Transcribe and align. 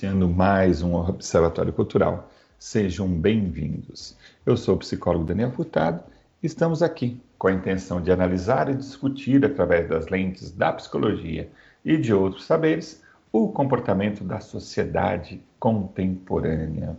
iniciando 0.00 0.26
mais 0.26 0.80
um 0.80 0.94
Observatório 0.94 1.74
Cultural. 1.74 2.30
Sejam 2.58 3.06
bem-vindos. 3.06 4.16
Eu 4.46 4.56
sou 4.56 4.74
o 4.74 4.78
psicólogo 4.78 5.26
Daniel 5.26 5.50
Furtado 5.50 6.02
e 6.42 6.46
estamos 6.46 6.82
aqui 6.82 7.20
com 7.36 7.48
a 7.48 7.52
intenção 7.52 8.00
de 8.00 8.10
analisar 8.10 8.70
e 8.70 8.74
discutir, 8.74 9.44
através 9.44 9.90
das 9.90 10.08
lentes 10.08 10.52
da 10.52 10.72
psicologia 10.72 11.50
e 11.84 11.98
de 11.98 12.14
outros 12.14 12.46
saberes, 12.46 13.02
o 13.30 13.48
comportamento 13.48 14.24
da 14.24 14.40
sociedade 14.40 15.42
contemporânea. 15.58 16.96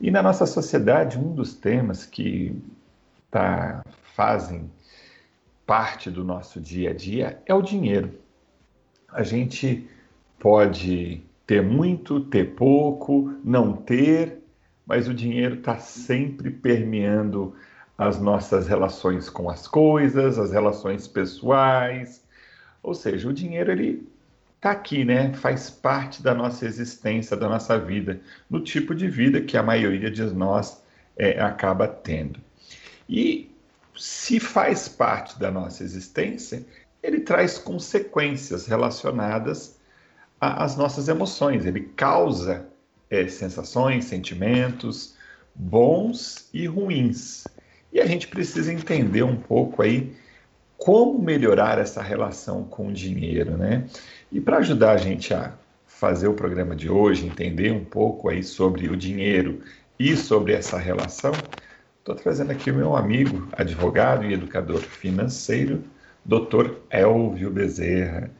E 0.00 0.10
na 0.10 0.22
nossa 0.22 0.46
sociedade, 0.46 1.18
um 1.18 1.34
dos 1.34 1.52
temas 1.52 2.06
que 2.06 2.58
tá, 3.30 3.84
fazem 4.14 4.70
parte 5.66 6.10
do 6.10 6.24
nosso 6.24 6.58
dia 6.58 6.92
a 6.92 6.94
dia 6.94 7.38
é 7.44 7.52
o 7.52 7.60
dinheiro. 7.60 8.18
A 9.10 9.22
gente 9.22 9.86
pode 10.38 11.22
ter 11.46 11.62
muito, 11.62 12.20
ter 12.20 12.54
pouco, 12.54 13.34
não 13.44 13.74
ter, 13.74 14.42
mas 14.86 15.08
o 15.08 15.14
dinheiro 15.14 15.56
está 15.56 15.78
sempre 15.78 16.50
permeando 16.50 17.54
as 17.96 18.20
nossas 18.20 18.66
relações 18.66 19.30
com 19.30 19.48
as 19.48 19.68
coisas, 19.68 20.38
as 20.38 20.50
relações 20.50 21.06
pessoais. 21.06 22.22
Ou 22.82 22.94
seja, 22.94 23.28
o 23.28 23.32
dinheiro 23.32 23.70
ele 23.70 24.06
está 24.56 24.72
aqui, 24.72 25.04
né? 25.04 25.32
Faz 25.34 25.70
parte 25.70 26.22
da 26.22 26.34
nossa 26.34 26.66
existência, 26.66 27.36
da 27.36 27.48
nossa 27.48 27.78
vida, 27.78 28.20
no 28.48 28.60
tipo 28.60 28.94
de 28.94 29.08
vida 29.08 29.40
que 29.40 29.56
a 29.56 29.62
maioria 29.62 30.10
de 30.10 30.22
nós 30.24 30.82
é, 31.16 31.40
acaba 31.40 31.86
tendo. 31.86 32.40
E 33.08 33.50
se 33.96 34.40
faz 34.40 34.88
parte 34.88 35.38
da 35.38 35.50
nossa 35.50 35.84
existência, 35.84 36.66
ele 37.02 37.20
traz 37.20 37.58
consequências 37.58 38.66
relacionadas 38.66 39.78
às 40.52 40.76
nossas 40.76 41.08
emoções. 41.08 41.66
Ele 41.66 41.80
causa 41.96 42.66
é, 43.10 43.26
sensações, 43.28 44.04
sentimentos 44.04 45.14
bons 45.54 46.48
e 46.52 46.66
ruins. 46.66 47.44
E 47.92 48.00
a 48.00 48.06
gente 48.06 48.26
precisa 48.26 48.72
entender 48.72 49.22
um 49.22 49.36
pouco 49.36 49.82
aí 49.82 50.12
como 50.76 51.18
melhorar 51.18 51.78
essa 51.78 52.02
relação 52.02 52.64
com 52.64 52.88
o 52.88 52.92
dinheiro, 52.92 53.56
né? 53.56 53.84
E 54.32 54.40
para 54.40 54.58
ajudar 54.58 54.92
a 54.92 54.96
gente 54.96 55.32
a 55.32 55.52
fazer 55.86 56.26
o 56.26 56.34
programa 56.34 56.74
de 56.74 56.90
hoje, 56.90 57.26
entender 57.26 57.70
um 57.70 57.84
pouco 57.84 58.28
aí 58.28 58.42
sobre 58.42 58.88
o 58.88 58.96
dinheiro 58.96 59.60
e 59.98 60.16
sobre 60.16 60.52
essa 60.52 60.76
relação, 60.76 61.32
estou 61.98 62.14
trazendo 62.16 62.50
aqui 62.50 62.70
o 62.70 62.74
meu 62.74 62.96
amigo, 62.96 63.48
advogado 63.52 64.24
e 64.24 64.34
educador 64.34 64.80
financeiro, 64.80 65.84
Dr. 66.24 66.72
Elvio 66.90 67.50
Bezerra. 67.50 68.30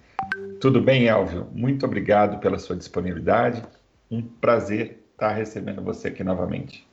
Tudo 0.65 0.81
bem, 0.81 1.09
Elvio? 1.09 1.47
Muito 1.53 1.85
obrigado 1.85 2.39
pela 2.39 2.59
sua 2.59 2.75
disponibilidade. 2.75 3.63
Um 4.11 4.23
prazer 4.23 5.05
estar 5.13 5.29
recebendo 5.29 5.83
você 5.83 6.09
aqui 6.09 6.25
novamente. 6.25 6.89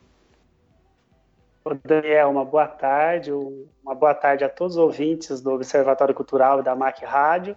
Daniel, 1.82 2.28
uma 2.28 2.44
boa 2.44 2.68
tarde, 2.68 3.32
uma 3.32 3.94
boa 3.94 4.12
tarde 4.12 4.44
a 4.44 4.48
todos 4.50 4.76
os 4.76 4.82
ouvintes 4.82 5.40
do 5.40 5.52
Observatório 5.52 6.14
Cultural 6.14 6.60
e 6.60 6.62
da 6.62 6.76
MAC 6.76 7.02
Rádio. 7.02 7.56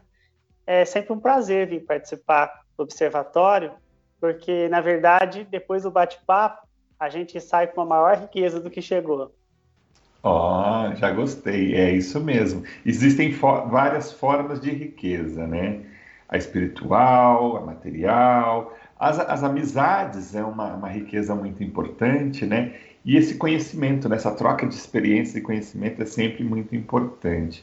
É 0.66 0.86
sempre 0.86 1.12
um 1.12 1.20
prazer 1.20 1.68
vir 1.68 1.84
participar 1.84 2.64
do 2.78 2.84
Observatório, 2.86 3.74
porque, 4.18 4.70
na 4.70 4.80
verdade, 4.80 5.46
depois 5.52 5.84
do 5.84 5.92
bate-papo, 5.92 6.66
a 6.98 7.10
gente 7.10 7.42
sai 7.42 7.68
com 7.68 7.82
uma 7.82 7.88
maior 7.88 8.16
riqueza 8.16 8.62
do 8.62 8.70
que 8.70 8.82
chegou. 8.82 9.36
Ó, 10.24 10.88
oh, 10.88 10.96
já 10.96 11.12
gostei, 11.12 11.76
é 11.76 11.92
isso 11.92 12.22
mesmo. 12.22 12.64
Existem 12.86 13.34
fo 13.34 13.68
várias 13.68 14.14
formas 14.14 14.62
de 14.62 14.72
riqueza, 14.72 15.46
né? 15.46 15.94
A 16.36 16.38
espiritual, 16.38 17.58
a 17.58 17.62
material, 17.62 18.76
as, 19.00 19.20
as 19.20 19.44
amizades 19.44 20.36
é 20.36 20.44
uma, 20.44 20.74
uma 20.74 20.90
riqueza 20.90 21.34
muito 21.34 21.64
importante, 21.64 22.46
né? 22.46 22.74
E 23.06 23.16
esse 23.16 23.36
conhecimento, 23.36 24.10
né? 24.10 24.16
essa 24.16 24.32
troca 24.32 24.66
de 24.66 24.74
experiência 24.74 25.38
e 25.38 25.42
conhecimento 25.42 26.02
é 26.02 26.06
sempre 26.06 26.44
muito 26.44 26.76
importante. 26.76 27.62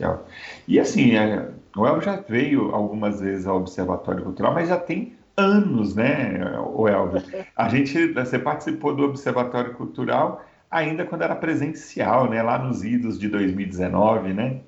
E 0.69 0.79
assim, 0.79 1.17
é, 1.17 1.49
o 1.77 1.87
El 1.87 2.01
já 2.01 2.17
veio 2.17 2.75
algumas 2.75 3.21
vezes 3.21 3.47
ao 3.47 3.57
Observatório 3.57 4.23
Cultural, 4.23 4.55
mas 4.55 4.69
já 4.69 4.79
tem 4.79 5.15
anos, 5.37 5.97
né, 5.97 6.41
o 6.75 6.87
Elvio? 6.87 7.23
A 7.57 7.69
gente, 7.69 8.13
você 8.13 8.39
participou 8.39 8.95
do 8.95 9.03
Observatório 9.03 9.75
Cultural 9.75 10.45
ainda 10.71 11.05
quando 11.05 11.23
era 11.23 11.35
presencial, 11.35 12.31
né? 12.31 12.43
Lá 12.43 12.59
nos 12.59 12.83
idos 12.83 13.19
de 13.19 13.29
2019, 13.29 14.33
né? 14.33 14.61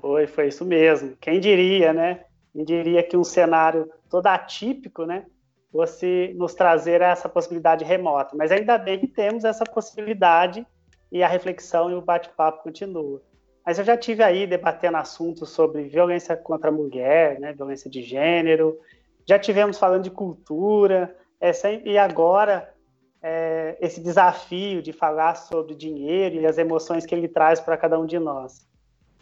Foi, 0.00 0.26
foi 0.26 0.48
isso 0.48 0.64
mesmo. 0.64 1.16
Quem 1.20 1.40
diria, 1.40 1.92
né? 1.92 2.20
Quem 2.54 2.64
diria 2.64 3.02
que 3.02 3.16
um 3.16 3.24
cenário 3.24 3.90
todo 4.08 4.28
atípico, 4.28 5.04
né? 5.04 5.26
Fosse 5.72 6.32
nos 6.36 6.54
trazer 6.54 7.00
essa 7.00 7.28
possibilidade 7.28 7.84
remota. 7.84 8.36
Mas 8.36 8.52
ainda 8.52 8.78
bem 8.78 9.00
que 9.00 9.08
temos 9.08 9.44
essa 9.44 9.64
possibilidade 9.64 10.64
e 11.10 11.20
a 11.20 11.26
reflexão 11.26 11.90
e 11.90 11.94
o 11.94 12.00
bate-papo 12.00 12.62
continua. 12.62 13.20
Mas 13.66 13.80
eu 13.80 13.84
já 13.84 13.96
tive 13.96 14.22
aí 14.22 14.46
debatendo 14.46 14.98
assuntos 14.98 15.50
sobre 15.50 15.88
violência 15.88 16.36
contra 16.36 16.68
a 16.70 16.72
mulher, 16.72 17.40
né? 17.40 17.52
Violência 17.52 17.90
de 17.90 18.02
gênero. 18.02 18.78
Já 19.26 19.36
tivemos 19.36 19.76
falando 19.76 20.04
de 20.04 20.10
cultura. 20.10 21.16
É, 21.40 21.50
e 21.84 21.98
agora 21.98 22.72
é, 23.20 23.76
esse 23.80 24.00
desafio 24.00 24.80
de 24.80 24.92
falar 24.92 25.34
sobre 25.34 25.74
dinheiro 25.74 26.36
e 26.36 26.46
as 26.46 26.56
emoções 26.56 27.04
que 27.04 27.14
ele 27.14 27.26
traz 27.26 27.58
para 27.58 27.76
cada 27.76 27.98
um 27.98 28.06
de 28.06 28.18
nós. 28.18 28.64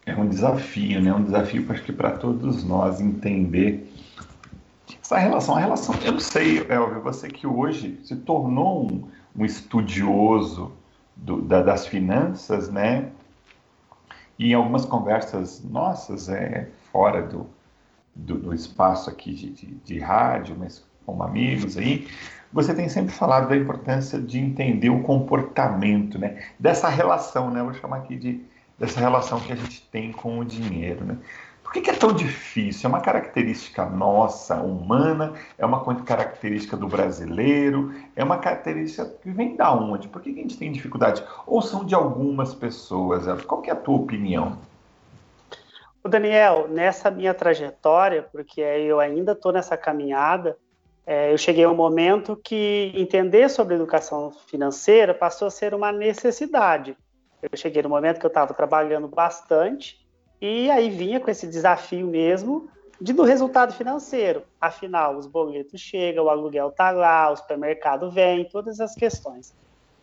É 0.04 0.14
um 0.16 0.28
desafio, 0.28 1.00
né? 1.00 1.12
Um 1.12 1.22
desafio, 1.22 1.64
acho 1.70 1.82
que 1.82 1.92
para 1.92 2.12
todos 2.12 2.64
nós 2.64 3.00
entender 3.00 3.88
essa 5.00 5.16
relação. 5.16 5.56
A 5.56 5.60
relação, 5.60 5.94
eu 6.04 6.12
não 6.12 6.20
sei, 6.20 6.58
Elvio, 6.68 7.00
você 7.00 7.28
que 7.28 7.46
hoje 7.46 8.00
se 8.02 8.16
tornou 8.16 8.90
um, 8.90 9.08
um 9.36 9.44
estudioso 9.44 10.72
do, 11.14 11.40
da, 11.42 11.62
das 11.62 11.86
finanças, 11.86 12.70
né? 12.70 13.10
E 14.38 14.50
em 14.50 14.54
algumas 14.54 14.84
conversas 14.84 15.62
nossas, 15.62 16.28
é, 16.28 16.68
fora 16.90 17.22
do, 17.22 17.46
do, 18.14 18.38
do 18.38 18.54
espaço 18.54 19.08
aqui 19.08 19.32
de, 19.32 19.50
de, 19.50 19.66
de 19.66 19.98
rádio, 20.00 20.56
mas 20.58 20.84
como 21.06 21.22
amigos 21.22 21.76
aí, 21.76 22.08
você 22.52 22.74
tem 22.74 22.88
sempre 22.88 23.12
falado 23.12 23.48
da 23.48 23.56
importância 23.56 24.20
de 24.20 24.38
entender 24.38 24.90
o 24.90 25.02
comportamento, 25.02 26.18
né? 26.18 26.42
Dessa 26.58 26.88
relação, 26.88 27.50
né? 27.50 27.62
Vou 27.62 27.74
chamar 27.74 27.98
aqui 27.98 28.16
de 28.16 28.40
dessa 28.78 29.00
relação 29.00 29.40
que 29.40 29.52
a 29.52 29.56
gente 29.56 29.82
tem 29.90 30.12
com 30.12 30.38
o 30.38 30.44
dinheiro, 30.44 31.04
né? 31.04 31.18
Por 31.62 31.72
que, 31.72 31.80
que 31.80 31.90
é 31.90 31.94
tão 31.94 32.12
difícil? 32.12 32.86
É 32.86 32.88
uma 32.88 33.00
característica 33.00 33.86
nossa, 33.86 34.56
humana? 34.56 35.32
É 35.56 35.64
uma 35.64 35.82
característica 36.04 36.76
do 36.76 36.86
brasileiro? 36.86 37.94
É 38.14 38.22
uma 38.22 38.36
característica 38.36 39.06
que 39.06 39.30
vem 39.30 39.56
da 39.56 39.72
onde? 39.72 40.06
Por 40.06 40.20
que, 40.20 40.34
que 40.34 40.40
a 40.40 40.42
gente 40.42 40.58
tem 40.58 40.70
dificuldade? 40.70 41.24
Ou 41.46 41.62
são 41.62 41.82
de 41.82 41.94
algumas 41.94 42.54
pessoas? 42.54 43.24
Qual 43.44 43.62
que 43.62 43.70
é 43.70 43.72
a 43.72 43.76
tua 43.76 43.96
opinião? 43.96 44.58
O 46.04 46.10
Daniel, 46.10 46.68
nessa 46.68 47.10
minha 47.10 47.32
trajetória, 47.32 48.28
porque 48.30 48.60
eu 48.60 49.00
ainda 49.00 49.32
estou 49.32 49.50
nessa 49.50 49.74
caminhada, 49.74 50.58
é, 51.06 51.32
eu 51.32 51.38
cheguei 51.38 51.64
a 51.64 51.70
um 51.70 51.74
momento 51.74 52.36
que 52.36 52.92
entender 52.94 53.48
sobre 53.48 53.76
educação 53.76 54.30
financeira 54.46 55.14
passou 55.14 55.48
a 55.48 55.50
ser 55.50 55.72
uma 55.74 55.90
necessidade. 55.90 56.96
Eu 57.42 57.56
cheguei 57.56 57.82
no 57.82 57.88
momento 57.88 58.20
que 58.20 58.26
eu 58.26 58.28
estava 58.28 58.54
trabalhando 58.54 59.08
bastante 59.08 60.06
e 60.40 60.70
aí 60.70 60.88
vinha 60.88 61.20
com 61.20 61.30
esse 61.30 61.46
desafio 61.46 62.06
mesmo 62.06 62.68
de, 63.00 63.12
do 63.12 63.24
resultado 63.24 63.72
financeiro. 63.72 64.44
Afinal, 64.60 65.16
os 65.16 65.26
boletos 65.26 65.80
chegam, 65.80 66.24
o 66.24 66.30
aluguel 66.30 66.68
está 66.68 66.90
lá, 66.90 67.30
o 67.30 67.36
supermercado 67.36 68.10
vem, 68.10 68.48
todas 68.48 68.80
as 68.80 68.94
questões. 68.94 69.54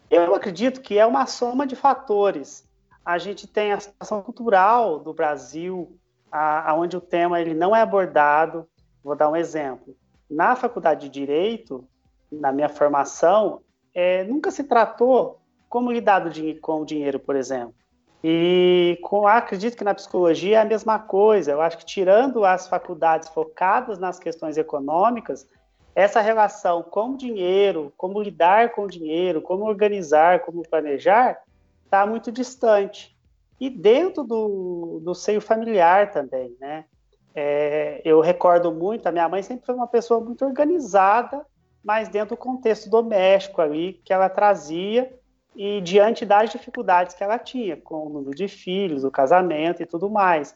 Eu 0.10 0.36
acredito 0.36 0.82
que 0.82 0.98
é 0.98 1.06
uma 1.06 1.26
soma 1.26 1.66
de 1.66 1.76
fatores. 1.76 2.68
A 3.06 3.18
gente 3.18 3.48
tem 3.48 3.72
a 3.72 3.80
situação 3.80 4.22
cultural 4.22 5.00
do 5.00 5.14
Brasil, 5.14 5.98
aonde 6.32 6.98
o 6.98 7.02
tema 7.02 7.40
ele 7.40 7.54
não 7.54 7.76
é 7.76 7.82
abordado. 7.82 8.68
Vou 9.04 9.16
dar 9.16 9.30
um 9.30 9.36
exemplo 9.36 9.96
na 10.30 10.56
faculdade 10.56 11.08
de 11.08 11.10
Direito, 11.10 11.88
na 12.32 12.52
minha 12.52 12.70
formação, 12.70 13.62
é, 13.94 14.24
nunca 14.26 14.52
se 14.52 14.64
tratou 14.64 15.39
como 15.70 15.92
lidar 15.92 16.24
com 16.62 16.82
o 16.82 16.86
dinheiro, 16.86 17.20
por 17.20 17.36
exemplo. 17.36 17.76
E 18.24 19.00
com, 19.02 19.26
acredito 19.28 19.78
que 19.78 19.84
na 19.84 19.94
psicologia 19.94 20.58
é 20.58 20.62
a 20.62 20.66
mesma 20.66 21.00
coisa. 21.00 21.52
Eu 21.52 21.62
acho 21.62 21.78
que 21.78 21.86
tirando 21.86 22.44
as 22.44 22.68
faculdades 22.68 23.30
focadas 23.30 23.98
nas 23.98 24.20
questões 24.20 24.58
econômicas, 24.58 25.48
essa 25.96 26.20
relação 26.20 26.84
com 26.84 27.12
o 27.12 27.18
dinheiro, 27.18 27.94
como 27.96 28.22
lidar 28.22 28.72
com 28.72 28.84
o 28.84 28.90
dinheiro, 28.90 29.42
como 29.42 29.66
organizar, 29.66 30.42
como 30.42 30.68
planejar, 30.68 31.42
está 31.86 32.06
muito 32.06 32.32
distante. 32.32 33.16
E 33.60 33.70
dentro 33.70 34.24
do, 34.24 35.02
do 35.04 35.14
seio 35.14 35.42
familiar 35.42 36.12
também, 36.12 36.56
né? 36.60 36.86
É, 37.36 38.02
eu 38.04 38.20
recordo 38.22 38.72
muito, 38.72 39.08
a 39.08 39.12
minha 39.12 39.30
mãe 39.30 39.44
sempre 39.44 39.66
foi 39.66 39.76
uma 39.76 39.88
pessoa 39.88 40.20
muito 40.20 40.44
organizada, 40.44 41.46
mas 41.84 42.10
dentro 42.10 42.36
do 42.36 42.38
contexto 42.38 42.90
doméstico 42.90 43.62
ali 43.62 44.02
que 44.04 44.12
ela 44.12 44.30
trazia 44.30 45.19
e 45.62 45.82
diante 45.82 46.26
das 46.26 46.52
dificuldades 46.52 47.14
que 47.14 47.22
ela 47.22 47.38
tinha, 47.38 47.76
com 47.76 48.08
o 48.08 48.10
número 48.10 48.34
de 48.34 48.48
filhos, 48.48 49.04
o 49.04 49.12
casamento 49.12 49.84
e 49.84 49.86
tudo 49.86 50.10
mais. 50.10 50.56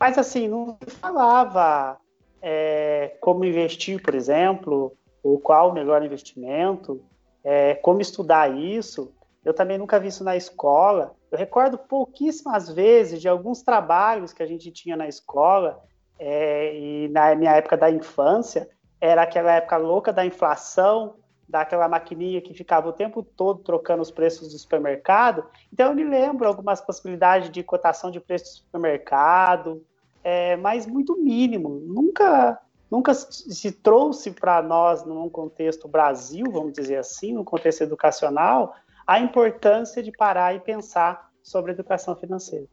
Mas 0.00 0.18
assim, 0.18 0.48
não 0.48 0.76
falava 1.00 1.96
é, 2.42 3.16
como 3.20 3.44
investir, 3.44 4.02
por 4.02 4.12
exemplo, 4.12 4.92
ou 5.22 5.38
qual 5.38 5.70
o 5.70 5.72
melhor 5.72 6.04
investimento, 6.04 7.00
é, 7.44 7.76
como 7.76 8.00
estudar 8.00 8.52
isso. 8.52 9.14
Eu 9.44 9.54
também 9.54 9.78
nunca 9.78 10.00
vi 10.00 10.08
isso 10.08 10.24
na 10.24 10.36
escola. 10.36 11.14
Eu 11.30 11.38
recordo 11.38 11.78
pouquíssimas 11.78 12.68
vezes 12.68 13.20
de 13.20 13.28
alguns 13.28 13.62
trabalhos 13.62 14.32
que 14.32 14.42
a 14.42 14.46
gente 14.46 14.72
tinha 14.72 14.96
na 14.96 15.06
escola, 15.06 15.80
é, 16.18 16.76
e 16.76 17.08
na 17.10 17.36
minha 17.36 17.52
época 17.52 17.76
da 17.76 17.88
infância, 17.88 18.68
era 19.00 19.22
aquela 19.22 19.52
época 19.52 19.76
louca 19.76 20.12
da 20.12 20.26
inflação, 20.26 21.19
daquela 21.50 21.88
maquininha 21.88 22.40
que 22.40 22.54
ficava 22.54 22.88
o 22.88 22.92
tempo 22.92 23.22
todo 23.22 23.60
trocando 23.60 24.02
os 24.02 24.10
preços 24.10 24.52
do 24.52 24.58
supermercado. 24.58 25.44
Então 25.72 25.88
eu 25.88 25.94
me 25.94 26.04
lembro 26.04 26.46
algumas 26.46 26.80
possibilidades 26.80 27.50
de 27.50 27.62
cotação 27.62 28.10
de 28.10 28.20
preço 28.20 28.44
do 28.44 28.56
supermercado, 28.58 29.84
é, 30.22 30.56
mas 30.56 30.86
muito 30.86 31.16
mínimo. 31.16 31.82
Nunca, 31.86 32.58
nunca 32.90 33.12
se 33.14 33.72
trouxe 33.72 34.30
para 34.30 34.62
nós, 34.62 35.04
num 35.04 35.28
contexto 35.28 35.88
Brasil, 35.88 36.46
vamos 36.50 36.72
dizer 36.72 36.96
assim, 36.96 37.32
no 37.32 37.44
contexto 37.44 37.82
educacional, 37.82 38.74
a 39.06 39.18
importância 39.18 40.02
de 40.02 40.12
parar 40.12 40.54
e 40.54 40.60
pensar 40.60 41.30
sobre 41.42 41.72
educação 41.72 42.14
financeira. 42.14 42.66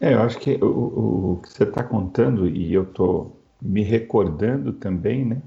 É, 0.00 0.14
eu 0.14 0.22
acho 0.22 0.38
que 0.38 0.56
o, 0.56 1.34
o 1.34 1.40
que 1.42 1.52
você 1.52 1.62
está 1.62 1.84
contando, 1.84 2.48
e 2.48 2.74
eu 2.74 2.82
estou 2.82 3.36
me 3.60 3.82
recordando 3.82 4.72
também, 4.72 5.24
né, 5.24 5.40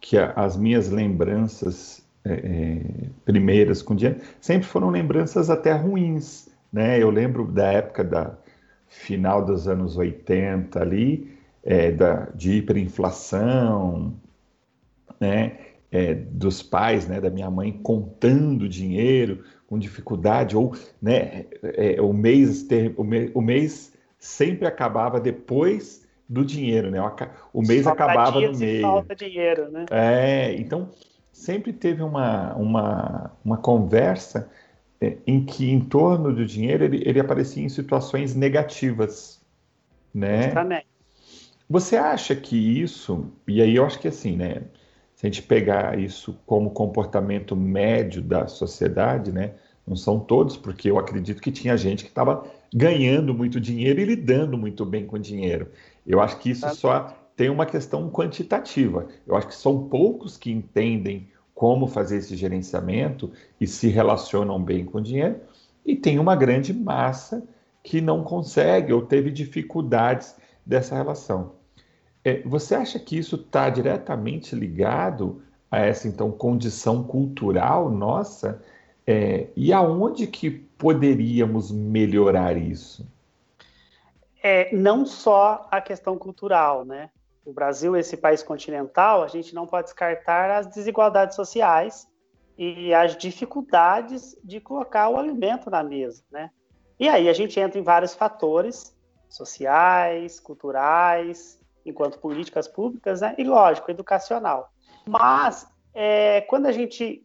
que 0.00 0.16
a, 0.16 0.32
as 0.32 0.56
minhas 0.56 0.88
lembranças 0.88 2.02
é, 2.24 2.32
é, 2.32 2.80
primeiras 3.24 3.80
com 3.80 3.94
dinheiro 3.94 4.20
sempre 4.40 4.66
foram 4.66 4.90
lembranças 4.90 5.48
até 5.48 5.72
ruins, 5.72 6.48
né? 6.72 7.02
Eu 7.02 7.10
lembro 7.10 7.46
da 7.46 7.72
época 7.72 8.04
da 8.04 8.36
final 8.86 9.44
dos 9.44 9.68
anos 9.68 9.96
80 9.96 10.80
ali, 10.80 11.38
é, 11.62 11.90
da, 11.90 12.26
de 12.34 12.52
hiperinflação, 12.58 14.14
né? 15.20 15.58
É, 15.90 16.12
dos 16.12 16.62
pais, 16.62 17.08
né, 17.08 17.18
da 17.18 17.30
minha 17.30 17.50
mãe 17.50 17.72
contando 17.72 18.68
dinheiro 18.68 19.42
com 19.66 19.78
dificuldade, 19.78 20.54
ou 20.54 20.74
né, 21.00 21.46
é, 21.62 21.98
o, 21.98 22.12
mês 22.12 22.62
ter, 22.64 22.92
o, 22.94 23.02
mês, 23.02 23.30
o 23.32 23.40
mês 23.40 23.94
sempre 24.18 24.66
acabava 24.66 25.18
depois 25.18 26.06
do 26.28 26.44
dinheiro, 26.44 26.90
né? 26.90 26.98
O 27.52 27.62
mês 27.62 27.84
falta 27.84 28.04
acabava 28.04 28.40
no 28.40 28.56
meio. 28.56 28.82
Falta 28.82 29.14
dinheiro, 29.14 29.70
né? 29.70 29.86
É, 29.90 30.54
então 30.54 30.90
sempre 31.32 31.72
teve 31.72 32.02
uma, 32.02 32.54
uma, 32.54 33.30
uma 33.44 33.56
conversa 33.56 34.50
é, 35.00 35.16
em 35.26 35.44
que 35.44 35.70
em 35.70 35.80
torno 35.80 36.34
do 36.34 36.44
dinheiro 36.44 36.84
ele, 36.84 37.02
ele 37.04 37.20
aparecia 37.20 37.62
em 37.62 37.68
situações 37.68 38.34
negativas, 38.34 39.40
né? 40.12 40.44
Justamente. 40.44 40.86
Você 41.70 41.96
acha 41.96 42.34
que 42.34 42.56
isso, 42.56 43.30
e 43.46 43.62
aí 43.62 43.76
eu 43.76 43.84
acho 43.84 43.98
que 43.98 44.08
assim, 44.08 44.36
né? 44.36 44.62
Se 45.14 45.26
a 45.26 45.30
gente 45.30 45.42
pegar 45.42 45.98
isso 45.98 46.38
como 46.46 46.70
comportamento 46.70 47.54
médio 47.56 48.22
da 48.22 48.46
sociedade, 48.46 49.32
né? 49.32 49.52
Não 49.86 49.96
são 49.96 50.20
todos, 50.20 50.56
porque 50.56 50.90
eu 50.90 50.98
acredito 50.98 51.40
que 51.40 51.50
tinha 51.50 51.76
gente 51.76 52.04
que 52.04 52.10
estava 52.10 52.44
ganhando 52.74 53.32
muito 53.32 53.60
dinheiro 53.60 54.00
e 54.00 54.04
lidando 54.04 54.58
muito 54.58 54.84
bem 54.84 55.06
com 55.06 55.18
dinheiro. 55.18 55.68
Eu 56.08 56.20
acho 56.20 56.38
que 56.38 56.50
isso 56.50 56.62
tá. 56.62 56.70
só 56.74 57.14
tem 57.36 57.50
uma 57.50 57.66
questão 57.66 58.10
quantitativa. 58.10 59.06
Eu 59.26 59.36
acho 59.36 59.46
que 59.46 59.54
são 59.54 59.88
poucos 59.88 60.38
que 60.38 60.50
entendem 60.50 61.28
como 61.54 61.86
fazer 61.86 62.16
esse 62.16 62.36
gerenciamento 62.36 63.30
e 63.60 63.66
se 63.66 63.88
relacionam 63.88 64.62
bem 64.62 64.84
com 64.84 64.98
o 64.98 65.02
dinheiro, 65.02 65.40
e 65.84 65.96
tem 65.96 66.18
uma 66.18 66.36
grande 66.36 66.72
massa 66.72 67.42
que 67.82 68.00
não 68.00 68.22
consegue 68.22 68.92
ou 68.92 69.02
teve 69.02 69.30
dificuldades 69.30 70.36
dessa 70.64 70.94
relação. 70.94 71.52
É, 72.24 72.42
você 72.42 72.74
acha 72.74 72.98
que 72.98 73.18
isso 73.18 73.36
está 73.36 73.68
diretamente 73.70 74.54
ligado 74.54 75.42
a 75.70 75.80
essa 75.80 76.06
então 76.06 76.30
condição 76.30 77.02
cultural 77.02 77.90
nossa? 77.90 78.62
É, 79.06 79.48
e 79.56 79.72
aonde 79.72 80.26
que 80.26 80.50
poderíamos 80.50 81.70
melhorar 81.72 82.56
isso? 82.56 83.06
É, 84.42 84.74
não 84.74 85.04
só 85.04 85.66
a 85.70 85.80
questão 85.80 86.16
cultural, 86.16 86.84
né? 86.84 87.10
O 87.44 87.52
Brasil, 87.52 87.96
esse 87.96 88.16
país 88.16 88.42
continental, 88.42 89.22
a 89.22 89.28
gente 89.28 89.54
não 89.54 89.66
pode 89.66 89.84
descartar 89.86 90.50
as 90.50 90.66
desigualdades 90.66 91.34
sociais 91.34 92.06
e 92.56 92.92
as 92.92 93.16
dificuldades 93.16 94.36
de 94.44 94.60
colocar 94.60 95.08
o 95.08 95.16
alimento 95.16 95.70
na 95.70 95.82
mesa, 95.82 96.22
né? 96.30 96.50
E 97.00 97.08
aí 97.08 97.28
a 97.28 97.32
gente 97.32 97.58
entra 97.58 97.78
em 97.78 97.82
vários 97.82 98.14
fatores 98.14 98.94
sociais, 99.28 100.40
culturais, 100.40 101.58
enquanto 101.86 102.18
políticas 102.18 102.66
públicas, 102.66 103.20
né? 103.20 103.34
E 103.38 103.44
lógico, 103.44 103.90
educacional. 103.90 104.70
Mas 105.06 105.66
é, 105.94 106.42
quando 106.42 106.66
a 106.66 106.72
gente 106.72 107.24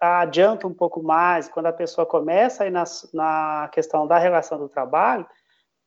adianta 0.00 0.66
um 0.66 0.72
pouco 0.72 1.02
mais, 1.02 1.48
quando 1.48 1.66
a 1.66 1.72
pessoa 1.72 2.06
começa 2.06 2.64
aí 2.64 2.70
na, 2.70 2.84
na 3.12 3.68
questão 3.72 4.06
da 4.06 4.18
relação 4.18 4.58
do 4.58 4.68
trabalho, 4.68 5.26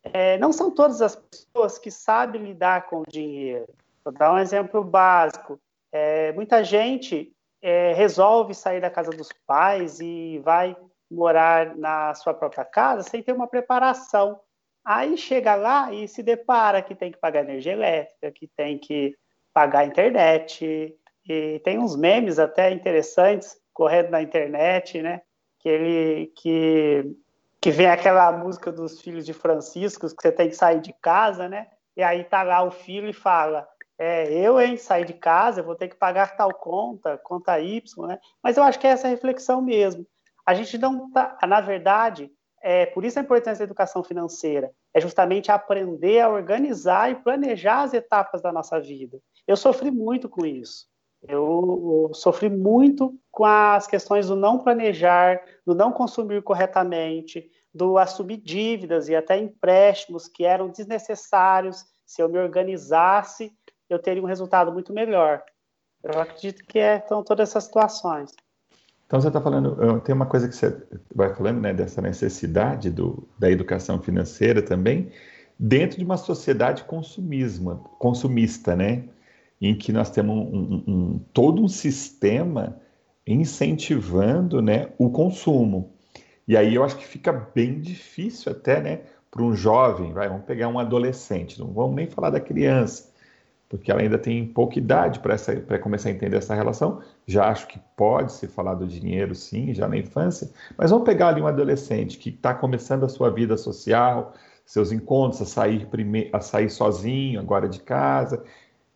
é, 0.03 0.37
não 0.37 0.51
são 0.51 0.69
todas 0.69 1.01
as 1.01 1.15
pessoas 1.15 1.77
que 1.77 1.89
sabem 1.89 2.43
lidar 2.43 2.87
com 2.87 3.01
o 3.01 3.05
dinheiro. 3.07 3.67
Vou 4.03 4.13
dar 4.13 4.33
um 4.33 4.39
exemplo 4.39 4.83
básico. 4.83 5.59
É, 5.91 6.31
muita 6.33 6.63
gente 6.63 7.31
é, 7.61 7.93
resolve 7.93 8.53
sair 8.53 8.81
da 8.81 8.89
casa 8.89 9.11
dos 9.11 9.29
pais 9.47 9.99
e 9.99 10.39
vai 10.43 10.75
morar 11.09 11.75
na 11.77 12.13
sua 12.15 12.33
própria 12.33 12.65
casa 12.65 13.07
sem 13.07 13.21
ter 13.23 13.33
uma 13.33 13.47
preparação. 13.47 14.39
Aí 14.83 15.15
chega 15.15 15.55
lá 15.55 15.93
e 15.93 16.07
se 16.07 16.21
depara 16.21 16.81
que 16.81 16.95
tem 16.95 17.11
que 17.11 17.19
pagar 17.19 17.41
energia 17.41 17.71
elétrica, 17.71 18.31
que 18.31 18.47
tem 18.47 18.77
que 18.77 19.15
pagar 19.53 19.85
internet, 19.85 20.97
e 21.25 21.59
tem 21.63 21.79
uns 21.79 21.95
memes 21.95 22.37
até 22.39 22.71
interessantes 22.71 23.55
correndo 23.71 24.09
na 24.09 24.21
internet, 24.21 25.01
né? 25.01 25.21
Que 25.59 25.69
ele 25.69 26.33
que 26.35 27.15
que 27.63 27.71
vem 27.71 27.87
aquela 27.87 28.29
música 28.33 28.73
dos 28.73 28.99
filhos 28.99 29.25
de 29.25 29.31
Francisco, 29.31 30.05
que 30.05 30.21
você 30.21 30.33
tem 30.33 30.49
que 30.49 30.55
sair 30.55 30.81
de 30.81 30.91
casa, 31.01 31.47
né? 31.47 31.67
E 31.95 32.03
aí 32.03 32.25
tá 32.25 32.43
lá 32.43 32.61
o 32.61 32.69
filho 32.69 33.07
e 33.07 33.13
fala: 33.13 33.65
é, 33.97 34.33
eu, 34.33 34.59
hein, 34.59 34.75
sair 34.75 35.05
de 35.05 35.13
casa, 35.13 35.61
eu 35.61 35.63
vou 35.63 35.73
ter 35.73 35.87
que 35.87 35.95
pagar 35.95 36.35
tal 36.35 36.53
conta, 36.53 37.17
conta 37.19 37.61
Y, 37.61 38.05
né? 38.05 38.19
Mas 38.43 38.57
eu 38.57 38.63
acho 38.63 38.77
que 38.77 38.85
é 38.85 38.89
essa 38.89 39.07
reflexão 39.07 39.61
mesmo. 39.61 40.05
A 40.45 40.53
gente 40.53 40.77
não 40.77 41.09
tá, 41.09 41.37
na 41.47 41.61
verdade, 41.61 42.29
é, 42.61 42.85
por 42.87 43.05
isso 43.05 43.17
a 43.17 43.21
importância 43.21 43.59
da 43.59 43.71
educação 43.71 44.03
financeira, 44.03 44.69
é 44.93 44.99
justamente 44.99 45.49
aprender 45.49 46.19
a 46.19 46.27
organizar 46.27 47.11
e 47.11 47.15
planejar 47.15 47.83
as 47.83 47.93
etapas 47.93 48.41
da 48.41 48.51
nossa 48.51 48.77
vida. 48.77 49.21
Eu 49.47 49.55
sofri 49.55 49.89
muito 49.89 50.27
com 50.27 50.45
isso. 50.45 50.85
Eu, 51.27 52.11
sofri 52.13 52.49
muito 52.49 53.17
com 53.31 53.45
as 53.45 53.87
questões 53.87 54.27
do 54.27 54.35
não 54.35 54.59
planejar, 54.59 55.41
do 55.65 55.73
não 55.73 55.91
consumir 55.91 56.41
corretamente, 56.43 57.49
do 57.73 57.97
assumir 57.97 58.37
dívidas 58.37 59.09
e 59.09 59.15
até 59.15 59.37
empréstimos 59.37 60.27
que 60.27 60.43
eram 60.45 60.69
desnecessários. 60.69 61.85
Se 62.05 62.21
eu 62.21 62.29
me 62.29 62.37
organizasse, 62.37 63.51
eu 63.89 63.99
teria 63.99 64.21
um 64.21 64.27
resultado 64.27 64.71
muito 64.71 64.93
melhor. 64.93 65.41
Eu 66.03 66.19
acredito 66.19 66.63
que 66.65 66.77
é, 66.77 66.99
são 67.07 67.23
todas 67.23 67.49
essas 67.49 67.63
situações. 67.63 68.31
Então 69.07 69.21
você 69.21 69.27
está 69.27 69.39
falando, 69.39 70.01
tem 70.01 70.13
uma 70.13 70.25
coisa 70.25 70.49
que 70.49 70.55
você 70.55 70.75
vai 71.13 71.33
falando, 71.33 71.61
né, 71.61 71.73
dessa 71.73 72.01
necessidade 72.01 72.89
do, 72.89 73.27
da 73.37 73.49
educação 73.49 74.01
financeira 74.01 74.61
também, 74.61 75.11
dentro 75.57 75.97
de 75.97 76.03
uma 76.03 76.17
sociedade 76.17 76.83
consumismo, 76.83 77.77
consumista, 77.99 78.75
né? 78.75 79.07
Em 79.67 79.75
que 79.75 79.93
nós 79.93 80.09
temos 80.09 80.35
um, 80.35 80.41
um, 80.41 80.83
um, 80.87 81.19
todo 81.33 81.63
um 81.63 81.67
sistema 81.67 82.77
incentivando 83.25 84.61
né, 84.61 84.89
o 84.97 85.09
consumo. 85.09 85.93
E 86.45 86.57
aí 86.57 86.75
eu 86.75 86.83
acho 86.83 86.97
que 86.97 87.05
fica 87.05 87.31
bem 87.31 87.79
difícil 87.79 88.51
até 88.51 88.81
né, 88.81 88.99
para 89.31 89.41
um 89.41 89.55
jovem, 89.55 90.11
vai, 90.11 90.27
vamos 90.27 90.43
pegar 90.43 90.67
um 90.67 90.77
adolescente, 90.77 91.57
não 91.59 91.67
vamos 91.71 91.95
nem 91.95 92.07
falar 92.07 92.29
da 92.29 92.41
criança, 92.41 93.09
porque 93.69 93.89
ela 93.89 94.01
ainda 94.01 94.19
tem 94.19 94.45
pouca 94.45 94.77
idade 94.77 95.19
para 95.19 95.79
começar 95.79 96.09
a 96.09 96.11
entender 96.11 96.37
essa 96.37 96.53
relação. 96.53 97.01
Já 97.25 97.47
acho 97.47 97.65
que 97.67 97.79
pode 97.95 98.33
se 98.33 98.47
falar 98.47 98.75
do 98.75 98.85
dinheiro, 98.85 99.33
sim, 99.33 99.73
já 99.73 99.87
na 99.87 99.97
infância, 99.97 100.51
mas 100.77 100.91
vamos 100.91 101.05
pegar 101.05 101.29
ali 101.29 101.41
um 101.41 101.47
adolescente 101.47 102.17
que 102.17 102.29
está 102.29 102.53
começando 102.53 103.05
a 103.05 103.09
sua 103.09 103.29
vida 103.29 103.55
social, 103.55 104.33
seus 104.65 104.91
encontros, 104.91 105.41
a 105.41 105.45
sair, 105.45 105.87
prime... 105.87 106.29
a 106.33 106.39
sair 106.39 106.69
sozinho 106.69 107.39
agora 107.39 107.67
de 107.67 107.79
casa, 107.79 108.43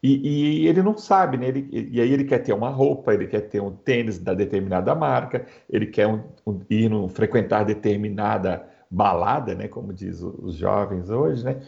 e, 0.01 0.63
e, 0.63 0.67
ele 0.67 0.83
não 0.83 0.95
sabe, 0.95 1.37
né? 1.37 1.47
Ele, 1.47 1.67
e 1.71 1.99
aí 1.99 2.11
ele 2.13 2.23
quer 2.23 2.39
ter 2.39 2.53
uma 2.53 2.69
roupa, 2.69 3.13
ele 3.13 3.25
quer 3.27 3.41
ter 3.41 3.61
um 3.61 3.71
tênis 3.71 4.19
da 4.19 4.33
determinada 4.33 4.93
marca, 4.93 5.45
ele 5.69 5.87
quer 5.87 6.07
um, 6.07 6.23
um, 6.45 6.59
ir 6.69 6.89
no, 6.89 7.07
frequentar 7.09 7.65
determinada 7.65 8.67
balada, 8.91 9.55
né? 9.55 9.67
Como 9.67 9.91
diz 9.91 10.21
os 10.21 10.55
jovens 10.55 11.09
hoje, 11.09 11.43
né? 11.43 11.61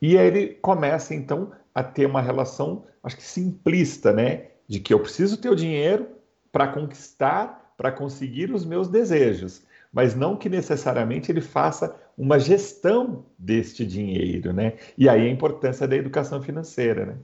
E 0.00 0.18
aí 0.18 0.26
ele 0.26 0.48
começa 0.60 1.14
então 1.14 1.52
a 1.74 1.82
ter 1.82 2.06
uma 2.06 2.20
relação, 2.20 2.84
acho 3.02 3.16
que 3.16 3.22
simplista, 3.22 4.12
né? 4.12 4.48
De 4.68 4.78
que 4.78 4.92
eu 4.92 5.00
preciso 5.00 5.38
ter 5.38 5.48
o 5.48 5.56
dinheiro 5.56 6.08
para 6.52 6.68
conquistar, 6.68 7.72
para 7.76 7.90
conseguir 7.90 8.52
os 8.52 8.64
meus 8.64 8.88
desejos, 8.88 9.62
mas 9.92 10.14
não 10.14 10.36
que 10.36 10.48
necessariamente 10.48 11.32
ele 11.32 11.40
faça 11.40 11.96
uma 12.16 12.38
gestão 12.38 13.24
deste 13.38 13.86
dinheiro, 13.86 14.52
né? 14.52 14.74
E 14.98 15.08
aí 15.08 15.26
a 15.26 15.30
importância 15.30 15.88
da 15.88 15.96
educação 15.96 16.42
financeira, 16.42 17.06
né? 17.06 17.16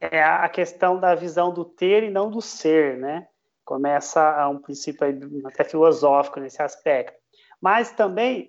É 0.00 0.22
a 0.22 0.48
questão 0.48 0.98
da 0.98 1.14
visão 1.14 1.52
do 1.52 1.64
ter 1.64 2.02
e 2.02 2.10
não 2.10 2.30
do 2.30 2.40
ser, 2.40 2.96
né? 2.96 3.26
Começa 3.64 4.48
um 4.48 4.58
princípio 4.58 5.06
até 5.44 5.64
filosófico 5.64 6.40
nesse 6.40 6.62
aspecto. 6.62 7.18
Mas 7.60 7.90
também, 7.90 8.48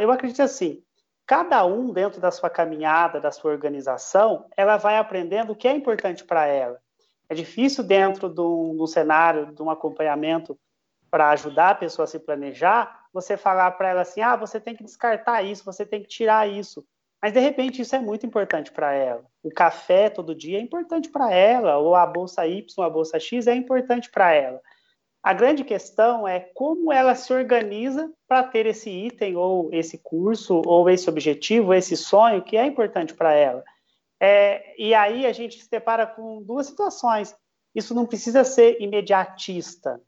eu 0.00 0.10
acredito 0.10 0.42
assim, 0.42 0.82
cada 1.26 1.64
um 1.64 1.92
dentro 1.92 2.20
da 2.20 2.30
sua 2.30 2.50
caminhada, 2.50 3.20
da 3.20 3.30
sua 3.30 3.52
organização, 3.52 4.46
ela 4.56 4.76
vai 4.76 4.96
aprendendo 4.96 5.52
o 5.52 5.56
que 5.56 5.68
é 5.68 5.72
importante 5.72 6.24
para 6.24 6.46
ela. 6.46 6.78
É 7.28 7.34
difícil 7.34 7.84
dentro 7.84 8.28
do, 8.28 8.74
do 8.76 8.86
cenário, 8.86 9.52
de 9.52 9.62
um 9.62 9.70
acompanhamento 9.70 10.58
para 11.10 11.30
ajudar 11.30 11.70
a 11.70 11.74
pessoa 11.74 12.04
a 12.04 12.06
se 12.06 12.18
planejar, 12.18 13.06
você 13.12 13.36
falar 13.36 13.70
para 13.72 13.90
ela 13.90 14.00
assim, 14.00 14.22
ah, 14.22 14.34
você 14.34 14.58
tem 14.58 14.74
que 14.74 14.82
descartar 14.82 15.42
isso, 15.42 15.64
você 15.64 15.84
tem 15.84 16.02
que 16.02 16.08
tirar 16.08 16.48
isso. 16.48 16.84
Mas 17.22 17.32
de 17.32 17.38
repente 17.38 17.80
isso 17.80 17.94
é 17.94 18.00
muito 18.00 18.26
importante 18.26 18.72
para 18.72 18.92
ela. 18.92 19.24
O 19.44 19.48
café 19.48 20.10
todo 20.10 20.34
dia 20.34 20.58
é 20.58 20.60
importante 20.60 21.08
para 21.08 21.32
ela, 21.32 21.78
ou 21.78 21.94
a 21.94 22.04
bolsa 22.04 22.44
Y, 22.48 22.84
a 22.84 22.90
bolsa 22.90 23.20
X 23.20 23.46
é 23.46 23.54
importante 23.54 24.10
para 24.10 24.32
ela. 24.32 24.60
A 25.22 25.32
grande 25.32 25.62
questão 25.62 26.26
é 26.26 26.40
como 26.40 26.92
ela 26.92 27.14
se 27.14 27.32
organiza 27.32 28.12
para 28.26 28.42
ter 28.42 28.66
esse 28.66 28.90
item, 28.90 29.36
ou 29.36 29.72
esse 29.72 29.96
curso, 29.98 30.60
ou 30.66 30.90
esse 30.90 31.08
objetivo, 31.08 31.72
esse 31.72 31.96
sonho 31.96 32.42
que 32.42 32.56
é 32.56 32.66
importante 32.66 33.14
para 33.14 33.32
ela. 33.32 33.62
É, 34.20 34.74
e 34.76 34.92
aí 34.92 35.24
a 35.24 35.32
gente 35.32 35.62
se 35.62 35.70
depara 35.70 36.08
com 36.08 36.42
duas 36.42 36.66
situações. 36.66 37.36
Isso 37.72 37.94
não 37.94 38.04
precisa 38.04 38.42
ser 38.42 38.80
imediatista. 38.80 40.00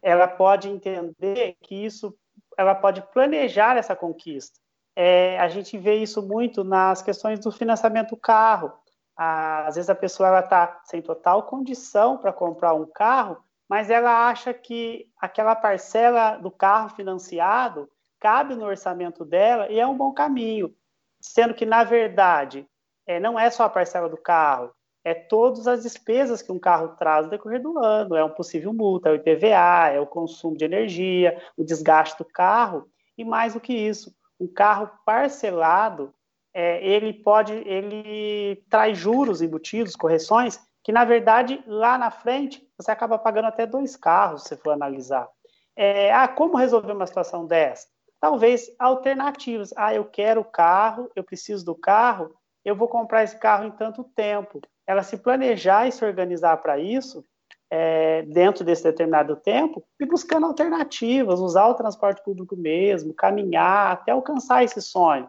Ela 0.00 0.26
pode 0.26 0.70
entender 0.70 1.54
que 1.60 1.74
isso, 1.74 2.16
ela 2.56 2.74
pode 2.74 3.02
planejar 3.12 3.76
essa 3.76 3.94
conquista. 3.94 4.61
É, 4.94 5.38
a 5.38 5.48
gente 5.48 5.78
vê 5.78 5.96
isso 5.96 6.22
muito 6.22 6.62
nas 6.62 7.02
questões 7.02 7.40
do 7.40 7.50
financiamento 7.50 8.10
do 8.10 8.16
carro. 8.16 8.72
Às 9.16 9.76
vezes 9.76 9.90
a 9.90 9.94
pessoa 9.94 10.40
está 10.40 10.80
sem 10.84 11.00
total 11.00 11.44
condição 11.44 12.18
para 12.18 12.32
comprar 12.32 12.74
um 12.74 12.86
carro, 12.86 13.42
mas 13.68 13.90
ela 13.90 14.28
acha 14.28 14.52
que 14.52 15.08
aquela 15.18 15.54
parcela 15.54 16.36
do 16.36 16.50
carro 16.50 16.90
financiado 16.90 17.88
cabe 18.18 18.54
no 18.54 18.66
orçamento 18.66 19.24
dela 19.24 19.68
e 19.70 19.78
é 19.78 19.86
um 19.86 19.96
bom 19.96 20.12
caminho, 20.12 20.74
sendo 21.20 21.54
que, 21.54 21.66
na 21.66 21.84
verdade, 21.84 22.66
é, 23.06 23.18
não 23.18 23.38
é 23.38 23.50
só 23.50 23.64
a 23.64 23.68
parcela 23.68 24.08
do 24.08 24.16
carro, 24.16 24.72
é 25.04 25.12
todas 25.12 25.66
as 25.66 25.82
despesas 25.82 26.40
que 26.40 26.52
um 26.52 26.58
carro 26.58 26.90
traz 26.96 27.24
no 27.24 27.30
decorrer 27.30 27.60
do 27.60 27.78
ano, 27.78 28.14
é 28.14 28.24
um 28.24 28.30
possível 28.30 28.72
multa, 28.72 29.08
é 29.08 29.12
o 29.12 29.16
IPVA, 29.16 29.88
é 29.92 30.00
o 30.00 30.06
consumo 30.06 30.56
de 30.56 30.64
energia, 30.64 31.36
o 31.56 31.64
desgaste 31.64 32.16
do 32.16 32.24
carro, 32.24 32.88
e 33.18 33.24
mais 33.24 33.54
do 33.54 33.60
que 33.60 33.72
isso, 33.72 34.14
um 34.42 34.46
carro 34.46 34.90
parcelado, 35.06 36.12
é, 36.52 36.84
ele 36.84 37.12
pode, 37.12 37.52
ele 37.52 38.56
traz 38.68 38.98
juros 38.98 39.40
embutidos, 39.40 39.94
correções, 39.94 40.60
que 40.82 40.90
na 40.90 41.04
verdade 41.04 41.62
lá 41.66 41.96
na 41.96 42.10
frente 42.10 42.66
você 42.76 42.90
acaba 42.90 43.18
pagando 43.18 43.46
até 43.46 43.64
dois 43.64 43.96
carros, 43.96 44.42
se 44.42 44.56
for 44.56 44.72
analisar. 44.72 45.28
É, 45.76 46.12
ah, 46.12 46.26
como 46.28 46.56
resolver 46.56 46.92
uma 46.92 47.06
situação 47.06 47.46
dessa? 47.46 47.86
Talvez 48.20 48.68
alternativas. 48.78 49.72
Ah, 49.76 49.94
eu 49.94 50.04
quero 50.04 50.40
o 50.40 50.44
carro, 50.44 51.10
eu 51.14 51.24
preciso 51.24 51.64
do 51.64 51.74
carro, 51.74 52.34
eu 52.64 52.76
vou 52.76 52.88
comprar 52.88 53.22
esse 53.22 53.38
carro 53.38 53.64
em 53.64 53.70
tanto 53.70 54.04
tempo. 54.04 54.60
Ela 54.86 55.02
se 55.02 55.16
planejar 55.16 55.86
e 55.86 55.92
se 55.92 56.04
organizar 56.04 56.56
para 56.58 56.78
isso, 56.78 57.24
é, 57.74 58.20
dentro 58.24 58.66
desse 58.66 58.82
determinado 58.82 59.34
tempo, 59.34 59.82
e 59.98 60.04
buscando 60.04 60.44
alternativas, 60.44 61.40
usar 61.40 61.68
o 61.68 61.74
transporte 61.74 62.22
público 62.22 62.54
mesmo, 62.54 63.14
caminhar 63.14 63.92
até 63.92 64.12
alcançar 64.12 64.62
esse 64.62 64.82
sonho. 64.82 65.26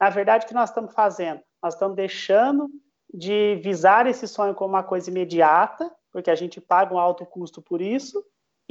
Na 0.00 0.10
verdade, 0.10 0.44
o 0.44 0.48
que 0.48 0.54
nós 0.54 0.70
estamos 0.70 0.92
fazendo? 0.92 1.40
Nós 1.62 1.74
estamos 1.74 1.94
deixando 1.94 2.68
de 3.12 3.60
visar 3.62 4.08
esse 4.08 4.26
sonho 4.26 4.56
como 4.56 4.74
uma 4.74 4.82
coisa 4.82 5.08
imediata, 5.08 5.88
porque 6.12 6.32
a 6.32 6.34
gente 6.34 6.60
paga 6.60 6.92
um 6.92 6.98
alto 6.98 7.24
custo 7.24 7.62
por 7.62 7.80
isso, 7.80 8.24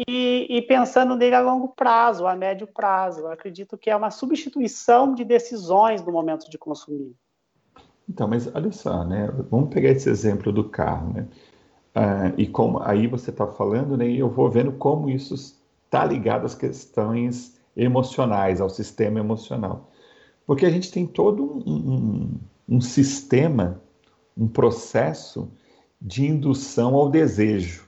e, 0.06 0.46
e, 0.50 0.62
pensando 0.64 1.16
nele 1.16 1.36
a 1.36 1.40
longo 1.40 1.70
prazo, 1.70 2.28
a 2.28 2.36
médio 2.36 2.68
prazo. 2.68 3.22
Eu 3.22 3.32
acredito 3.32 3.78
que 3.78 3.90
é 3.90 3.96
uma 3.96 4.12
substituição 4.12 5.14
de 5.14 5.24
decisões 5.24 6.04
no 6.04 6.12
momento 6.12 6.50
de 6.50 6.58
consumir. 6.58 7.16
Então, 8.10 8.28
mas 8.28 8.54
olha 8.54 8.72
só, 8.72 9.06
né? 9.06 9.30
Vamos 9.50 9.74
pegar 9.74 9.92
esse 9.92 10.10
exemplo 10.10 10.52
do 10.52 10.68
carro, 10.68 11.14
né? 11.14 11.28
Ah, 11.96 12.32
e 12.38 12.48
como 12.48 12.82
aí 12.82 13.08
você 13.08 13.30
está 13.30 13.46
falando, 13.48 13.96
né? 13.96 14.10
Eu 14.10 14.30
vou 14.30 14.50
vendo 14.50 14.72
como 14.72 15.10
isso 15.10 15.36
está 15.86 16.04
ligado 16.06 16.46
às 16.46 16.56
questões 16.56 17.60
emocionais, 17.76 18.62
ao 18.62 18.70
sistema 18.70 19.20
emocional, 19.20 19.92
porque 20.46 20.66
a 20.66 20.70
gente 20.70 20.92
tem 20.92 21.06
todo 21.06 21.44
um, 21.44 21.74
um, 21.74 22.40
um 22.78 22.82
sistema 22.82 23.82
um 24.38 24.48
processo 24.48 25.52
de 26.02 26.26
indução 26.26 26.96
ao 26.96 27.10
desejo. 27.10 27.88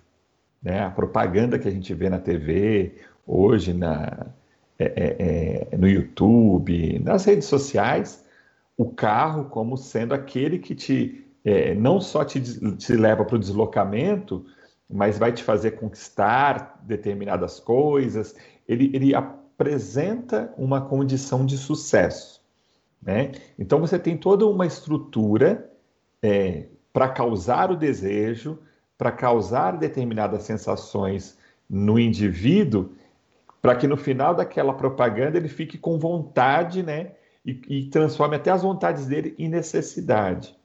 Né? 0.61 0.79
A 0.81 0.89
propaganda 0.89 1.59
que 1.59 1.67
a 1.67 1.71
gente 1.71 1.93
vê 1.93 2.09
na 2.09 2.19
TV, 2.19 2.95
hoje 3.25 3.73
na, 3.73 4.27
é, 4.79 4.85
é, 4.85 5.69
é, 5.73 5.77
no 5.77 5.87
YouTube, 5.87 6.99
nas 6.99 7.25
redes 7.25 7.45
sociais, 7.45 8.23
o 8.77 8.85
carro 8.85 9.45
como 9.45 9.77
sendo 9.77 10.13
aquele 10.13 10.59
que 10.59 10.75
te 10.75 11.24
é, 11.45 11.75
não 11.75 12.01
só 12.01 12.25
te, 12.25 12.41
te 12.75 12.93
leva 12.93 13.23
para 13.23 13.35
o 13.35 13.39
deslocamento, 13.39 14.43
mas 14.89 15.19
vai 15.19 15.31
te 15.31 15.43
fazer 15.43 15.71
conquistar 15.71 16.81
determinadas 16.83 17.59
coisas. 17.59 18.35
Ele, 18.67 18.89
ele 18.93 19.13
apresenta 19.13 20.51
uma 20.57 20.81
condição 20.81 21.45
de 21.45 21.55
sucesso. 21.55 22.43
Né? 23.01 23.33
Então 23.59 23.79
você 23.79 23.99
tem 23.99 24.17
toda 24.17 24.47
uma 24.47 24.65
estrutura 24.65 25.71
é, 26.21 26.65
para 26.91 27.09
causar 27.09 27.69
o 27.69 27.75
desejo, 27.77 28.57
para 28.97 29.11
causar 29.11 29.77
determinadas 29.77 30.43
sensações 30.43 31.37
no 31.69 31.99
indivíduo, 31.99 32.91
para 33.61 33.75
que 33.75 33.87
no 33.87 33.97
final 33.97 34.33
daquela 34.33 34.73
propaganda 34.73 35.37
ele 35.37 35.47
fique 35.47 35.77
com 35.77 35.99
vontade, 35.99 36.81
né? 36.81 37.11
E, 37.43 37.61
e, 37.67 37.89
transforme 37.89 38.35
até 38.35 38.49
as 38.49 38.63
vontades 38.63 39.05
dele 39.05 39.35
em 39.37 39.47
necessidade. 39.47 40.55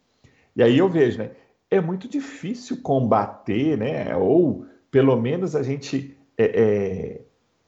E 0.60 0.62
aí 0.62 0.76
eu 0.76 0.90
vejo, 0.90 1.16
né? 1.16 1.30
É 1.70 1.80
muito 1.80 2.06
difícil 2.06 2.82
combater, 2.82 3.78
né? 3.78 4.14
Ou 4.14 4.66
pelo 4.90 5.16
menos 5.16 5.56
a 5.56 5.62
gente 5.62 6.18
é, 6.36 6.44
é, 6.44 7.20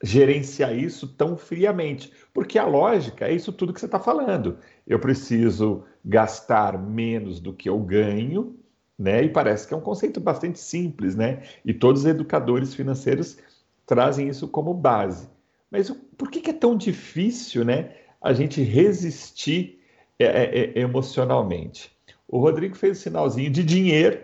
gerenciar 0.02 0.76
isso 0.76 1.08
tão 1.08 1.34
friamente, 1.34 2.12
porque 2.34 2.58
a 2.58 2.66
lógica 2.66 3.26
é 3.26 3.32
isso 3.32 3.50
tudo 3.50 3.72
que 3.72 3.80
você 3.80 3.86
está 3.86 3.98
falando. 3.98 4.58
Eu 4.86 4.98
preciso 4.98 5.84
gastar 6.04 6.78
menos 6.78 7.40
do 7.40 7.54
que 7.54 7.66
eu 7.66 7.78
ganho, 7.78 8.58
né? 8.98 9.24
E 9.24 9.30
parece 9.30 9.66
que 9.66 9.72
é 9.72 9.76
um 9.78 9.80
conceito 9.80 10.20
bastante 10.20 10.58
simples, 10.58 11.16
né? 11.16 11.44
E 11.64 11.72
todos 11.72 12.02
os 12.02 12.06
educadores 12.06 12.74
financeiros 12.74 13.38
trazem 13.86 14.28
isso 14.28 14.46
como 14.46 14.74
base. 14.74 15.30
Mas 15.70 15.88
por 16.18 16.30
que, 16.30 16.50
é 16.50 16.52
tão 16.52 16.76
difícil, 16.76 17.64
né? 17.64 17.94
A 18.20 18.34
gente 18.34 18.60
resistir 18.60 19.80
é, 20.18 20.26
é, 20.26 20.58
é, 20.58 20.78
emocionalmente. 20.78 21.90
O 22.32 22.38
Rodrigo 22.38 22.74
fez 22.74 22.98
o 22.98 23.02
sinalzinho 23.02 23.50
de 23.50 23.62
dinheiro, 23.62 24.18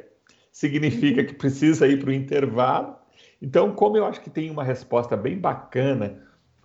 significa 0.51 1.23
que 1.23 1.35
precisa 1.35 1.87
ir 1.87 2.01
para 2.01 2.09
o 2.09 2.13
intervalo. 2.13 2.97
Então, 3.41 3.75
como 3.75 3.99
eu 3.99 4.07
acho 4.07 4.23
que 4.23 4.31
tem 4.31 4.51
uma 4.51 4.65
resposta 4.65 5.15
bem 5.15 5.39
bacana 5.39 6.19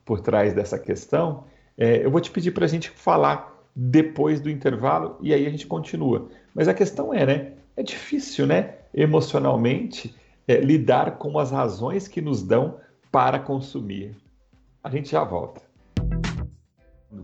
por 0.05 0.21
trás 0.21 0.53
dessa 0.53 0.79
questão, 0.79 1.43
é, 1.77 1.97
eu 1.97 2.09
vou 2.09 2.21
te 2.21 2.31
pedir 2.31 2.51
para 2.51 2.63
a 2.63 2.67
gente 2.69 2.89
falar 2.89 3.61
depois 3.75 4.39
do 4.39 4.49
intervalo 4.49 5.17
e 5.19 5.33
aí 5.33 5.45
a 5.45 5.49
gente 5.49 5.67
continua. 5.67 6.29
Mas 6.55 6.69
a 6.69 6.73
questão 6.73 7.13
é, 7.13 7.25
né? 7.25 7.51
É 7.75 7.83
difícil, 7.83 8.47
né? 8.47 8.75
Emocionalmente, 8.93 10.15
é, 10.47 10.61
lidar 10.61 11.17
com 11.17 11.37
as 11.37 11.51
razões 11.51 12.07
que 12.07 12.21
nos 12.21 12.41
dão 12.41 12.77
para 13.11 13.37
consumir. 13.37 14.15
A 14.81 14.89
gente 14.89 15.11
já 15.11 15.25
volta. 15.25 15.61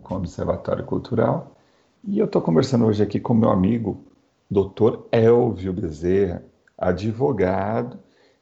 Com 0.03 0.15
o 0.15 0.17
Observatório 0.17 0.83
Cultural. 0.83 1.55
E 2.03 2.19
eu 2.19 2.25
estou 2.25 2.41
conversando 2.41 2.85
hoje 2.85 3.01
aqui 3.01 3.17
com 3.17 3.33
meu 3.33 3.49
amigo, 3.49 4.08
Dr. 4.49 5.05
Elvio 5.11 5.73
Bezerra, 5.73 6.43
advogado, 6.77 7.99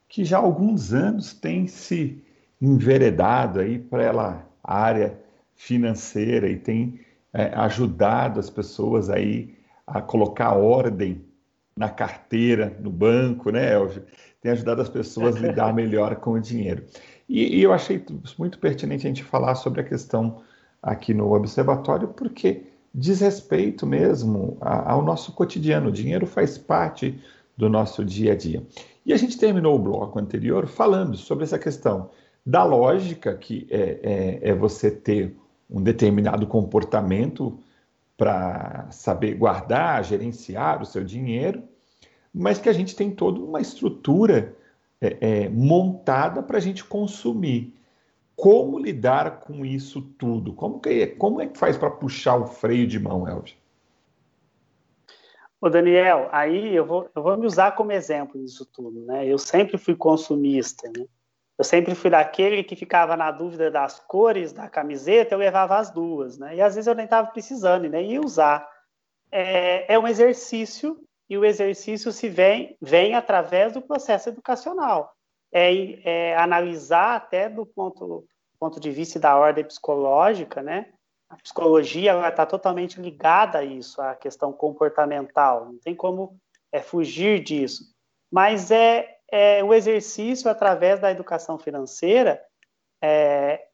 que 0.07 0.23
já 0.23 0.37
há 0.37 0.41
alguns 0.41 0.93
anos 0.93 1.33
tem 1.33 1.67
se 1.67 2.23
enveredado 2.61 3.59
aí 3.59 3.77
para 3.77 4.43
a 4.63 4.81
área 4.81 5.19
financeira 5.55 6.47
e 6.49 6.55
tem 6.55 6.99
é, 7.33 7.53
ajudado 7.55 8.39
as 8.39 8.49
pessoas 8.49 9.09
aí 9.09 9.55
a 9.85 10.01
colocar 10.01 10.53
ordem 10.53 11.23
na 11.75 11.89
carteira, 11.89 12.75
no 12.79 12.89
banco, 12.89 13.51
né, 13.51 13.73
Elvio? 13.73 14.03
Tem 14.41 14.51
ajudado 14.51 14.81
as 14.81 14.89
pessoas 14.89 15.35
a 15.35 15.39
lidar 15.39 15.73
melhor 15.75 16.15
com 16.15 16.31
o 16.31 16.39
dinheiro. 16.39 16.83
E, 17.27 17.57
e, 17.57 17.61
eu 17.61 17.73
achei 17.73 18.03
muito 18.37 18.57
pertinente 18.59 19.05
a 19.05 19.09
gente 19.09 19.23
falar 19.23 19.55
sobre 19.55 19.81
a 19.81 19.83
questão 19.83 20.41
aqui 20.81 21.13
no 21.13 21.33
observatório, 21.33 22.07
porque 22.07 22.63
diz 22.93 23.21
respeito 23.21 23.85
mesmo 23.85 24.57
ao 24.61 25.01
nosso 25.01 25.31
cotidiano. 25.31 25.89
O 25.89 25.91
dinheiro 25.91 26.25
faz 26.25 26.57
parte 26.57 27.19
do 27.55 27.69
nosso 27.69 28.03
dia 28.05 28.33
a 28.33 28.35
dia. 28.35 28.63
E 29.05 29.13
a 29.13 29.17
gente 29.17 29.37
terminou 29.37 29.75
o 29.75 29.79
bloco 29.79 30.19
anterior 30.19 30.67
falando 30.67 31.17
sobre 31.17 31.43
essa 31.43 31.57
questão 31.57 32.09
da 32.45 32.63
lógica 32.63 33.35
que 33.35 33.67
é, 33.69 34.39
é, 34.41 34.49
é 34.49 34.55
você 34.55 34.91
ter 34.91 35.35
um 35.69 35.81
determinado 35.81 36.47
comportamento 36.47 37.59
para 38.17 38.87
saber 38.89 39.35
guardar, 39.35 40.03
gerenciar 40.03 40.81
o 40.81 40.85
seu 40.85 41.03
dinheiro, 41.03 41.63
mas 42.33 42.57
que 42.57 42.69
a 42.69 42.73
gente 42.73 42.95
tem 42.95 43.11
toda 43.11 43.39
uma 43.39 43.61
estrutura 43.61 44.55
é, 44.99 45.17
é, 45.19 45.49
montada 45.49 46.41
para 46.41 46.57
a 46.57 46.61
gente 46.61 46.83
consumir. 46.83 47.76
Como 48.37 48.77
lidar 48.77 49.39
com 49.39 49.65
isso 49.65 49.99
tudo? 49.99 50.53
Como, 50.53 50.79
que, 50.79 51.07
como 51.07 51.41
é 51.41 51.47
que 51.47 51.57
faz 51.57 51.75
para 51.75 51.89
puxar 51.89 52.35
o 52.35 52.45
freio 52.45 52.85
de 52.85 52.99
mão, 52.99 53.27
Elvio? 53.27 53.55
Ô 55.59 55.67
Daniel, 55.71 56.29
aí 56.31 56.75
eu 56.75 56.85
vou, 56.85 57.09
eu 57.15 57.23
vou 57.23 57.35
me 57.35 57.47
usar 57.47 57.71
como 57.71 57.91
exemplo 57.91 58.39
nisso 58.39 58.63
tudo, 58.63 59.03
né? 59.07 59.25
Eu 59.25 59.39
sempre 59.39 59.75
fui 59.79 59.95
consumista, 59.95 60.87
né? 60.95 61.07
Eu 61.57 61.63
sempre 61.63 61.95
fui 61.95 62.11
daquele 62.11 62.63
que 62.63 62.75
ficava 62.75 63.17
na 63.17 63.31
dúvida 63.31 63.71
das 63.71 63.99
cores 63.99 64.53
da 64.53 64.69
camiseta, 64.69 65.33
eu 65.33 65.39
levava 65.39 65.75
as 65.75 65.89
duas, 65.89 66.37
né? 66.37 66.57
E 66.57 66.61
às 66.61 66.75
vezes 66.75 66.85
eu 66.85 66.93
nem 66.93 67.05
estava 67.05 67.29
precisando 67.29 67.85
e 67.85 67.89
nem 67.89 68.11
ia 68.11 68.21
usar. 68.21 68.69
É, 69.31 69.91
é 69.91 69.97
um 69.97 70.07
exercício 70.07 71.01
e 71.27 71.35
o 71.39 71.43
exercício 71.43 72.11
se 72.11 72.29
vem, 72.29 72.77
vem 72.79 73.15
através 73.15 73.73
do 73.73 73.81
processo 73.81 74.29
educacional. 74.29 75.16
É, 75.51 76.31
é 76.31 76.37
analisar 76.37 77.15
até 77.15 77.49
do 77.49 77.65
ponto, 77.65 78.25
ponto 78.59 78.79
de 78.79 78.91
vista 78.91 79.19
da 79.19 79.37
ordem 79.37 79.63
psicológica, 79.63 80.61
né? 80.61 80.93
A 81.29 81.35
psicologia 81.37 82.27
está 82.27 82.45
totalmente 82.45 83.01
ligada 83.01 83.59
a 83.59 83.63
isso, 83.63 84.01
à 84.01 84.15
questão 84.15 84.53
comportamental. 84.53 85.65
Não 85.65 85.79
tem 85.79 85.95
como 85.95 86.37
é, 86.71 86.81
fugir 86.81 87.43
disso. 87.43 87.83
Mas 88.31 88.71
é, 88.71 89.17
é 89.29 89.63
o 89.63 89.73
exercício 89.73 90.49
através 90.49 90.99
da 90.99 91.11
educação 91.11 91.57
financeira 91.57 92.41
é, 93.01 93.67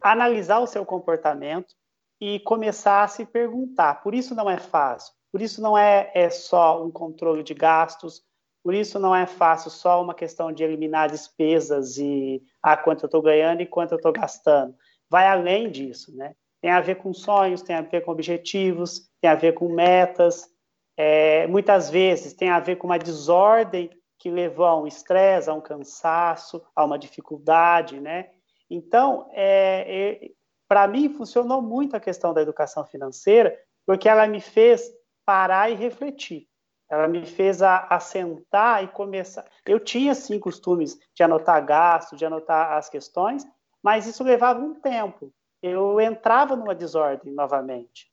analisar 0.00 0.58
o 0.60 0.66
seu 0.66 0.84
comportamento 0.84 1.74
e 2.20 2.40
começar 2.40 3.02
a 3.02 3.08
se 3.08 3.24
perguntar. 3.24 4.02
Por 4.02 4.14
isso 4.14 4.34
não 4.34 4.48
é 4.48 4.58
fácil. 4.58 5.12
Por 5.30 5.40
isso 5.40 5.60
não 5.60 5.76
é, 5.76 6.10
é 6.14 6.30
só 6.30 6.84
um 6.84 6.90
controle 6.90 7.42
de 7.42 7.54
gastos. 7.54 8.22
Por 8.62 8.74
isso 8.74 8.98
não 8.98 9.14
é 9.14 9.26
fácil 9.26 9.70
só 9.70 10.00
uma 10.00 10.14
questão 10.14 10.52
de 10.52 10.62
eliminar 10.62 11.10
despesas 11.10 11.98
e 11.98 12.42
ah, 12.62 12.76
quanto 12.76 13.04
eu 13.04 13.06
estou 13.06 13.20
ganhando 13.20 13.60
e 13.60 13.66
quanto 13.66 13.92
eu 13.92 13.96
estou 13.96 14.12
gastando. 14.12 14.74
Vai 15.10 15.26
além 15.26 15.70
disso, 15.70 16.16
né? 16.16 16.34
Tem 16.60 16.70
a 16.70 16.80
ver 16.80 16.94
com 16.94 17.12
sonhos, 17.12 17.62
tem 17.62 17.74
a 17.74 17.82
ver 17.82 18.02
com 18.02 18.12
objetivos, 18.12 19.10
tem 19.20 19.28
a 19.28 19.34
ver 19.34 19.52
com 19.52 19.68
metas. 19.68 20.48
É, 20.96 21.46
muitas 21.48 21.90
vezes 21.90 22.34
tem 22.34 22.50
a 22.50 22.60
ver 22.60 22.76
com 22.76 22.86
uma 22.86 22.98
desordem 22.98 23.90
que 24.18 24.30
levou 24.30 24.66
a 24.66 24.80
um 24.80 24.86
estresse, 24.86 25.50
a 25.50 25.54
um 25.54 25.60
cansaço, 25.60 26.62
a 26.76 26.84
uma 26.84 26.96
dificuldade, 26.96 28.00
né? 28.00 28.30
Então, 28.70 29.28
é, 29.32 30.20
é, 30.22 30.30
para 30.68 30.86
mim, 30.86 31.08
funcionou 31.08 31.60
muito 31.60 31.96
a 31.96 32.00
questão 32.00 32.32
da 32.32 32.40
educação 32.40 32.86
financeira, 32.86 33.58
porque 33.84 34.08
ela 34.08 34.28
me 34.28 34.40
fez 34.40 34.88
parar 35.26 35.70
e 35.70 35.74
refletir. 35.74 36.46
Ela 36.92 37.08
me 37.08 37.24
fez 37.24 37.62
assentar 37.62 38.84
e 38.84 38.88
começar. 38.88 39.46
Eu 39.64 39.80
tinha, 39.80 40.14
sim, 40.14 40.38
costumes 40.38 40.98
de 41.14 41.22
anotar 41.22 41.64
gastos, 41.64 42.18
de 42.18 42.26
anotar 42.26 42.74
as 42.74 42.90
questões, 42.90 43.46
mas 43.82 44.06
isso 44.06 44.22
levava 44.22 44.60
um 44.60 44.74
tempo. 44.74 45.32
Eu 45.62 45.98
entrava 45.98 46.54
numa 46.54 46.74
desordem 46.74 47.32
novamente. 47.32 48.12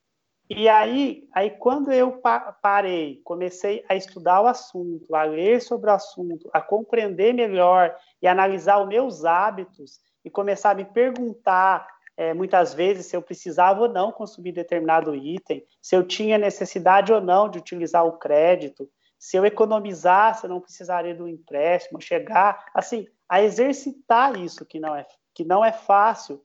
E 0.49 0.69
aí, 0.69 1.27
aí 1.33 1.49
quando 1.49 1.91
eu 1.91 2.21
parei, 2.61 3.19
comecei 3.25 3.83
a 3.89 3.95
estudar 3.95 4.39
o 4.39 4.47
assunto, 4.47 5.13
a 5.13 5.23
ler 5.23 5.61
sobre 5.61 5.89
o 5.89 5.93
assunto, 5.93 6.49
a 6.53 6.61
compreender 6.61 7.33
melhor 7.33 7.93
e 8.21 8.29
analisar 8.29 8.81
os 8.81 8.87
meus 8.87 9.25
hábitos 9.25 9.99
e 10.23 10.29
começar 10.29 10.71
a 10.71 10.75
me 10.75 10.85
perguntar 10.85 11.85
é, 12.19 12.33
muitas 12.33 12.73
vezes 12.73 13.05
se 13.05 13.15
eu 13.15 13.21
precisava 13.21 13.83
ou 13.83 13.87
não 13.87 14.11
consumir 14.11 14.51
determinado 14.51 15.15
item, 15.15 15.65
se 15.81 15.95
eu 15.95 16.05
tinha 16.05 16.37
necessidade 16.37 17.13
ou 17.13 17.21
não 17.21 17.47
de 17.49 17.59
utilizar 17.59 18.05
o 18.05 18.17
crédito, 18.17 18.89
se 19.17 19.37
eu 19.37 19.45
economizasse, 19.45 20.43
eu 20.43 20.49
não 20.49 20.59
precisaria 20.59 21.15
do 21.15 21.29
empréstimo, 21.29 22.01
chegar 22.01 22.65
assim 22.73 23.07
a 23.27 23.41
exercitar 23.41 24.37
isso 24.37 24.65
que 24.65 24.81
não 24.81 24.93
é 24.93 25.07
que 25.33 25.45
não 25.45 25.63
é 25.63 25.71
fácil 25.71 26.43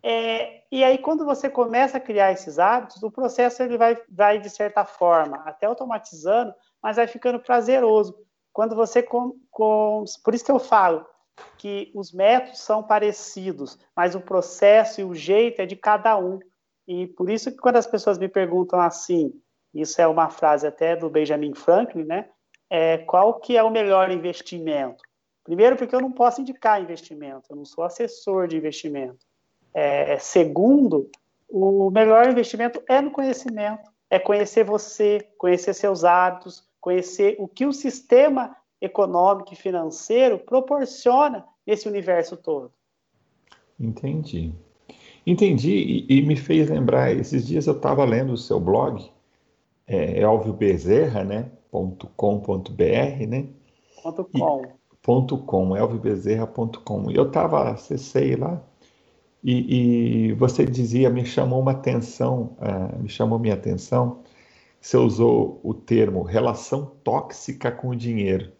é, 0.00 0.62
e 0.70 0.82
aí, 0.82 0.96
quando 0.96 1.24
você 1.26 1.50
começa 1.50 1.98
a 1.98 2.00
criar 2.00 2.32
esses 2.32 2.58
hábitos, 2.58 3.02
o 3.02 3.10
processo 3.10 3.62
ele 3.62 3.76
vai, 3.76 4.00
vai, 4.08 4.38
de 4.38 4.48
certa 4.48 4.84
forma, 4.84 5.42
até 5.44 5.66
automatizando, 5.66 6.54
mas 6.82 6.96
vai 6.96 7.06
ficando 7.06 7.38
prazeroso. 7.38 8.16
Quando 8.50 8.74
você. 8.74 9.02
Com, 9.02 9.34
com, 9.50 10.04
por 10.24 10.34
isso 10.34 10.44
que 10.44 10.50
eu 10.50 10.58
falo 10.58 11.04
que 11.58 11.90
os 11.94 12.12
métodos 12.12 12.60
são 12.60 12.82
parecidos, 12.82 13.78
mas 13.94 14.14
o 14.14 14.20
processo 14.20 15.00
e 15.00 15.04
o 15.04 15.14
jeito 15.14 15.60
é 15.60 15.66
de 15.66 15.76
cada 15.76 16.18
um. 16.18 16.38
E 16.86 17.06
por 17.06 17.30
isso 17.30 17.50
que 17.50 17.58
quando 17.58 17.76
as 17.76 17.86
pessoas 17.86 18.18
me 18.18 18.28
perguntam 18.28 18.80
assim, 18.80 19.32
isso 19.72 20.00
é 20.00 20.06
uma 20.06 20.28
frase 20.28 20.66
até 20.66 20.96
do 20.96 21.08
Benjamin 21.08 21.54
Franklin, 21.54 22.04
né? 22.04 22.28
É, 22.68 22.98
qual 22.98 23.34
que 23.40 23.56
é 23.56 23.62
o 23.62 23.70
melhor 23.70 24.10
investimento? 24.10 25.02
Primeiro, 25.44 25.76
porque 25.76 25.94
eu 25.94 26.00
não 26.00 26.12
posso 26.12 26.40
indicar 26.40 26.80
investimento, 26.80 27.46
eu 27.50 27.56
não 27.56 27.64
sou 27.64 27.84
assessor 27.84 28.46
de 28.46 28.56
investimento. 28.56 29.18
É, 29.72 30.18
segundo, 30.18 31.10
o 31.48 31.90
melhor 31.90 32.28
investimento 32.28 32.82
é 32.88 33.00
no 33.00 33.10
conhecimento, 33.10 33.90
é 34.08 34.18
conhecer 34.18 34.64
você, 34.64 35.20
conhecer 35.38 35.74
seus 35.74 36.04
hábitos, 36.04 36.68
conhecer 36.80 37.36
o 37.38 37.46
que 37.46 37.66
o 37.66 37.72
sistema 37.72 38.56
econômico 38.80 39.52
e 39.52 39.56
financeiro 39.56 40.38
proporciona 40.38 41.44
nesse 41.66 41.88
universo 41.88 42.36
todo. 42.36 42.72
Entendi. 43.78 44.54
Entendi 45.26 46.06
e, 46.08 46.18
e 46.18 46.22
me 46.22 46.36
fez 46.36 46.68
lembrar, 46.68 47.12
esses 47.12 47.46
dias 47.46 47.66
eu 47.66 47.74
estava 47.74 48.04
lendo 48.04 48.32
o 48.32 48.38
seu 48.38 48.58
blog, 48.58 49.10
é, 49.86 50.20
elviobezerra, 50.20 51.24
né, 51.24 51.50
.com.br, 52.16 53.26
né? 53.28 53.46
Ponto 54.02 54.24
.com. 54.24 55.76
E, 55.76 56.46
ponto 56.46 56.80
.com. 56.80 57.10
E 57.10 57.16
eu 57.16 57.26
estava, 57.26 57.70
acessei 57.70 58.36
lá, 58.36 58.62
e, 59.42 60.28
e, 60.28 60.32
você 60.34 60.66
dizia, 60.66 61.08
me 61.08 61.24
chamou 61.24 61.60
uma 61.60 61.72
atenção, 61.72 62.56
uh, 62.58 63.02
me 63.02 63.08
chamou 63.08 63.38
minha 63.38 63.54
atenção, 63.54 64.22
você 64.80 64.96
usou 64.96 65.60
o 65.62 65.72
termo 65.72 66.22
relação 66.22 66.92
tóxica 67.02 67.70
com 67.72 67.88
o 67.88 67.96
dinheiro. 67.96 68.52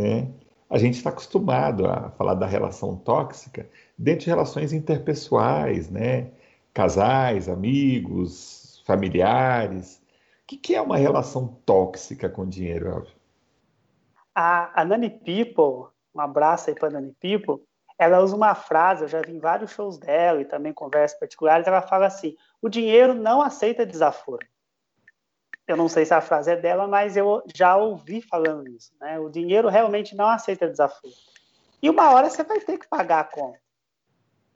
Né? 0.00 0.28
A 0.70 0.78
gente 0.78 0.94
está 0.94 1.10
acostumado 1.10 1.86
a 1.86 2.10
falar 2.12 2.34
da 2.34 2.46
relação 2.46 2.96
tóxica 2.96 3.68
dentro 3.98 4.24
de 4.24 4.30
relações 4.30 4.72
interpessoais, 4.72 5.90
né? 5.90 6.30
casais, 6.72 7.48
amigos, 7.48 8.82
familiares. 8.86 9.96
O 10.42 10.46
que, 10.46 10.56
que 10.56 10.74
é 10.74 10.80
uma 10.80 10.96
relação 10.96 11.58
tóxica 11.66 12.30
com 12.30 12.48
dinheiro, 12.48 12.88
Elvio? 12.88 13.14
A, 14.34 14.80
a 14.80 14.84
Nani 14.84 15.10
People, 15.10 15.92
um 16.14 16.20
abraço 16.20 16.70
aí 16.70 16.76
para 16.76 16.88
a 16.88 16.92
Nani 16.92 17.14
People, 17.20 17.62
ela 17.98 18.20
usa 18.20 18.34
uma 18.34 18.54
frase, 18.54 19.02
eu 19.02 19.08
já 19.08 19.20
vi 19.20 19.32
em 19.32 19.38
vários 19.38 19.72
shows 19.72 19.98
dela 19.98 20.40
e 20.40 20.46
também 20.46 20.72
conversas 20.72 21.18
particulares, 21.18 21.66
ela 21.66 21.82
fala 21.82 22.06
assim: 22.06 22.34
o 22.62 22.68
dinheiro 22.70 23.12
não 23.12 23.42
aceita 23.42 23.84
desaforo. 23.84 24.46
Eu 25.70 25.76
não 25.76 25.88
sei 25.88 26.04
se 26.04 26.12
a 26.12 26.20
frase 26.20 26.50
é 26.50 26.56
dela, 26.56 26.86
mas 26.86 27.16
eu 27.16 27.42
já 27.54 27.76
ouvi 27.76 28.20
falando 28.20 28.68
isso. 28.68 28.92
Né? 29.00 29.18
O 29.18 29.28
dinheiro 29.28 29.68
realmente 29.68 30.16
não 30.16 30.28
aceita 30.28 30.68
desaforo. 30.68 31.14
E 31.82 31.88
uma 31.88 32.10
hora 32.12 32.28
você 32.28 32.42
vai 32.42 32.60
ter 32.60 32.78
que 32.78 32.88
pagar 32.88 33.20
a 33.20 33.24
conta. 33.24 33.58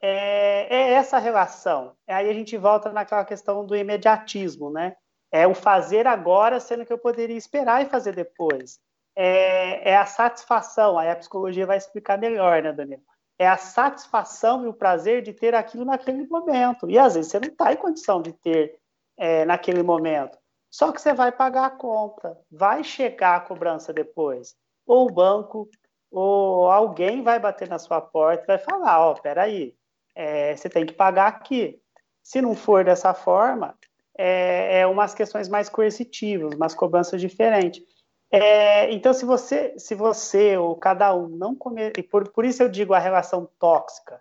É, 0.01 0.75
é 0.75 0.91
essa 0.93 1.17
relação. 1.17 1.95
Aí 2.07 2.29
a 2.29 2.33
gente 2.33 2.57
volta 2.57 2.91
naquela 2.91 3.25
questão 3.25 3.65
do 3.65 3.75
imediatismo, 3.75 4.69
né? 4.69 4.95
É 5.31 5.47
o 5.47 5.55
fazer 5.55 6.05
agora, 6.05 6.59
sendo 6.59 6.85
que 6.85 6.93
eu 6.93 6.97
poderia 6.97 7.37
esperar 7.37 7.81
e 7.81 7.89
fazer 7.89 8.13
depois. 8.13 8.79
É, 9.15 9.91
é 9.91 9.97
a 9.97 10.05
satisfação. 10.05 10.99
Aí 10.99 11.09
a 11.09 11.15
psicologia 11.15 11.65
vai 11.65 11.77
explicar 11.77 12.17
melhor, 12.17 12.61
né, 12.61 12.71
Daniel? 12.71 13.01
é 13.37 13.47
a 13.47 13.57
satisfação 13.57 14.63
e 14.63 14.67
o 14.67 14.73
prazer 14.73 15.21
de 15.21 15.33
ter 15.33 15.53
aquilo 15.53 15.85
naquele 15.85 16.25
momento. 16.27 16.89
E 16.89 16.97
às 16.97 17.15
vezes 17.15 17.31
você 17.31 17.39
não 17.39 17.49
está 17.49 17.73
em 17.73 17.77
condição 17.77 18.21
de 18.21 18.31
ter 18.31 18.79
é, 19.17 19.45
naquele 19.45 19.83
momento. 19.83 20.37
Só 20.75 20.91
que 20.91 21.01
você 21.01 21.13
vai 21.13 21.31
pagar 21.31 21.67
a 21.67 21.69
conta, 21.69 22.37
vai 22.51 22.83
chegar 22.83 23.37
a 23.37 23.39
cobrança 23.39 23.93
depois. 23.93 24.57
Ou 24.85 25.07
o 25.07 25.13
banco, 25.13 25.69
ou 26.11 26.69
alguém 26.69 27.23
vai 27.23 27.39
bater 27.39 27.69
na 27.69 27.79
sua 27.79 28.01
porta 28.01 28.43
e 28.43 28.47
vai 28.47 28.57
falar: 28.57 28.99
Ó, 29.07 29.13
oh, 29.13 29.21
peraí, 29.21 29.73
é, 30.13 30.53
você 30.53 30.67
tem 30.67 30.85
que 30.85 30.91
pagar 30.91 31.27
aqui. 31.27 31.79
Se 32.21 32.41
não 32.41 32.53
for 32.53 32.83
dessa 32.83 33.13
forma, 33.13 33.73
é, 34.17 34.81
é 34.81 34.85
umas 34.85 35.15
questões 35.15 35.47
mais 35.47 35.69
coercitivas, 35.69 36.53
umas 36.53 36.75
cobranças 36.75 37.21
diferentes. 37.21 37.81
É, 38.29 38.91
então, 38.91 39.13
se 39.13 39.23
você, 39.23 39.79
se 39.79 39.95
você 39.95 40.57
ou 40.57 40.75
cada 40.75 41.15
um 41.15 41.29
não 41.29 41.55
comer, 41.55 41.93
e 41.97 42.03
por, 42.03 42.29
por 42.33 42.43
isso 42.43 42.61
eu 42.61 42.67
digo 42.67 42.93
a 42.93 42.99
relação 42.99 43.49
tóxica, 43.57 44.19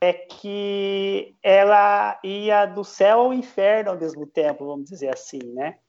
é 0.00 0.12
que 0.12 1.34
ela 1.42 2.16
ia 2.22 2.64
do 2.64 2.84
céu 2.84 3.22
ao 3.22 3.34
inferno 3.34 3.90
ao 3.90 3.98
mesmo 3.98 4.24
tempo, 4.24 4.66
vamos 4.66 4.88
dizer 4.88 5.12
assim, 5.12 5.40
né? 5.52 5.80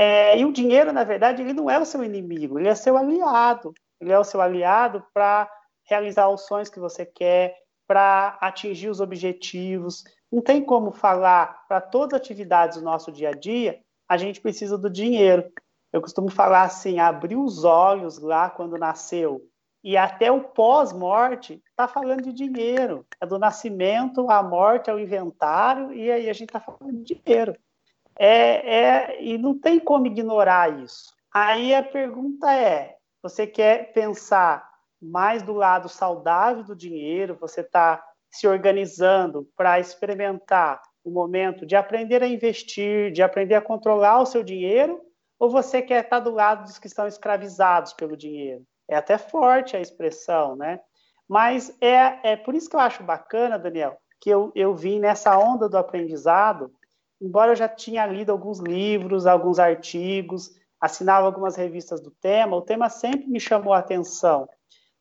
É, 0.00 0.38
e 0.38 0.44
o 0.44 0.52
dinheiro, 0.52 0.92
na 0.92 1.02
verdade, 1.02 1.42
ele 1.42 1.52
não 1.52 1.68
é 1.68 1.76
o 1.76 1.84
seu 1.84 2.04
inimigo, 2.04 2.56
ele 2.56 2.68
é 2.68 2.74
seu 2.76 2.96
aliado. 2.96 3.74
Ele 4.00 4.12
é 4.12 4.18
o 4.18 4.22
seu 4.22 4.40
aliado 4.40 5.04
para 5.12 5.50
realizar 5.88 6.28
os 6.28 6.46
sonhos 6.46 6.68
que 6.68 6.78
você 6.78 7.04
quer, 7.04 7.56
para 7.84 8.38
atingir 8.40 8.90
os 8.90 9.00
objetivos. 9.00 10.04
Não 10.30 10.40
tem 10.40 10.64
como 10.64 10.92
falar 10.92 11.66
para 11.66 11.80
todas 11.80 12.14
as 12.14 12.20
atividades 12.20 12.78
do 12.78 12.84
nosso 12.84 13.10
dia 13.10 13.30
a 13.30 13.32
dia, 13.32 13.80
a 14.08 14.16
gente 14.16 14.40
precisa 14.40 14.78
do 14.78 14.88
dinheiro. 14.88 15.50
eu 15.92 16.00
costumo 16.00 16.30
falar 16.30 16.62
assim, 16.62 17.00
abriu 17.00 17.42
os 17.42 17.64
olhos 17.64 18.18
lá 18.18 18.48
quando 18.48 18.78
nasceu, 18.78 19.42
e 19.82 19.96
até 19.96 20.30
o 20.30 20.44
pós-morte 20.44 21.60
está 21.70 21.88
falando 21.88 22.22
de 22.22 22.32
dinheiro. 22.32 23.04
É 23.20 23.26
do 23.26 23.36
nascimento 23.36 24.30
à 24.30 24.44
morte, 24.44 24.90
ao 24.90 25.00
inventário, 25.00 25.92
e 25.92 26.08
aí 26.08 26.30
a 26.30 26.32
gente 26.32 26.50
está 26.50 26.60
falando 26.60 27.02
de 27.02 27.14
dinheiro. 27.14 27.56
É, 28.18 28.78
é, 28.78 29.22
e 29.22 29.38
não 29.38 29.58
tem 29.58 29.78
como 29.78 30.06
ignorar 30.06 30.80
isso. 30.82 31.12
Aí 31.32 31.74
a 31.74 31.82
pergunta 31.82 32.52
é: 32.52 32.96
você 33.22 33.46
quer 33.46 33.92
pensar 33.92 34.68
mais 35.00 35.42
do 35.42 35.52
lado 35.52 35.88
saudável 35.88 36.64
do 36.64 36.74
dinheiro? 36.74 37.36
Você 37.40 37.60
está 37.60 38.02
se 38.30 38.46
organizando 38.46 39.48
para 39.56 39.78
experimentar 39.78 40.82
o 41.04 41.10
momento 41.10 41.64
de 41.64 41.76
aprender 41.76 42.22
a 42.22 42.26
investir, 42.26 43.12
de 43.12 43.22
aprender 43.22 43.54
a 43.54 43.62
controlar 43.62 44.20
o 44.20 44.26
seu 44.26 44.42
dinheiro? 44.42 45.00
Ou 45.38 45.48
você 45.48 45.80
quer 45.80 46.04
estar 46.04 46.18
tá 46.18 46.24
do 46.24 46.32
lado 46.32 46.64
dos 46.64 46.78
que 46.78 46.88
estão 46.88 47.06
escravizados 47.06 47.92
pelo 47.92 48.16
dinheiro? 48.16 48.64
É 48.88 48.96
até 48.96 49.16
forte 49.16 49.76
a 49.76 49.80
expressão, 49.80 50.56
né? 50.56 50.80
Mas 51.28 51.76
é, 51.80 52.32
é 52.32 52.36
por 52.36 52.54
isso 52.54 52.68
que 52.68 52.74
eu 52.74 52.80
acho 52.80 53.02
bacana, 53.04 53.58
Daniel, 53.58 53.98
que 54.20 54.30
eu, 54.30 54.50
eu 54.54 54.74
vim 54.74 54.98
nessa 54.98 55.38
onda 55.38 55.68
do 55.68 55.76
aprendizado, 55.76 56.72
embora 57.20 57.52
eu 57.52 57.56
já 57.56 57.68
tinha 57.68 58.06
lido 58.06 58.30
alguns 58.30 58.58
livros, 58.58 59.26
alguns 59.26 59.58
artigos, 59.58 60.54
assinava 60.80 61.26
algumas 61.26 61.56
revistas 61.56 62.00
do 62.00 62.10
tema, 62.10 62.56
o 62.56 62.62
tema 62.62 62.88
sempre 62.88 63.26
me 63.26 63.40
chamou 63.40 63.72
a 63.72 63.78
atenção. 63.78 64.48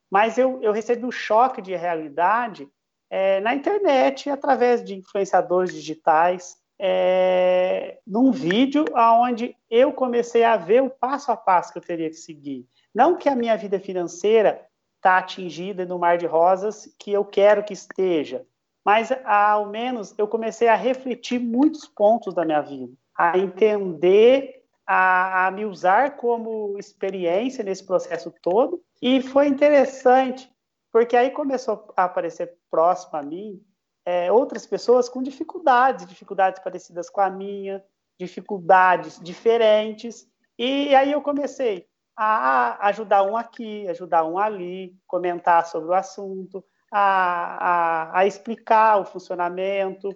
Mas 0.10 0.38
eu, 0.38 0.62
eu 0.62 0.71
recebi 0.71 1.06
um 1.06 1.12
choque 1.12 1.62
de 1.62 1.75
realidade 1.75 2.67
é, 3.10 3.39
na 3.41 3.53
internet, 3.53 4.30
através 4.30 4.84
de 4.84 4.95
influenciadores 4.95 5.73
digitais, 5.73 6.58
é, 6.80 7.99
num 8.06 8.32
vídeo 8.32 8.86
onde 8.95 9.56
eu 9.69 9.91
comecei 9.91 10.43
a 10.43 10.58
ver 10.58 10.84
o 10.84 10.89
passo 10.89 11.32
a 11.32 11.38
passo 11.38 11.71
que 11.71 11.80
eu 11.80 11.84
teria 11.84 12.10
que 12.10 12.15
seguir. 12.15 12.67
Não 12.93 13.17
que 13.17 13.30
a 13.30 13.36
minha 13.36 13.56
vida 13.58 13.80
financeira 13.80 14.65
está 14.95 15.17
atingida 15.17 15.86
no 15.86 15.99
mar 15.99 16.17
de 16.17 16.25
rosas 16.25 16.93
que 16.99 17.12
eu 17.12 17.23
quero 17.23 17.63
que 17.63 17.73
esteja, 17.73 18.45
mas 18.88 19.10
ao 19.26 19.65
menos 19.65 20.17
eu 20.17 20.30
comecei 20.30 20.69
a 20.69 20.76
refletir 20.76 21.39
muitos 21.39 21.86
pontos 21.86 22.34
da 22.34 22.45
minha 22.45 22.62
vida, 22.62 22.93
a 23.17 23.38
entender, 23.38 24.63
a, 24.88 25.47
a 25.47 25.52
me 25.52 25.65
usar 25.65 26.15
como 26.15 26.80
experiência 26.80 27.65
nesse 27.65 27.86
processo 27.86 28.34
todo. 28.41 28.82
E 29.02 29.21
foi 29.21 29.47
interessante, 29.47 30.50
porque 30.89 31.17
aí 31.17 31.32
começou 31.32 31.93
a 31.97 32.06
aparecer 32.06 32.58
próximo 32.71 33.17
a 33.17 33.21
mim 33.21 33.62
é, 34.06 34.32
outras 34.32 34.65
pessoas 34.65 35.10
com 35.10 35.21
dificuldades, 35.21 36.06
dificuldades 36.06 36.63
parecidas 36.63 37.10
com 37.10 37.19
a 37.19 37.30
minha, 37.30 37.84
dificuldades 38.17 39.19
diferentes. 39.21 40.26
E 40.58 40.95
aí 40.95 41.12
eu 41.12 41.21
comecei 41.21 41.86
a 42.15 42.88
ajudar 42.88 43.23
um 43.23 43.36
aqui, 43.36 43.86
ajudar 43.89 44.23
um 44.23 44.38
ali, 44.38 44.97
comentar 45.06 45.65
sobre 45.65 45.89
o 45.89 45.93
assunto, 45.93 46.63
a, 46.91 48.12
a, 48.12 48.19
a 48.19 48.26
explicar 48.26 49.00
o 49.00 49.06
funcionamento. 49.06 50.10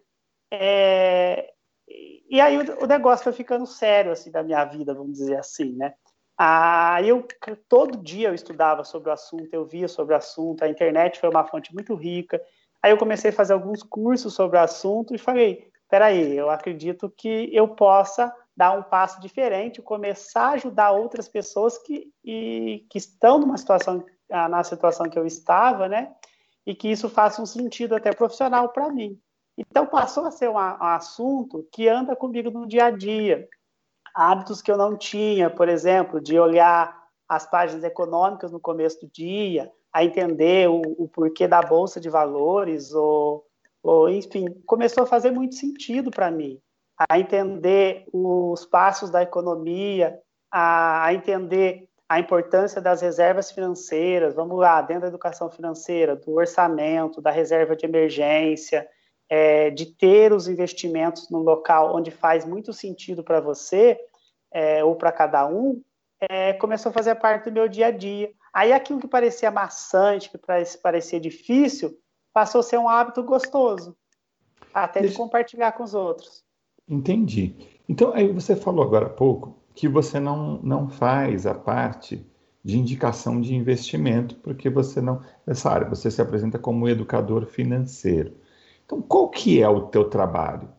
É, 0.52 1.52
e 2.30 2.40
aí 2.40 2.58
o, 2.58 2.84
o, 2.84 2.88
negócio 2.88 3.24
foi 3.24 3.34
ficando 3.34 3.66
sério 3.66 4.12
assim 4.12 4.32
da 4.32 4.44
minha 4.44 4.64
vida, 4.66 4.94
vamos 4.94 5.14
dizer 5.14 5.38
assim, 5.38 5.74
né? 5.74 5.94
Aí 6.38 7.10
eu 7.10 7.28
todo 7.68 8.02
dia 8.02 8.30
eu 8.30 8.34
estudava 8.34 8.84
sobre 8.84 9.10
o 9.10 9.14
assunto, 9.14 9.50
eu 9.52 9.66
via 9.66 9.88
sobre 9.88 10.14
o 10.14 10.18
assunto, 10.18 10.64
a 10.64 10.70
internet 10.70 11.20
foi 11.20 11.30
uma 11.30 11.46
fonte 11.46 11.74
muito 11.74 11.94
rica. 11.94 12.42
Aí 12.82 12.92
eu 12.92 12.98
comecei 12.98 13.30
a 13.30 13.34
fazer 13.34 13.54
alguns 13.54 13.84
cursos 13.84 14.34
sobre 14.34 14.58
o 14.58 14.62
assunto 14.62 15.14
e 15.14 15.20
falei, 15.20 15.70
peraí, 15.90 16.36
eu 16.36 16.50
acredito 16.50 17.14
que 17.16 17.50
eu 17.54 17.68
possa 17.68 18.34
dar 18.56 18.72
um 18.72 18.82
passo 18.82 19.22
diferente, 19.22 19.82
começar 19.82 20.48
a 20.48 20.52
ajudar 20.52 20.92
outras 20.92 21.28
pessoas 21.28 21.78
que, 21.78 22.12
e, 22.24 22.86
que 22.90 22.98
estão 22.98 23.40
numa 23.40 23.58
situação, 23.58 24.04
ah, 24.32 24.50
na 24.50 24.64
situação 24.64 25.10
que 25.10 25.20
eu 25.20 25.26
estava, 25.26 25.88
né? 25.88 26.14
E 26.65 26.76
que 26.76 26.89
isso 26.89 27.10
faça 27.10 27.41
um 27.41 27.45
sentido 27.45 27.95
até 27.95 28.13
profissional 28.13 28.69
para 28.69 28.89
mim. 28.89 29.19
Então 29.58 29.86
passou 29.86 30.26
a 30.26 30.32
ser 30.32 30.50
um, 30.50 30.54
um 30.54 30.58
assunto 30.58 31.67
que 31.71 31.88
anda 31.88 32.15
comigo 32.15 32.50
no 32.52 32.67
dia 32.67 32.86
a 32.86 32.91
dia. 32.91 33.47
Hábitos 34.13 34.62
que 34.62 34.71
eu 34.71 34.78
não 34.78 34.97
tinha, 34.97 35.50
por 35.50 35.69
exemplo, 35.69 36.19
de 36.19 36.39
olhar 36.39 37.00
as 37.28 37.50
páginas 37.50 37.84
econômicas 37.84 38.52
no 38.52 38.60
começo 38.60 39.02
do 39.02 39.12
dia, 39.12 39.71
a 39.93 40.04
entender 40.04 40.69
o, 40.69 40.82
o 40.97 41.08
porquê 41.08 41.47
da 41.47 41.62
bolsa 41.62 42.00
de 42.00 42.10
valores, 42.10 42.93
ou, 42.93 43.45
ou 43.82 44.10
enfim, 44.10 44.45
começou 44.65 45.04
a 45.04 45.08
fazer 45.08 45.32
muito 45.32 45.56
sentido 45.56 46.12
para 46.12 46.30
mim 46.30 46.62
a 47.10 47.19
entender 47.19 48.06
os 48.13 48.65
passos 48.65 49.10
da 49.10 49.24
economia, 49.24 50.19
a, 50.52 51.06
a 51.06 51.13
entender 51.13 51.88
a 52.12 52.19
importância 52.19 52.82
das 52.82 53.02
reservas 53.02 53.52
financeiras, 53.52 54.36
vamos 54.36 54.60
lá, 54.60 54.82
dentro 54.82 55.04
da 55.04 55.08
educação 55.08 55.50
financeira, 55.50 56.13
do 56.13 56.34
orçamento, 56.34 57.21
da 57.21 57.32
reserva 57.32 57.74
de 57.74 57.86
emergência, 57.86 58.86
é, 59.30 59.69
de 59.69 59.86
ter 59.86 60.34
os 60.34 60.45
investimentos 60.50 61.30
no 61.30 61.39
local 61.39 61.95
onde 61.95 62.12
faz 62.12 62.43
muito 62.43 62.74
sentido 62.74 63.24
para 63.24 63.39
você 63.39 63.97
é, 64.52 64.84
ou 64.84 64.93
para 64.93 65.10
cada 65.10 65.47
um, 65.47 65.82
é, 66.19 66.52
começou 66.52 66.89
a 66.89 66.93
fazer 66.93 67.15
parte 67.15 67.45
do 67.45 67.54
meu 67.54 67.69
dia 67.69 67.88
a 67.88 67.91
dia. 67.91 68.30
Aí 68.54 68.74
aquilo 68.74 69.00
que 69.00 69.08
parecia 69.08 69.50
maçante, 69.50 70.30
que 70.30 70.38
parecia 70.84 71.17
difícil, 71.17 71.97
passou 72.34 72.60
a 72.60 72.63
ser 72.63 72.78
um 72.78 72.89
hábito 72.89 73.24
gostoso, 73.24 73.95
até 74.74 75.00
Deixa... 75.00 75.13
de 75.13 75.17
compartilhar 75.17 75.71
com 75.71 75.84
os 75.84 75.93
outros. 75.93 76.43
Entendi. 76.89 77.56
Então, 77.88 78.12
aí 78.13 78.28
você 78.28 78.54
falou 78.54 78.84
agora 78.84 79.06
há 79.06 79.10
pouco 79.10 79.61
que 79.74 79.88
você 79.88 80.20
não, 80.20 80.60
não 80.62 80.90
faz 80.90 81.46
a 81.46 81.54
parte 81.54 82.26
de 82.64 82.78
indicação 82.78 83.42
de 83.42 83.56
investimento, 83.56 84.36
porque 84.36 84.70
você 84.70 85.02
não. 85.02 85.22
Nessa 85.46 85.70
área, 85.70 85.90
você 85.90 86.12
se 86.12 86.22
apresenta 86.22 86.60
como 86.60 86.88
educador 86.88 87.46
financeiro. 87.46 88.34
Então, 88.86 89.02
qual 89.02 89.30
que 89.30 89.62
é 89.62 89.68
o 89.68 89.82
teu 89.82 90.06
trabalho? 90.06 90.70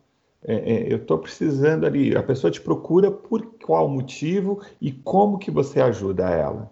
É, 0.44 0.55
é, 0.55 0.92
eu 0.92 0.96
estou 0.96 1.18
precisando 1.18 1.87
ali, 1.87 2.16
a 2.16 2.22
pessoa 2.22 2.50
te 2.50 2.61
procura 2.61 3.11
por 3.11 3.55
qual 3.64 3.88
motivo 3.88 4.61
e 4.81 4.90
como 4.90 5.38
que 5.38 5.50
você 5.50 5.81
ajuda 5.81 6.28
ela? 6.28 6.70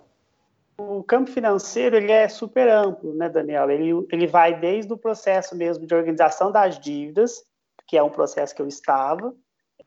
O 0.76 1.04
campo 1.04 1.30
financeiro 1.30 1.96
ele 1.96 2.10
é 2.10 2.26
super 2.28 2.68
amplo, 2.68 3.14
né, 3.14 3.28
Daniel? 3.28 3.70
Ele, 3.70 4.06
ele 4.10 4.26
vai 4.26 4.58
desde 4.58 4.92
o 4.92 4.98
processo 4.98 5.54
mesmo 5.54 5.86
de 5.86 5.94
organização 5.94 6.50
das 6.50 6.80
dívidas, 6.80 7.44
que 7.86 7.96
é 7.96 8.02
um 8.02 8.10
processo 8.10 8.54
que 8.54 8.62
eu 8.62 8.66
estava. 8.66 9.34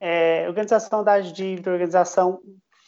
É, 0.06 0.46
organização 0.48 1.02
das 1.02 1.32
dívidas, 1.32 1.72
organização 1.72 2.38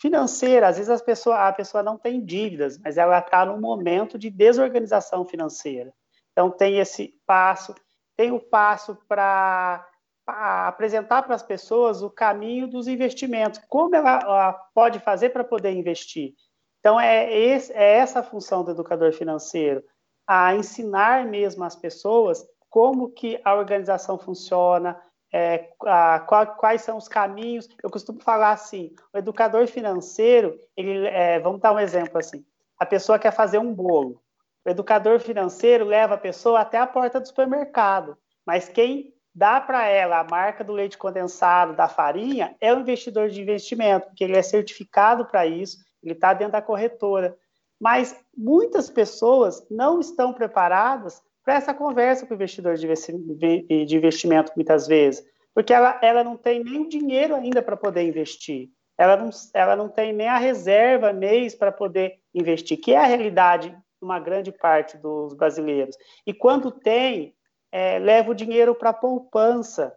financeira, 0.03 0.69
às 0.69 0.77
vezes 0.77 0.91
as 0.91 1.27
a 1.29 1.53
pessoa 1.53 1.83
não 1.83 1.97
tem 1.97 2.23
dívidas, 2.23 2.79
mas 2.79 2.99
ela 2.99 3.19
está 3.21 3.47
num 3.47 3.59
momento 3.59 4.19
de 4.19 4.29
desorganização 4.29 5.25
financeira. 5.25 5.95
Então, 6.33 6.51
tem 6.51 6.79
esse 6.79 7.15
passo, 7.27 7.75
tem 8.15 8.33
o 8.33 8.39
passo 8.39 8.99
para 9.09 9.89
apresentar 10.27 11.23
para 11.23 11.35
as 11.35 11.43
pessoas 11.43 12.03
o 12.03 12.11
caminho 12.11 12.69
dos 12.69 12.87
investimentos, 12.87 13.61
como 13.67 13.97
ela, 13.97 14.21
ela 14.23 14.53
pode 14.75 15.01
fazer 15.01 15.31
para 15.31 15.43
poder 15.43 15.71
investir. 15.71 16.35
Então, 16.81 17.01
é, 17.01 17.33
esse, 17.35 17.73
é 17.73 17.95
essa 17.95 18.21
a 18.21 18.23
função 18.23 18.63
do 18.63 18.73
educador 18.73 19.15
financeiro, 19.15 19.83
a 20.27 20.55
ensinar 20.55 21.25
mesmo 21.25 21.65
as 21.65 21.75
pessoas 21.75 22.47
como 22.69 23.09
que 23.09 23.41
a 23.43 23.55
organização 23.55 24.19
funciona, 24.19 25.01
é, 25.33 25.69
a, 25.85 26.21
qual, 26.21 26.47
quais 26.57 26.83
são 26.83 26.97
os 26.97 27.09
caminhos. 27.09 27.69
Eu 27.83 27.91
costumo 27.91 28.21
falar 28.23 28.53
assim, 28.53 28.95
o 29.12 29.19
educador 29.19 29.67
financeiro, 29.67 30.59
ele, 30.77 31.07
é, 31.07 31.39
vamos 31.41 31.61
dar 31.61 31.73
um 31.73 31.81
exemplo 31.81 32.19
assim, 32.19 32.45
a 32.79 32.87
pessoa 32.87 33.19
quer 33.19 33.33
fazer 33.33 33.59
um 33.59 33.75
bolo. 33.75 34.23
O 34.65 34.71
educador 34.71 35.21
financeiro 35.21 35.85
leva 35.85 36.15
a 36.15 36.19
pessoa 36.19 36.61
até 36.61 36.79
a 36.79 36.87
porta 36.87 37.21
do 37.21 37.29
supermercado, 37.29 38.17
mas 38.45 38.69
quem 38.69 39.15
dá 39.35 39.61
para 39.61 39.87
ela 39.87 40.21
a 40.21 40.25
marca 40.25 40.65
do 40.65 40.73
leite 40.73 40.97
condensado, 40.97 41.77
da 41.77 41.89
farinha, 41.89 42.57
é 42.61 42.73
o 42.73 42.81
investidor 42.81 43.29
de 43.29 43.43
investimento, 43.43 44.07
porque 44.07 44.25
ele 44.25 44.37
é 44.37 44.43
certificado 44.43 45.27
para 45.27 45.47
isso, 45.47 45.79
ele 46.03 46.15
está 46.15 46.33
dentro 46.33 46.53
da 46.53 46.62
corretora. 46.62 47.37
Mas 47.79 48.19
muitas 48.35 48.89
pessoas 48.89 49.67
não 49.71 50.01
estão 50.01 50.33
preparadas 50.33 51.23
para 51.47 51.55
essa 51.55 51.73
conversa 51.73 52.27
com 52.27 52.33
o 52.33 52.35
investidor 52.35 52.75
de 52.75 53.97
investimento, 53.97 54.53
muitas 54.57 54.89
vezes, 54.89 55.25
porque 55.55 55.73
ela, 55.73 55.97
ela 56.03 56.25
não 56.25 56.37
tem 56.37 56.63
nem 56.63 56.83
o 56.83 56.89
dinheiro 56.89 57.37
ainda 57.37 57.63
para 57.63 57.77
poder 57.77 58.03
investir, 58.03 58.69
ela 58.99 59.17
não, 59.17 59.31
ela 59.55 59.77
não 59.77 59.89
tem 59.89 60.13
nem 60.13 60.27
a 60.27 60.39
reserva 60.39 61.13
mês 61.13 61.55
para 61.55 61.71
poder 61.71 62.19
investir, 62.35 62.79
que 62.79 62.93
é 62.93 62.99
a 62.99 63.07
realidade 63.07 63.71
de 63.71 63.77
uma 64.03 64.19
grande 64.19 64.51
parte 64.51 64.97
dos 64.99 65.35
brasileiros. 65.35 65.97
E 66.27 66.35
quando 66.35 66.73
tem, 66.73 67.33
é, 67.71 67.99
leva 68.01 68.33
o 68.33 68.35
dinheiro 68.35 68.75
para 68.75 68.91
a 68.91 68.95
poupança. 68.95 69.97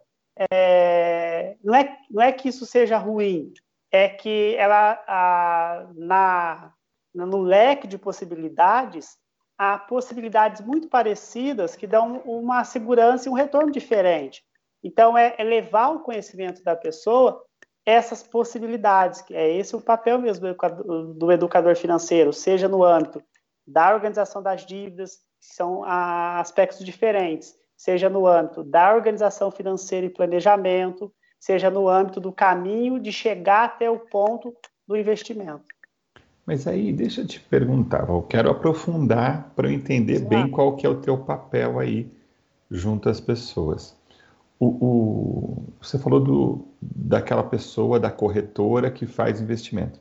É, 0.52 1.56
não, 1.64 1.74
é, 1.74 1.98
não 2.10 2.22
é 2.22 2.32
que 2.32 2.48
isso 2.48 2.64
seja 2.64 2.96
ruim, 2.96 3.52
é 3.90 4.08
que 4.08 4.54
ela, 4.56 5.02
a, 5.06 5.88
na, 5.94 6.72
no 7.12 7.42
leque 7.42 7.86
de 7.86 7.98
possibilidades, 7.98 9.18
há 9.60 9.76
possibilidades 9.76 10.62
muito 10.62 10.88
parecidas 10.88 11.76
que 11.76 11.86
dão 11.86 12.22
uma 12.24 12.64
segurança 12.64 13.28
e 13.28 13.30
um 13.30 13.34
retorno 13.34 13.70
diferente. 13.70 14.42
Então, 14.82 15.18
é, 15.18 15.34
é 15.36 15.44
levar 15.44 15.90
o 15.90 16.00
conhecimento 16.00 16.64
da 16.64 16.74
pessoa 16.74 17.44
essas 17.84 18.22
possibilidades. 18.22 19.22
É 19.30 19.54
esse 19.54 19.76
o 19.76 19.80
papel 19.82 20.18
mesmo 20.18 20.46
do 21.14 21.30
educador 21.30 21.76
financeiro, 21.76 22.32
seja 22.32 22.68
no 22.68 22.82
âmbito 22.82 23.22
da 23.66 23.92
organização 23.92 24.42
das 24.42 24.64
dívidas, 24.64 25.16
que 25.38 25.54
são 25.54 25.84
aspectos 25.84 26.82
diferentes, 26.82 27.54
seja 27.76 28.08
no 28.08 28.26
âmbito 28.26 28.64
da 28.64 28.94
organização 28.94 29.50
financeira 29.50 30.06
e 30.06 30.10
planejamento, 30.10 31.12
seja 31.38 31.68
no 31.68 31.86
âmbito 31.86 32.18
do 32.18 32.32
caminho 32.32 32.98
de 32.98 33.12
chegar 33.12 33.64
até 33.64 33.90
o 33.90 33.98
ponto 33.98 34.56
do 34.88 34.96
investimento. 34.96 35.64
Mas 36.50 36.66
aí, 36.66 36.92
deixa 36.92 37.20
eu 37.20 37.26
te 37.28 37.38
perguntar, 37.38 38.08
eu 38.08 38.22
quero 38.22 38.50
aprofundar 38.50 39.52
para 39.54 39.68
eu 39.68 39.72
entender 39.72 40.18
Sim. 40.18 40.24
bem 40.24 40.50
qual 40.50 40.74
que 40.74 40.84
é 40.84 40.88
o 40.88 40.96
teu 40.96 41.16
papel 41.16 41.78
aí 41.78 42.10
junto 42.68 43.08
às 43.08 43.20
pessoas. 43.20 43.96
O, 44.58 44.66
o, 44.66 45.64
você 45.80 45.96
falou 45.96 46.18
do, 46.18 46.64
daquela 46.82 47.44
pessoa, 47.44 48.00
da 48.00 48.10
corretora 48.10 48.90
que 48.90 49.06
faz 49.06 49.40
investimento. 49.40 50.00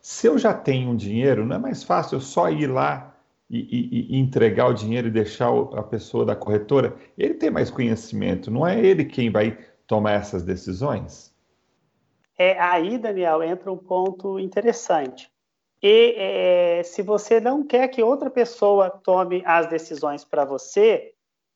Se 0.00 0.26
eu 0.26 0.36
já 0.36 0.52
tenho 0.52 0.90
um 0.90 0.96
dinheiro, 0.96 1.46
não 1.46 1.54
é 1.54 1.58
mais 1.60 1.84
fácil 1.84 2.16
eu 2.16 2.20
só 2.20 2.50
ir 2.50 2.66
lá 2.66 3.16
e, 3.48 3.60
e, 3.60 4.16
e, 4.16 4.18
entregar 4.18 4.66
o 4.66 4.74
dinheiro 4.74 5.06
e 5.06 5.12
deixar 5.12 5.50
a 5.76 5.82
pessoa 5.84 6.26
da 6.26 6.34
corretora? 6.34 6.96
Ele 7.16 7.34
tem 7.34 7.52
mais 7.52 7.70
conhecimento, 7.70 8.50
não 8.50 8.66
é 8.66 8.84
ele 8.84 9.04
quem 9.04 9.30
vai 9.30 9.56
tomar 9.86 10.14
essas 10.14 10.42
decisões? 10.42 11.32
É, 12.36 12.58
aí, 12.58 12.98
Daniel, 12.98 13.44
entra 13.44 13.70
um 13.70 13.78
ponto 13.78 14.40
interessante. 14.40 15.32
E 15.86 16.14
é, 16.16 16.82
se 16.82 17.02
você 17.02 17.38
não 17.38 17.62
quer 17.62 17.88
que 17.88 18.02
outra 18.02 18.30
pessoa 18.30 18.88
tome 18.88 19.42
as 19.44 19.66
decisões 19.66 20.24
para 20.24 20.42
você, 20.42 21.12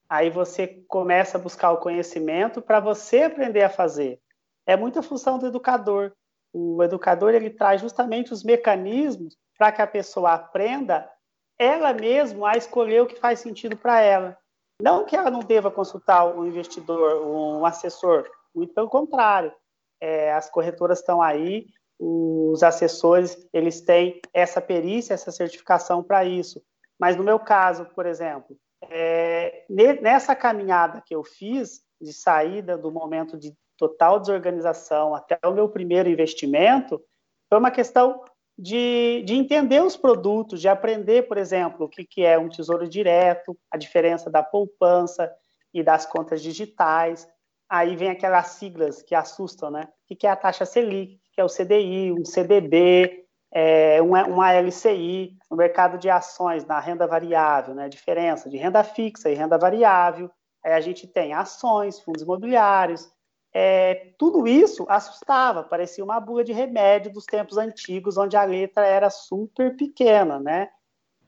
aí 0.06 0.28
você 0.28 0.84
começa 0.86 1.38
a 1.38 1.40
buscar 1.40 1.72
o 1.72 1.78
conhecimento 1.78 2.60
para 2.60 2.78
você 2.78 3.22
aprender 3.22 3.62
a 3.62 3.70
fazer. 3.70 4.20
É 4.66 4.76
muita 4.76 5.02
função 5.02 5.38
do 5.38 5.46
educador. 5.46 6.12
O 6.52 6.82
educador 6.82 7.32
ele 7.32 7.48
traz 7.48 7.80
justamente 7.80 8.30
os 8.30 8.44
mecanismos 8.44 9.34
para 9.56 9.72
que 9.72 9.80
a 9.80 9.86
pessoa 9.86 10.34
aprenda 10.34 11.10
ela 11.58 11.94
mesma 11.94 12.50
a 12.50 12.58
escolher 12.58 13.00
o 13.00 13.06
que 13.06 13.18
faz 13.18 13.40
sentido 13.40 13.78
para 13.78 14.02
ela. 14.02 14.36
Não 14.78 15.06
que 15.06 15.16
ela 15.16 15.30
não 15.30 15.40
deva 15.40 15.70
consultar 15.70 16.26
um 16.26 16.44
investidor, 16.44 17.26
um 17.26 17.64
assessor, 17.64 18.28
muito 18.54 18.74
pelo 18.74 18.90
contrário. 18.90 19.54
É, 19.98 20.34
as 20.34 20.50
corretoras 20.50 20.98
estão 20.98 21.22
aí, 21.22 21.66
os 21.98 22.62
assessores 22.62 23.48
eles 23.52 23.80
têm 23.80 24.20
essa 24.32 24.60
perícia, 24.60 25.14
essa 25.14 25.32
certificação 25.32 26.02
para 26.02 26.24
isso. 26.24 26.62
Mas 26.98 27.16
no 27.16 27.24
meu 27.24 27.38
caso, 27.38 27.86
por 27.86 28.06
exemplo, 28.06 28.56
é, 28.82 29.64
nessa 30.00 30.34
caminhada 30.34 31.02
que 31.04 31.14
eu 31.14 31.24
fiz 31.24 31.82
de 32.00 32.12
saída 32.12 32.78
do 32.78 32.92
momento 32.92 33.36
de 33.36 33.54
total 33.76 34.20
desorganização 34.20 35.14
até 35.14 35.38
o 35.44 35.52
meu 35.52 35.68
primeiro 35.68 36.08
investimento, 36.08 37.00
foi 37.48 37.58
uma 37.58 37.70
questão 37.70 38.22
de, 38.58 39.22
de 39.24 39.34
entender 39.34 39.82
os 39.82 39.96
produtos, 39.96 40.60
de 40.60 40.68
aprender, 40.68 41.28
por 41.28 41.38
exemplo, 41.38 41.86
o 41.86 41.88
que, 41.88 42.04
que 42.04 42.24
é 42.24 42.36
um 42.36 42.48
tesouro 42.48 42.88
direto, 42.88 43.56
a 43.70 43.76
diferença 43.76 44.28
da 44.28 44.42
poupança 44.42 45.32
e 45.72 45.82
das 45.82 46.04
contas 46.04 46.42
digitais. 46.42 47.28
Aí 47.68 47.94
vem 47.94 48.10
aquelas 48.10 48.48
siglas 48.48 49.02
que 49.02 49.14
assustam, 49.14 49.70
né? 49.70 49.88
O 50.10 50.16
que 50.16 50.26
é 50.26 50.30
a 50.30 50.36
taxa 50.36 50.64
Selic, 50.64 51.20
que 51.38 51.40
é 51.40 51.44
o 51.44 51.48
CDI, 51.48 52.10
um 52.10 52.24
CDB, 52.24 53.24
é, 53.52 54.02
uma, 54.02 54.26
uma 54.26 54.52
LCI, 54.52 55.36
no 55.48 55.56
mercado 55.56 55.96
de 55.96 56.10
ações, 56.10 56.66
na 56.66 56.80
renda 56.80 57.06
variável, 57.06 57.76
né, 57.76 57.88
diferença 57.88 58.50
de 58.50 58.56
renda 58.56 58.82
fixa 58.82 59.30
e 59.30 59.34
renda 59.34 59.56
variável. 59.56 60.28
Aí 60.64 60.72
a 60.72 60.80
gente 60.80 61.06
tem 61.06 61.32
ações, 61.32 62.00
fundos 62.00 62.22
imobiliários. 62.22 63.08
É, 63.54 64.14
tudo 64.18 64.48
isso 64.48 64.84
assustava, 64.88 65.62
parecia 65.62 66.02
uma 66.02 66.18
bula 66.18 66.42
de 66.42 66.52
remédio 66.52 67.12
dos 67.12 67.24
tempos 67.24 67.56
antigos, 67.56 68.18
onde 68.18 68.36
a 68.36 68.42
letra 68.42 68.84
era 68.84 69.08
super 69.08 69.76
pequena, 69.76 70.40
né? 70.40 70.68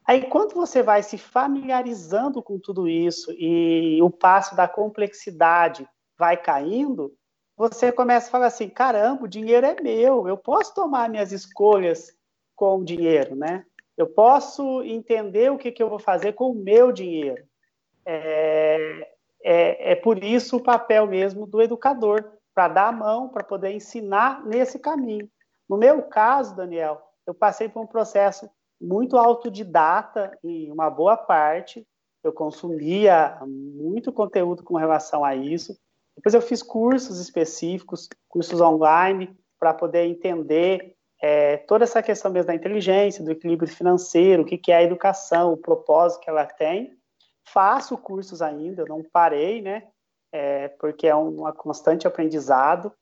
Aí, 0.05 0.23
quando 0.29 0.55
você 0.55 0.83
vai 0.83 1.05
se 1.05 1.19
familiarizando 1.19 2.43
com 2.43 2.59
tudo 2.59 2.89
isso 2.89 3.31
e 3.39 4.03
o 4.03 4.11
passo 4.11 4.57
da 4.57 4.67
complexidade 4.67 5.89
vai 6.19 6.37
caindo, 6.37 7.15
você 7.61 7.93
começa 7.93 8.29
a 8.29 8.31
falar 8.31 8.47
assim: 8.47 8.71
caramba, 8.71 9.25
o 9.25 9.29
dinheiro 9.29 9.67
é 9.67 9.79
meu, 9.83 10.27
eu 10.27 10.37
posso 10.39 10.75
tomar 10.75 11.11
minhas 11.11 11.31
escolhas 11.31 12.17
com 12.57 12.79
o 12.79 12.85
dinheiro, 12.85 13.37
né? 13.37 13.67
Eu 13.99 14.07
posso 14.07 14.83
entender 14.83 15.53
o 15.53 15.59
que, 15.59 15.71
que 15.71 15.83
eu 15.83 15.91
vou 15.91 15.99
fazer 15.99 16.33
com 16.33 16.53
o 16.53 16.55
meu 16.55 16.91
dinheiro. 16.91 17.45
É, 18.07 19.11
é, 19.45 19.93
é 19.93 19.95
por 19.95 20.25
isso 20.25 20.57
o 20.57 20.63
papel 20.63 21.07
mesmo 21.07 21.47
do 21.47 21.61
educador, 21.61 22.33
para 22.55 22.69
dar 22.69 22.89
a 22.89 22.93
mão, 22.93 23.29
para 23.29 23.45
poder 23.45 23.73
ensinar 23.73 24.43
nesse 24.47 24.79
caminho. 24.79 25.29
No 25.69 25.77
meu 25.77 26.03
caso, 26.05 26.57
Daniel, 26.57 27.03
eu 27.27 27.35
passei 27.35 27.69
por 27.69 27.83
um 27.83 27.87
processo 27.87 28.49
muito 28.81 29.19
autodidata 29.19 30.37
em 30.43 30.73
uma 30.73 30.89
boa 30.89 31.15
parte. 31.15 31.87
Eu 32.25 32.33
consumia 32.33 33.39
muito 33.47 34.11
conteúdo 34.11 34.65
com 34.65 34.79
relação 34.79 35.23
a 35.23 35.35
isso. 35.37 35.79
Depois 36.21 36.35
eu 36.35 36.43
fiz 36.43 36.63
cursos 36.63 37.19
específicos, 37.19 38.07
cursos 38.29 38.61
online, 38.61 39.35
para 39.59 39.73
poder 39.73 40.05
entender 40.05 40.95
é, 41.19 41.57
toda 41.57 41.85
essa 41.85 42.03
questão 42.03 42.31
mesmo 42.31 42.49
da 42.49 42.55
inteligência, 42.55 43.25
do 43.25 43.31
equilíbrio 43.31 43.67
financeiro, 43.67 44.43
o 44.43 44.45
que, 44.45 44.59
que 44.59 44.71
é 44.71 44.77
a 44.77 44.83
educação, 44.83 45.51
o 45.51 45.57
propósito 45.57 46.21
que 46.21 46.29
ela 46.29 46.45
tem. 46.45 46.95
Faço 47.43 47.97
cursos 47.97 48.43
ainda, 48.43 48.85
não 48.85 49.03
parei, 49.03 49.63
né? 49.63 49.85
É, 50.31 50.69
porque 50.69 51.07
é 51.07 51.17
um, 51.17 51.49
um 51.49 51.53
constante 51.53 52.07
aprendizado. 52.07 52.93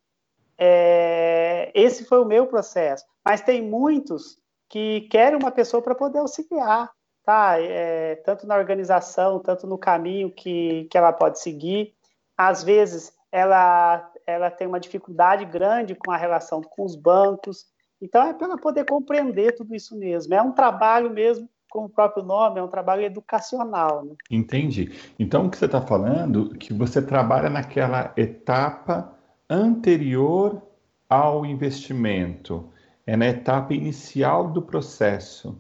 É, 0.57 1.73
esse 1.75 2.05
foi 2.05 2.21
o 2.21 2.25
meu 2.25 2.47
processo. 2.47 3.05
Mas 3.25 3.41
tem 3.41 3.61
muitos 3.61 4.39
que 4.69 5.09
querem 5.11 5.37
uma 5.37 5.51
pessoa 5.51 5.83
para 5.83 5.97
poder 5.97 6.21
auxiliar, 6.21 6.93
tá? 7.25 7.61
É, 7.61 8.15
tanto 8.15 8.47
na 8.47 8.57
organização, 8.57 9.41
tanto 9.41 9.67
no 9.67 9.77
caminho 9.77 10.31
que, 10.31 10.85
que 10.85 10.97
ela 10.97 11.13
pode 11.13 11.41
seguir 11.41 11.98
às 12.39 12.63
vezes 12.63 13.13
ela, 13.33 14.11
ela 14.25 14.49
tem 14.49 14.69
uma 14.69 14.79
dificuldade 14.79 15.45
grande 15.45 15.97
com 15.97 16.13
a 16.13 16.17
relação 16.17 16.63
com 16.63 16.85
os 16.85 16.95
bancos. 16.95 17.67
Então 18.01 18.23
é 18.23 18.33
para 18.33 18.57
poder 18.57 18.87
compreender 18.87 19.57
tudo 19.57 19.75
isso 19.75 19.99
mesmo. 19.99 20.33
É 20.33 20.41
um 20.41 20.53
trabalho 20.53 21.11
mesmo, 21.11 21.49
como 21.69 21.87
o 21.87 21.91
próprio 21.91 22.23
nome, 22.23 22.61
é 22.61 22.63
um 22.63 22.69
trabalho 22.69 23.03
educacional. 23.03 24.05
Né? 24.05 24.15
Entendi. 24.31 24.93
Então 25.19 25.47
o 25.47 25.51
que 25.51 25.59
você 25.59 25.65
está 25.65 25.81
falando 25.83 26.51
que 26.51 26.73
você 26.73 27.03
trabalha 27.03 27.51
naquela 27.51 28.13
etapa 28.17 29.13
anterior 29.51 30.63
ao 31.09 31.45
investimento, 31.45 32.71
é 33.07 33.17
na 33.17 33.27
etapa 33.27 33.73
inicial 33.73 34.51
do 34.51 34.61
processo 34.61 35.59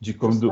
de 0.00 0.12
quando 0.12 0.50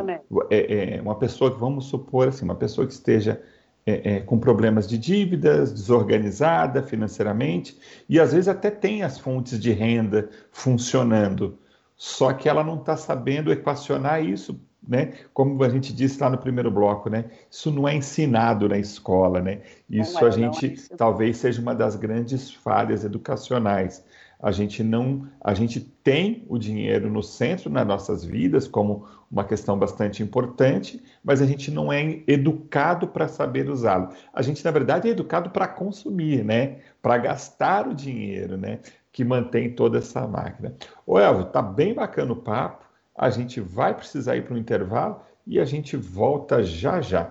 é, 0.48 0.94
é, 0.96 1.02
uma 1.02 1.16
pessoa 1.16 1.52
que 1.52 1.58
vamos 1.58 1.86
supor 1.86 2.28
assim, 2.28 2.44
uma 2.44 2.54
pessoa 2.54 2.86
que 2.86 2.92
esteja 2.92 3.42
é, 3.86 4.16
é, 4.16 4.20
com 4.20 4.38
problemas 4.38 4.86
de 4.88 4.98
dívidas, 4.98 5.72
desorganizada 5.72 6.82
financeiramente, 6.82 7.78
e 8.08 8.20
às 8.20 8.32
vezes 8.32 8.48
até 8.48 8.70
tem 8.70 9.02
as 9.02 9.18
fontes 9.18 9.58
de 9.58 9.72
renda 9.72 10.28
funcionando, 10.52 11.58
só 11.96 12.32
que 12.32 12.48
ela 12.48 12.64
não 12.64 12.76
está 12.76 12.96
sabendo 12.96 13.52
equacionar 13.52 14.24
isso, 14.24 14.60
né? 14.86 15.12
Como 15.34 15.62
a 15.62 15.68
gente 15.68 15.92
disse 15.92 16.20
lá 16.20 16.30
no 16.30 16.38
primeiro 16.38 16.70
bloco, 16.70 17.10
né? 17.10 17.26
Isso 17.50 17.70
não 17.70 17.86
é 17.86 17.94
ensinado 17.94 18.68
na 18.68 18.78
escola, 18.78 19.40
né? 19.40 19.60
Isso 19.88 20.24
é, 20.24 20.28
a 20.28 20.30
gente 20.30 20.66
é 20.66 20.68
isso. 20.72 20.96
talvez 20.96 21.36
seja 21.36 21.60
uma 21.60 21.74
das 21.74 21.96
grandes 21.96 22.52
falhas 22.52 23.04
educacionais 23.04 24.02
a 24.42 24.50
gente 24.50 24.82
não, 24.82 25.26
a 25.40 25.52
gente 25.52 25.80
tem 25.80 26.44
o 26.48 26.58
dinheiro 26.58 27.10
no 27.10 27.22
centro 27.22 27.68
nas 27.68 27.86
nossas 27.86 28.24
vidas 28.24 28.66
como 28.66 29.06
uma 29.30 29.44
questão 29.44 29.78
bastante 29.78 30.22
importante, 30.22 31.02
mas 31.22 31.42
a 31.42 31.46
gente 31.46 31.70
não 31.70 31.92
é 31.92 32.22
educado 32.26 33.06
para 33.06 33.28
saber 33.28 33.68
usá-lo. 33.68 34.08
A 34.32 34.42
gente 34.42 34.64
na 34.64 34.70
verdade 34.70 35.08
é 35.08 35.10
educado 35.10 35.50
para 35.50 35.68
consumir, 35.68 36.44
né? 36.44 36.78
Para 37.02 37.18
gastar 37.18 37.86
o 37.86 37.94
dinheiro, 37.94 38.56
né? 38.56 38.80
Que 39.12 39.24
mantém 39.24 39.74
toda 39.74 39.98
essa 39.98 40.26
máquina. 40.26 40.74
Ô 41.06 41.18
Elvio, 41.18 41.46
tá 41.46 41.60
bem 41.60 41.92
bacana 41.92 42.32
o 42.32 42.36
papo. 42.36 42.84
A 43.14 43.28
gente 43.28 43.60
vai 43.60 43.94
precisar 43.94 44.36
ir 44.36 44.44
para 44.44 44.54
um 44.54 44.58
intervalo 44.58 45.20
e 45.46 45.60
a 45.60 45.64
gente 45.64 45.96
volta 45.96 46.62
já 46.62 47.00
já. 47.00 47.30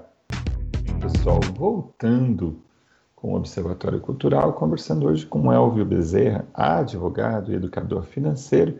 Pessoal, 1.02 1.39
voltando 1.56 2.62
com 3.22 3.34
o 3.34 3.36
Observatório 3.36 4.00
Cultural, 4.00 4.54
conversando 4.54 5.08
hoje 5.08 5.26
com 5.26 5.52
Elvio 5.52 5.86
Bezerra, 5.86 6.48
advogado 6.54 7.52
e 7.52 7.56
educador 7.56 8.04
financeiro, 8.04 8.78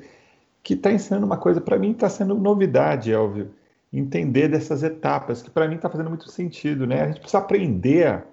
que 0.64 0.76
está 0.76 0.92
ensinando 0.92 1.26
uma 1.26 1.38
coisa, 1.38 1.60
para 1.60 1.78
mim 1.78 1.92
está 1.92 2.08
sendo 2.10 2.36
novidade, 2.36 3.12
Elvio, 3.12 3.52
entender 3.92 4.48
dessas 4.48 4.82
etapas, 4.82 5.42
que 5.42 5.50
para 5.50 5.68
mim 5.68 5.76
está 5.76 5.90
fazendo 5.90 6.10
muito 6.10 6.30
sentido, 6.30 6.88
né? 6.88 7.02
A 7.02 7.08
gente 7.08 7.20
precisa 7.20 7.40
aprender 7.40 8.08
a, 8.08 8.24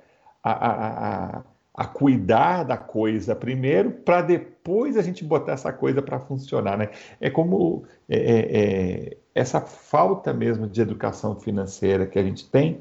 a, 0.43 1.39
a, 1.39 1.43
a 1.75 1.85
cuidar 1.87 2.63
da 2.63 2.77
coisa 2.77 3.35
primeiro, 3.35 3.91
para 3.91 4.23
depois 4.23 4.97
a 4.97 5.03
gente 5.03 5.25
botar 5.25 5.53
essa 5.53 5.73
coisa 5.73 6.01
para 6.01 6.21
funcionar, 6.21 6.79
né? 6.79 6.91
É 7.21 7.31
como 7.31 7.85
é, 8.09 8.17
é, 8.17 8.59
é, 8.59 9.17
essa 9.35 9.61
falta 9.61 10.33
mesmo 10.33 10.69
de 10.69 10.81
educação 10.81 11.35
financeira 11.41 12.07
que 12.07 12.19
a 12.19 12.23
gente 12.23 12.49
tem, 12.49 12.81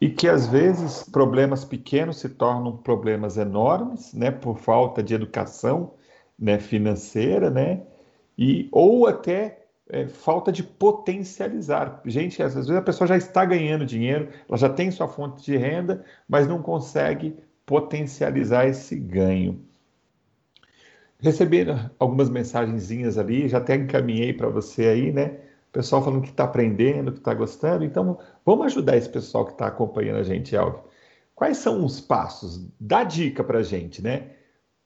e 0.00 0.10
que 0.10 0.28
às 0.28 0.46
vezes 0.46 1.02
problemas 1.04 1.64
pequenos 1.64 2.18
se 2.18 2.28
tornam 2.28 2.76
problemas 2.76 3.36
enormes, 3.36 4.12
né, 4.12 4.30
por 4.30 4.58
falta 4.58 5.02
de 5.02 5.14
educação 5.14 5.94
né, 6.38 6.58
financeira, 6.58 7.50
né? 7.50 7.82
E, 8.36 8.68
ou 8.70 9.06
até 9.06 9.66
é, 9.88 10.06
falta 10.06 10.52
de 10.52 10.62
potencializar. 10.62 12.02
Gente, 12.04 12.42
às 12.42 12.54
vezes 12.54 12.70
a 12.70 12.82
pessoa 12.82 13.08
já 13.08 13.16
está 13.16 13.44
ganhando 13.44 13.86
dinheiro, 13.86 14.28
ela 14.48 14.58
já 14.58 14.68
tem 14.68 14.90
sua 14.90 15.08
fonte 15.08 15.44
de 15.44 15.56
renda, 15.56 16.04
mas 16.28 16.46
não 16.46 16.60
consegue 16.60 17.36
potencializar 17.64 18.66
esse 18.66 18.94
ganho. 18.96 19.60
Recebi 21.18 21.64
algumas 21.98 22.28
mensagenzinhas 22.28 23.16
ali, 23.16 23.48
já 23.48 23.58
até 23.58 23.74
encaminhei 23.74 24.34
para 24.34 24.48
você 24.48 24.86
aí, 24.86 25.12
né? 25.12 25.38
Pessoal 25.76 26.02
falando 26.02 26.22
que 26.22 26.30
está 26.30 26.44
aprendendo, 26.44 27.12
que 27.12 27.18
está 27.18 27.34
gostando. 27.34 27.84
Então, 27.84 28.18
vamos 28.46 28.64
ajudar 28.64 28.96
esse 28.96 29.10
pessoal 29.10 29.44
que 29.44 29.52
está 29.52 29.66
acompanhando 29.66 30.20
a 30.20 30.22
gente, 30.22 30.56
Elvio. 30.56 30.80
Quais 31.34 31.58
são 31.58 31.84
os 31.84 32.00
passos? 32.00 32.66
Dá 32.80 33.04
dica 33.04 33.44
para 33.44 33.58
a 33.58 33.62
gente, 33.62 34.02
né? 34.02 34.30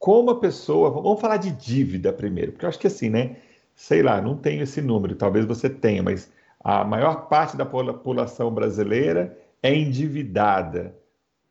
Como 0.00 0.33
a 0.33 0.40
pessoa. 0.40 0.90
Vamos 0.90 1.20
falar 1.20 1.37
de 1.37 1.53
dívida 1.53 2.12
primeiro, 2.12 2.50
porque 2.50 2.64
eu 2.64 2.68
acho 2.68 2.79
que 2.81 2.88
assim, 2.88 3.09
né? 3.09 3.37
Sei 3.72 4.03
lá, 4.03 4.20
não 4.20 4.37
tenho 4.37 4.64
esse 4.64 4.83
número, 4.83 5.14
talvez 5.14 5.46
você 5.46 5.70
tenha, 5.70 6.03
mas 6.03 6.29
a 6.59 6.83
maior 6.83 7.29
parte 7.29 7.57
da 7.57 7.64
população 7.64 8.53
brasileira 8.53 9.38
é 9.62 9.72
endividada. 9.72 10.92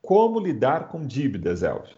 Como 0.01 0.37
lidar 0.37 0.89
com 0.89 1.05
dívidas, 1.05 1.63
Elvio? 1.63 1.95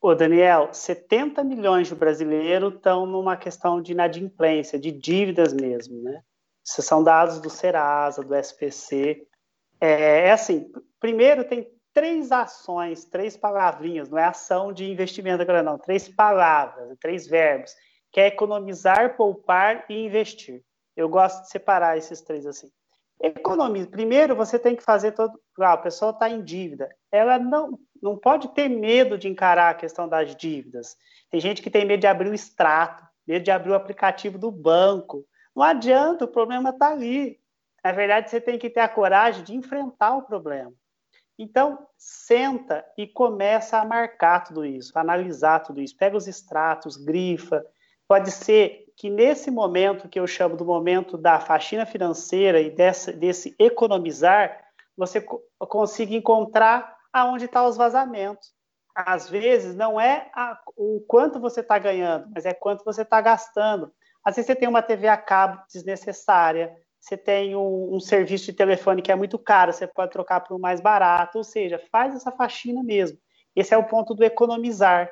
Ô, 0.00 0.14
Daniel, 0.14 0.72
70 0.72 1.42
milhões 1.42 1.88
de 1.88 1.94
brasileiros 1.94 2.74
estão 2.74 3.04
numa 3.04 3.36
questão 3.36 3.82
de 3.82 3.92
inadimplência, 3.92 4.78
de 4.78 4.92
dívidas 4.92 5.52
mesmo, 5.52 6.00
né? 6.02 6.22
Esses 6.64 6.84
são 6.84 7.02
dados 7.02 7.40
do 7.40 7.50
Serasa, 7.50 8.22
do 8.22 8.34
SPC. 8.34 9.26
É, 9.80 10.26
é 10.28 10.32
assim, 10.32 10.70
primeiro 11.00 11.44
tem 11.44 11.68
três 11.92 12.30
ações, 12.30 13.04
três 13.06 13.36
palavrinhas, 13.36 14.08
não 14.08 14.18
é 14.18 14.24
ação 14.24 14.72
de 14.72 14.88
investimento 14.88 15.42
agora 15.42 15.64
não, 15.64 15.76
três 15.76 16.08
palavras, 16.08 16.96
três 17.00 17.26
verbos, 17.26 17.74
que 18.12 18.20
é 18.20 18.28
economizar, 18.28 19.16
poupar 19.16 19.84
e 19.88 20.06
investir. 20.06 20.62
Eu 20.96 21.08
gosto 21.08 21.42
de 21.42 21.50
separar 21.50 21.96
esses 21.96 22.20
três 22.20 22.46
assim. 22.46 22.70
Economia. 23.20 23.84
Primeiro, 23.86 24.36
você 24.36 24.58
tem 24.58 24.76
que 24.76 24.82
fazer 24.82 25.12
todo. 25.12 25.40
Ah, 25.60 25.72
a 25.72 25.76
pessoa 25.78 26.12
está 26.12 26.28
em 26.30 26.42
dívida. 26.42 26.88
Ela 27.10 27.36
não, 27.38 27.78
não 28.02 28.16
pode 28.16 28.48
ter 28.48 28.68
medo 28.68 29.18
de 29.18 29.28
encarar 29.28 29.70
a 29.70 29.74
questão 29.74 30.08
das 30.08 30.34
dívidas. 30.34 30.96
Tem 31.30 31.40
gente 31.40 31.62
que 31.62 31.70
tem 31.70 31.84
medo 31.84 32.00
de 32.00 32.06
abrir 32.06 32.28
o 32.28 32.34
extrato, 32.34 33.04
medo 33.26 33.44
de 33.44 33.50
abrir 33.50 33.70
o 33.70 33.74
aplicativo 33.74 34.38
do 34.38 34.50
banco. 34.50 35.24
Não 35.54 35.62
adianta, 35.62 36.24
o 36.24 36.28
problema 36.28 36.70
está 36.70 36.90
ali. 36.90 37.38
Na 37.84 37.92
verdade, 37.92 38.30
você 38.30 38.40
tem 38.40 38.58
que 38.58 38.70
ter 38.70 38.80
a 38.80 38.88
coragem 38.88 39.44
de 39.44 39.54
enfrentar 39.54 40.16
o 40.16 40.22
problema. 40.22 40.72
Então, 41.38 41.86
senta 41.96 42.84
e 42.96 43.06
começa 43.06 43.78
a 43.78 43.84
marcar 43.84 44.40
tudo 44.40 44.64
isso, 44.64 44.98
analisar 44.98 45.60
tudo 45.60 45.80
isso. 45.80 45.96
Pega 45.96 46.16
os 46.16 46.26
extratos, 46.26 46.96
grifa. 46.96 47.64
Pode 48.08 48.32
ser 48.32 48.86
que 48.96 49.08
nesse 49.08 49.48
momento 49.48 50.08
que 50.08 50.18
eu 50.18 50.26
chamo 50.26 50.56
do 50.56 50.64
momento 50.64 51.16
da 51.16 51.38
faxina 51.38 51.86
financeira 51.86 52.60
e 52.60 52.70
desse 52.70 53.54
economizar, 53.58 54.58
você 54.96 55.20
consiga 55.60 56.16
encontrar 56.16 56.97
aonde 57.12 57.46
estão 57.46 57.62
tá 57.62 57.68
os 57.68 57.76
vazamentos. 57.76 58.52
Às 58.94 59.28
vezes 59.28 59.74
não 59.76 60.00
é 60.00 60.30
a, 60.34 60.58
o 60.76 61.00
quanto 61.06 61.40
você 61.40 61.60
está 61.60 61.78
ganhando, 61.78 62.28
mas 62.34 62.44
é 62.44 62.52
quanto 62.52 62.84
você 62.84 63.02
está 63.02 63.20
gastando. 63.20 63.92
Às 64.24 64.36
vezes 64.36 64.46
você 64.46 64.56
tem 64.56 64.68
uma 64.68 64.82
TV 64.82 65.08
a 65.08 65.16
cabo 65.16 65.62
desnecessária, 65.72 66.74
você 66.98 67.16
tem 67.16 67.54
um, 67.54 67.94
um, 67.94 68.00
serviço 68.00 68.46
de 68.46 68.52
telefone 68.52 69.00
que 69.00 69.12
é 69.12 69.14
muito 69.14 69.38
caro, 69.38 69.72
você 69.72 69.86
pode 69.86 70.10
trocar 70.10 70.40
por 70.40 70.56
um 70.56 70.58
mais 70.58 70.80
barato, 70.80 71.38
ou 71.38 71.44
seja, 71.44 71.80
faz 71.92 72.14
essa 72.14 72.32
faxina 72.32 72.82
mesmo. 72.82 73.18
Esse 73.54 73.72
é 73.72 73.76
o 73.76 73.86
ponto 73.86 74.14
do 74.14 74.24
economizar. 74.24 75.10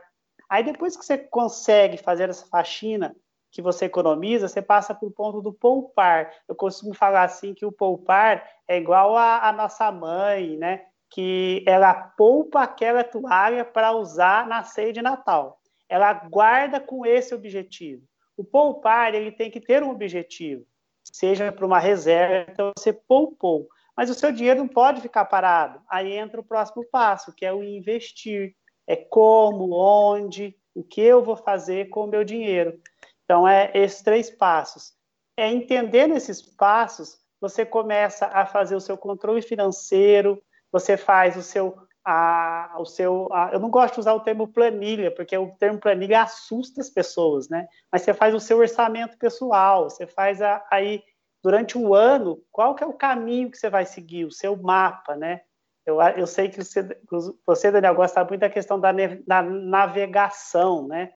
Aí 0.48 0.64
depois 0.64 0.96
que 0.96 1.04
você 1.04 1.16
consegue 1.16 1.96
fazer 1.96 2.28
essa 2.28 2.46
faxina, 2.46 3.14
que 3.50 3.62
você 3.62 3.86
economiza, 3.86 4.48
você 4.48 4.60
passa 4.60 4.94
para 4.94 5.08
o 5.08 5.10
ponto 5.10 5.40
do 5.40 5.52
poupar. 5.52 6.30
Eu 6.46 6.54
costumo 6.54 6.92
falar 6.92 7.22
assim 7.22 7.54
que 7.54 7.64
o 7.64 7.72
poupar 7.72 8.46
é 8.68 8.76
igual 8.76 9.16
a, 9.16 9.48
a 9.48 9.52
nossa 9.52 9.90
mãe, 9.90 10.56
né? 10.58 10.84
Que 11.16 11.64
ela 11.66 11.94
poupa 11.94 12.60
aquela 12.60 13.02
toalha 13.02 13.64
para 13.64 13.90
usar 13.90 14.46
na 14.46 14.62
ceia 14.62 14.92
de 14.92 15.00
Natal. 15.00 15.58
Ela 15.88 16.12
guarda 16.12 16.78
com 16.78 17.06
esse 17.06 17.34
objetivo. 17.34 18.06
O 18.36 18.44
poupar, 18.44 19.14
ele 19.14 19.32
tem 19.32 19.50
que 19.50 19.58
ter 19.58 19.82
um 19.82 19.88
objetivo, 19.88 20.66
seja 21.10 21.50
para 21.50 21.64
uma 21.64 21.78
reserva, 21.78 22.52
então 22.52 22.70
você 22.76 22.92
poupou. 22.92 23.66
Mas 23.96 24.10
o 24.10 24.14
seu 24.14 24.30
dinheiro 24.30 24.60
não 24.60 24.68
pode 24.68 25.00
ficar 25.00 25.24
parado. 25.24 25.80
Aí 25.88 26.12
entra 26.12 26.38
o 26.38 26.44
próximo 26.44 26.84
passo, 26.92 27.32
que 27.34 27.46
é 27.46 27.52
o 27.52 27.64
investir. 27.64 28.54
É 28.86 28.94
como, 28.94 29.72
onde, 29.72 30.54
o 30.74 30.84
que 30.84 31.00
eu 31.00 31.24
vou 31.24 31.34
fazer 31.34 31.88
com 31.88 32.04
o 32.04 32.06
meu 32.06 32.24
dinheiro. 32.24 32.78
Então, 33.24 33.48
é 33.48 33.70
esses 33.72 34.02
três 34.02 34.28
passos. 34.28 34.92
É 35.34 35.50
entendendo 35.50 36.14
esses 36.14 36.42
passos, 36.42 37.18
você 37.40 37.64
começa 37.64 38.26
a 38.26 38.44
fazer 38.44 38.76
o 38.76 38.80
seu 38.80 38.98
controle 38.98 39.40
financeiro, 39.40 40.42
você 40.78 40.96
faz 40.96 41.36
o 41.36 41.42
seu. 41.42 41.76
A, 42.08 42.76
o 42.78 42.84
seu 42.84 43.28
a, 43.32 43.50
eu 43.52 43.58
não 43.58 43.68
gosto 43.68 43.94
de 43.94 44.00
usar 44.00 44.14
o 44.14 44.20
termo 44.20 44.46
planilha, 44.46 45.10
porque 45.10 45.36
o 45.36 45.50
termo 45.56 45.80
planilha 45.80 46.22
assusta 46.22 46.80
as 46.80 46.88
pessoas, 46.88 47.48
né? 47.48 47.66
Mas 47.90 48.02
você 48.02 48.14
faz 48.14 48.32
o 48.32 48.38
seu 48.38 48.58
orçamento 48.58 49.18
pessoal, 49.18 49.90
você 49.90 50.06
faz 50.06 50.40
a, 50.40 50.64
aí, 50.70 51.02
durante 51.42 51.76
um 51.76 51.92
ano, 51.92 52.40
qual 52.52 52.76
que 52.76 52.84
é 52.84 52.86
o 52.86 52.92
caminho 52.92 53.50
que 53.50 53.58
você 53.58 53.68
vai 53.68 53.84
seguir, 53.84 54.24
o 54.24 54.30
seu 54.30 54.56
mapa, 54.56 55.16
né? 55.16 55.40
Eu, 55.84 56.00
eu 56.16 56.28
sei 56.28 56.48
que 56.48 56.62
você, 56.62 56.96
você, 57.44 57.72
Daniel, 57.72 57.94
gosta 57.96 58.24
muito 58.24 58.40
da 58.40 58.50
questão 58.50 58.78
da, 58.78 58.92
da 59.26 59.42
navegação, 59.42 60.86
né? 60.86 61.12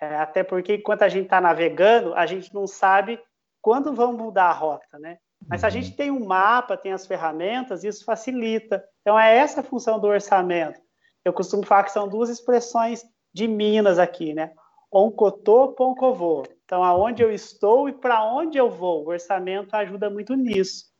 É, 0.00 0.16
até 0.16 0.44
porque 0.44 0.76
enquanto 0.76 1.02
a 1.02 1.08
gente 1.08 1.24
está 1.24 1.40
navegando, 1.40 2.14
a 2.14 2.26
gente 2.26 2.54
não 2.54 2.66
sabe 2.66 3.20
quando 3.60 3.92
vamos 3.92 4.20
mudar 4.20 4.46
a 4.46 4.52
rota, 4.52 4.98
né? 4.98 5.18
Mas 5.46 5.60
se 5.60 5.66
a 5.66 5.70
gente 5.70 5.94
tem 5.94 6.10
um 6.10 6.24
mapa, 6.24 6.76
tem 6.76 6.92
as 6.92 7.06
ferramentas, 7.06 7.84
isso 7.84 8.04
facilita. 8.04 8.84
Então, 9.08 9.18
é 9.18 9.38
essa 9.38 9.60
a 9.60 9.64
função 9.64 9.98
do 9.98 10.06
orçamento. 10.06 10.78
Eu 11.24 11.32
costumo 11.32 11.64
falar 11.64 11.84
que 11.84 11.92
são 11.92 12.06
duas 12.06 12.28
expressões 12.28 13.02
de 13.32 13.48
Minas 13.48 13.98
aqui, 13.98 14.34
né? 14.34 14.52
Oncotô, 14.92 15.68
poncovô. 15.68 16.44
Então, 16.62 16.84
aonde 16.84 17.22
eu 17.22 17.32
estou 17.32 17.88
e 17.88 17.92
para 17.94 18.22
onde 18.22 18.58
eu 18.58 18.68
vou. 18.68 19.06
O 19.06 19.08
orçamento 19.08 19.74
ajuda 19.74 20.10
muito 20.10 20.34
nisso. 20.34 20.92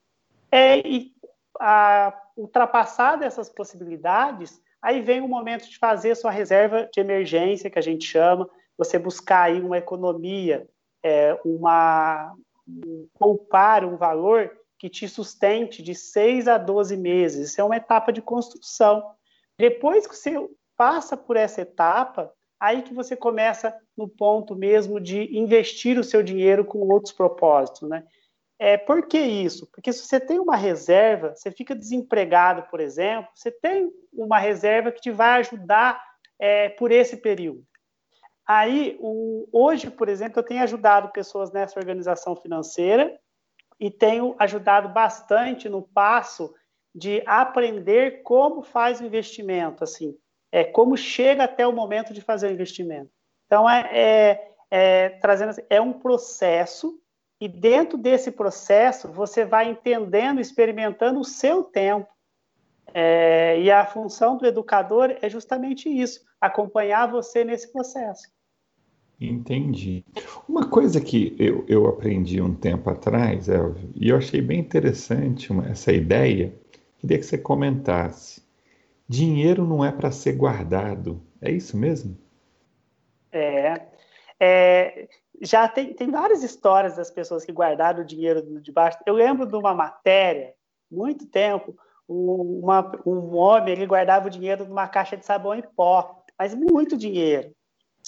É, 0.51 0.79
e 0.79 1.13
a, 1.61 2.19
ultrapassar 2.35 3.23
essas 3.23 3.51
possibilidades, 3.51 4.59
aí 4.81 5.03
vem 5.03 5.21
o 5.21 5.29
momento 5.29 5.69
de 5.69 5.77
fazer 5.77 6.15
sua 6.15 6.31
reserva 6.31 6.89
de 6.91 7.01
emergência, 7.01 7.69
que 7.69 7.79
a 7.79 7.83
gente 7.83 8.07
chama, 8.07 8.49
você 8.79 8.99
buscar 8.99 9.43
aí 9.43 9.61
uma 9.61 9.77
economia, 9.77 10.67
é, 11.03 11.39
uma, 11.45 12.35
poupar 13.19 13.85
um 13.85 13.99
valor 13.99 14.51
que 14.79 14.89
te 14.89 15.09
sustente 15.09 15.83
de 15.83 15.95
6 15.95 16.47
a 16.47 16.57
12 16.57 16.97
meses. 16.97 17.51
Isso 17.51 17.61
é 17.61 17.65
uma 17.65 17.77
etapa 17.77 18.13
de 18.13 18.23
construção. 18.23 19.05
Depois 19.59 20.07
que 20.07 20.17
você 20.17 20.35
passa 20.77 21.17
por 21.17 21.37
essa 21.37 21.63
etapa, 21.63 22.33
aí 22.61 22.83
que 22.83 22.95
você 22.95 23.17
começa 23.17 23.75
no 23.97 24.09
ponto 24.09 24.55
mesmo 24.55 25.01
de 25.01 25.37
investir 25.37 25.99
o 25.99 26.05
seu 26.05 26.23
dinheiro 26.23 26.65
com 26.65 26.79
outros 26.89 27.13
propósitos, 27.13 27.89
né? 27.89 28.05
É, 28.61 28.77
por 28.77 29.07
que 29.07 29.19
isso? 29.19 29.69
Porque 29.71 29.93
se 29.93 30.05
você 30.05 30.19
tem 30.19 30.41
uma 30.41 30.57
reserva, 30.57 31.35
você 31.35 31.51
fica 31.51 31.77
desempregado, 31.77 32.65
por 32.69 32.81
exemplo, 32.81 33.31
você 33.33 33.53
tem 33.53 33.89
uma 34.13 34.39
reserva 34.39 34.91
que 34.91 35.01
te 35.01 35.13
vai 35.13 35.41
ajudar 35.41 36.03
é, 36.41 36.69
por 36.71 36.91
esse 36.91 37.17
período. 37.17 37.65
Aí, 38.45 38.97
o, 39.01 39.47
hoje, 39.53 39.91
por 39.91 40.09
exemplo, 40.09 40.41
eu 40.41 40.43
tenho 40.43 40.63
ajudado 40.63 41.13
pessoas 41.13 41.53
nessa 41.53 41.79
organização 41.79 42.35
financeira 42.35 43.17
e 43.79 43.91
tenho 43.91 44.35
ajudado 44.39 44.89
bastante 44.89 45.69
no 45.69 45.83
passo 45.83 46.55
de 46.95 47.23
aprender 47.27 48.23
como 48.23 48.63
faz 48.63 49.01
o 49.01 49.05
investimento, 49.05 49.85
assim, 49.85 50.17
é 50.51 50.65
como 50.65 50.97
chega 50.97 51.45
até 51.45 51.67
o 51.67 51.73
momento 51.73 52.13
de 52.13 52.21
fazer 52.21 52.49
o 52.49 52.53
investimento. 52.53 53.11
Então, 53.47 53.69
é, 53.69 53.89
é, 53.93 54.53
é 54.71 55.09
trazendo 55.21 55.51
assim, 55.51 55.63
é 55.71 55.81
um 55.81 55.93
processo 55.93 57.01
e 57.41 57.49
dentro 57.49 57.97
desse 57.97 58.33
processo 58.33 59.09
você 59.09 59.45
vai 59.45 59.69
entendendo, 59.71 60.41
experimentando 60.41 61.21
o 61.21 61.25
seu 61.25 61.63
tempo. 61.63 62.09
É, 62.93 63.61
e 63.61 63.71
a 63.71 63.85
função 63.87 64.37
do 64.37 64.47
educador 64.47 65.17
é 65.21 65.29
justamente 65.29 65.89
isso, 65.89 66.25
acompanhar 66.41 67.07
você 67.07 67.45
nesse 67.45 67.71
processo. 67.71 68.29
Entendi. 69.21 70.05
Uma 70.49 70.69
coisa 70.69 71.01
que 71.01 71.35
eu, 71.39 71.65
eu 71.69 71.87
aprendi 71.89 72.41
um 72.41 72.55
tempo 72.55 72.89
atrás, 72.89 73.49
Elvio, 73.49 73.91
e 73.95 74.09
eu 74.09 74.17
achei 74.17 74.41
bem 74.41 74.61
interessante 74.61 75.51
uma, 75.51 75.69
essa 75.69 75.93
ideia, 75.93 76.55
queria 76.99 77.19
que 77.19 77.25
você 77.25 77.37
comentasse. 77.37 78.47
Dinheiro 79.09 79.67
não 79.67 79.85
é 79.85 79.91
para 79.91 80.13
ser 80.13 80.35
guardado, 80.35 81.21
é 81.43 81.51
isso 81.51 81.77
mesmo? 81.77 82.17
É, 83.33 83.89
é, 84.39 85.09
já 85.41 85.67
tem, 85.67 85.93
tem 85.95 86.11
várias 86.11 86.45
histórias 86.45 86.97
das 86.97 87.11
pessoas 87.11 87.45
que 87.45 87.53
guardaram 87.53 88.03
o 88.03 88.07
dinheiro 88.07 88.61
debaixo. 88.61 88.99
Eu 89.05 89.15
lembro 89.15 89.47
de 89.47 89.57
uma 89.57 89.75
matéria, 89.75 90.55
muito 90.91 91.27
tempo, 91.27 91.77
uma, 92.09 92.93
um 93.05 93.35
homem 93.37 93.75
ele 93.75 93.87
guardava 93.87 94.29
o 94.29 94.31
dinheiro 94.31 94.65
numa 94.67 94.87
caixa 94.87 95.17
de 95.17 95.27
sabão 95.27 95.55
em 95.55 95.63
pó, 95.63 96.25
mas 96.39 96.55
muito 96.55 96.97
dinheiro. 96.97 97.53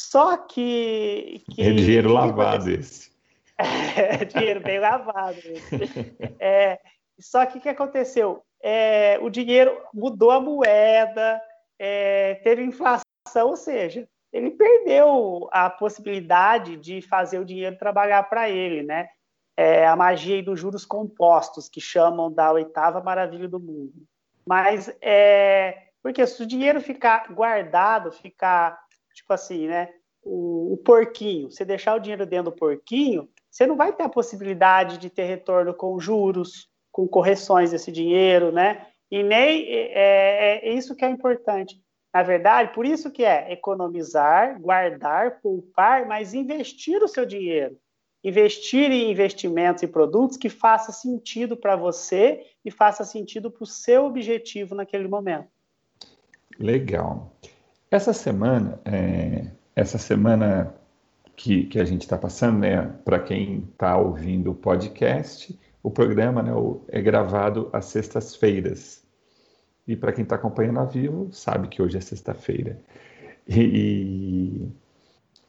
Só 0.08 0.38
que. 0.38 1.42
que 1.50 1.60
é 1.60 1.72
dinheiro 1.72 2.12
lavado 2.12 2.70
esse. 2.70 3.10
É, 3.60 4.24
dinheiro 4.24 4.58
bem 4.60 4.78
lavado. 4.80 5.36
É, 6.38 6.80
só 7.18 7.44
que 7.44 7.58
o 7.58 7.60
que 7.60 7.68
aconteceu? 7.68 8.42
É, 8.62 9.18
o 9.20 9.28
dinheiro 9.28 9.78
mudou 9.92 10.30
a 10.30 10.40
moeda, 10.40 11.38
é, 11.78 12.36
teve 12.36 12.62
inflação, 12.62 13.02
ou 13.48 13.56
seja, 13.56 14.08
ele 14.32 14.50
perdeu 14.52 15.46
a 15.52 15.68
possibilidade 15.68 16.78
de 16.78 17.02
fazer 17.02 17.38
o 17.38 17.44
dinheiro 17.44 17.76
trabalhar 17.76 18.22
para 18.22 18.48
ele, 18.48 18.82
né? 18.82 19.10
É 19.54 19.86
a 19.86 19.94
magia 19.94 20.42
dos 20.42 20.58
juros 20.58 20.86
compostos, 20.86 21.68
que 21.68 21.82
chamam 21.82 22.32
da 22.32 22.50
oitava 22.50 23.02
maravilha 23.02 23.46
do 23.46 23.60
mundo. 23.60 23.92
Mas, 24.46 24.90
é, 25.02 25.88
porque 26.02 26.26
se 26.26 26.42
o 26.42 26.46
dinheiro 26.46 26.80
ficar 26.80 27.30
guardado, 27.30 28.10
ficar, 28.10 28.80
tipo 29.14 29.32
assim, 29.32 29.66
né? 29.66 29.88
O, 30.22 30.74
o 30.74 30.76
porquinho, 30.76 31.50
você 31.50 31.64
deixar 31.64 31.94
o 31.94 31.98
dinheiro 31.98 32.26
dentro 32.26 32.50
do 32.50 32.56
porquinho, 32.56 33.28
você 33.50 33.66
não 33.66 33.76
vai 33.76 33.92
ter 33.92 34.04
a 34.04 34.08
possibilidade 34.08 34.98
de 34.98 35.10
ter 35.10 35.24
retorno 35.24 35.74
com 35.74 35.98
juros, 35.98 36.68
com 36.92 37.08
correções 37.08 37.70
desse 37.70 37.90
dinheiro, 37.90 38.52
né? 38.52 38.86
E 39.10 39.22
nem 39.22 39.66
é, 39.66 40.60
é, 40.62 40.68
é 40.68 40.72
isso 40.72 40.94
que 40.94 41.04
é 41.04 41.08
importante. 41.08 41.80
Na 42.12 42.22
verdade, 42.22 42.72
por 42.74 42.84
isso 42.84 43.10
que 43.10 43.24
é 43.24 43.52
economizar, 43.52 44.60
guardar, 44.60 45.40
poupar, 45.40 46.06
mas 46.06 46.34
investir 46.34 47.02
o 47.02 47.08
seu 47.08 47.24
dinheiro. 47.24 47.76
Investir 48.22 48.90
em 48.90 49.10
investimentos 49.10 49.82
e 49.82 49.88
produtos 49.88 50.36
que 50.36 50.48
faça 50.48 50.92
sentido 50.92 51.56
para 51.56 51.76
você 51.76 52.44
e 52.64 52.70
faça 52.70 53.04
sentido 53.04 53.50
para 53.50 53.62
o 53.62 53.66
seu 53.66 54.04
objetivo 54.04 54.74
naquele 54.74 55.08
momento. 55.08 55.48
Legal. 56.58 57.32
Essa 57.90 58.12
semana, 58.12 58.80
é, 58.84 59.50
essa 59.74 59.98
semana 59.98 60.72
que, 61.34 61.64
que 61.64 61.80
a 61.80 61.84
gente 61.84 62.02
está 62.02 62.16
passando, 62.16 62.60
né, 62.60 62.86
para 63.04 63.18
quem 63.18 63.68
está 63.72 63.96
ouvindo 63.96 64.52
o 64.52 64.54
podcast, 64.54 65.58
o 65.82 65.90
programa 65.90 66.40
né, 66.40 66.52
é 66.88 67.02
gravado 67.02 67.68
às 67.72 67.86
sextas-feiras. 67.86 69.02
E 69.88 69.96
para 69.96 70.12
quem 70.12 70.22
está 70.22 70.36
acompanhando 70.36 70.78
a 70.78 70.84
vivo, 70.84 71.32
sabe 71.32 71.66
que 71.66 71.82
hoje 71.82 71.96
é 71.96 72.00
sexta-feira. 72.00 72.78
E, 73.48 74.68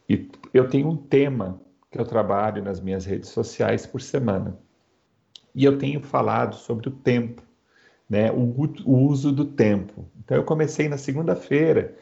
e, 0.10 0.30
eu 0.52 0.68
tenho 0.68 0.90
um 0.90 0.98
tema 0.98 1.62
que 1.92 2.00
eu 2.00 2.06
trabalho 2.06 2.64
nas 2.64 2.82
minhas 2.82 3.06
redes 3.06 3.30
sociais 3.30 3.86
por 3.86 4.02
semana. 4.02 4.58
E 5.54 5.64
eu 5.64 5.78
tenho 5.78 6.02
falado 6.02 6.56
sobre 6.56 6.88
o 6.88 6.92
tempo, 6.92 7.44
né, 8.10 8.32
o, 8.32 8.56
o 8.84 8.98
uso 9.06 9.32
do 9.32 9.46
tempo. 9.46 10.10
Então 10.24 10.36
eu 10.36 10.44
comecei 10.44 10.90
na 10.90 10.98
segunda-feira 10.98 11.96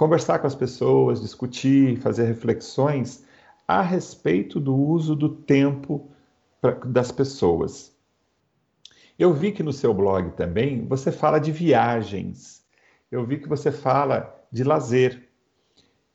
conversar 0.00 0.38
com 0.38 0.46
as 0.46 0.54
pessoas, 0.54 1.20
discutir, 1.20 1.98
fazer 1.98 2.24
reflexões 2.24 3.22
a 3.68 3.82
respeito 3.82 4.58
do 4.58 4.74
uso 4.74 5.14
do 5.14 5.28
tempo 5.28 6.08
pra, 6.58 6.70
das 6.70 7.12
pessoas. 7.12 7.94
Eu 9.18 9.34
vi 9.34 9.52
que 9.52 9.62
no 9.62 9.74
seu 9.74 9.92
blog 9.92 10.30
também 10.30 10.86
você 10.86 11.12
fala 11.12 11.38
de 11.38 11.52
viagens. 11.52 12.64
Eu 13.12 13.26
vi 13.26 13.40
que 13.40 13.46
você 13.46 13.70
fala 13.70 14.34
de 14.50 14.64
lazer. 14.64 15.28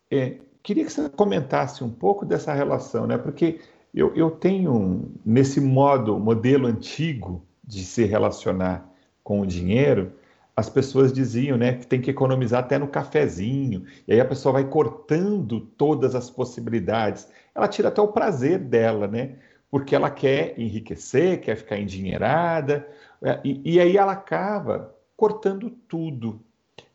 É, 0.10 0.40
queria 0.64 0.84
que 0.84 0.92
você 0.92 1.08
comentasse 1.08 1.84
um 1.84 1.92
pouco 1.92 2.26
dessa 2.26 2.56
relação, 2.56 3.06
né? 3.06 3.20
Porque 3.20 3.62
eu, 3.94 4.16
eu 4.16 4.32
tenho 4.32 5.12
nesse 5.24 5.62
modo, 5.62 6.18
modelo 6.18 6.66
antigo 6.66 7.46
de 7.64 7.84
se 7.84 8.04
relacionar 8.04 8.92
com 9.24 9.42
o 9.42 9.46
dinheiro, 9.46 10.12
as 10.56 10.70
pessoas 10.70 11.12
diziam, 11.12 11.58
né, 11.58 11.74
que 11.74 11.86
tem 11.86 12.00
que 12.00 12.10
economizar 12.10 12.62
até 12.62 12.78
no 12.78 12.88
cafezinho, 12.88 13.86
e 14.08 14.14
aí 14.14 14.22
a 14.22 14.26
pessoa 14.26 14.54
vai 14.54 14.64
cortando 14.64 15.60
todas 15.60 16.16
as 16.16 16.30
possibilidades. 16.30 17.28
Ela 17.54 17.68
tira 17.68 17.90
até 17.90 18.02
o 18.02 18.08
prazer 18.08 18.60
dela, 18.60 19.08
né? 19.08 19.36
Porque 19.70 19.94
ela 19.94 20.10
quer 20.10 20.58
enriquecer, 20.58 21.42
quer 21.42 21.58
ficar 21.58 21.78
endinheirada, 21.78 22.88
é, 23.22 23.42
e, 23.44 23.74
e 23.74 23.80
aí 23.80 23.98
ela 23.98 24.14
acaba 24.14 24.96
cortando 25.18 25.70
tudo. 25.70 26.40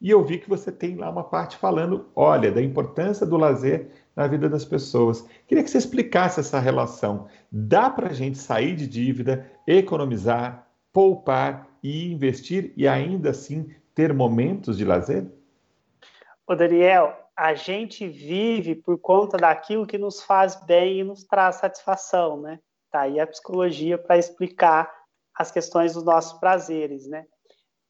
E 0.00 0.08
eu 0.08 0.24
vi 0.24 0.38
que 0.38 0.48
você 0.48 0.72
tem 0.72 0.96
lá 0.96 1.10
uma 1.10 1.24
parte 1.24 1.56
falando, 1.56 2.06
olha, 2.16 2.50
da 2.50 2.62
importância 2.62 3.26
do 3.26 3.36
lazer 3.36 3.90
na 4.16 4.26
vida 4.26 4.48
das 4.48 4.64
pessoas. 4.64 5.26
Queria 5.46 5.62
que 5.62 5.70
você 5.70 5.78
explicasse 5.78 6.40
essa 6.40 6.58
relação. 6.58 7.26
Dá 7.52 7.90
para 7.90 8.08
a 8.08 8.14
gente 8.14 8.38
sair 8.38 8.74
de 8.74 8.86
dívida, 8.86 9.46
economizar, 9.66 10.66
poupar 10.92 11.69
e 11.82 12.12
investir 12.12 12.72
e 12.76 12.86
ainda 12.86 13.30
assim 13.30 13.74
ter 13.94 14.12
momentos 14.12 14.76
de 14.76 14.84
lazer? 14.84 15.26
Ô 16.46 16.54
Daniel, 16.54 17.16
a 17.36 17.54
gente 17.54 18.06
vive 18.06 18.74
por 18.74 18.98
conta 18.98 19.36
daquilo 19.36 19.86
que 19.86 19.96
nos 19.96 20.22
faz 20.22 20.56
bem 20.64 21.00
e 21.00 21.04
nos 21.04 21.24
traz 21.24 21.56
satisfação, 21.56 22.40
né? 22.40 22.58
Tá 22.90 23.02
aí 23.02 23.20
a 23.20 23.26
psicologia 23.26 23.96
para 23.96 24.18
explicar 24.18 24.92
as 25.34 25.50
questões 25.50 25.94
dos 25.94 26.04
nossos 26.04 26.38
prazeres, 26.38 27.06
né? 27.06 27.24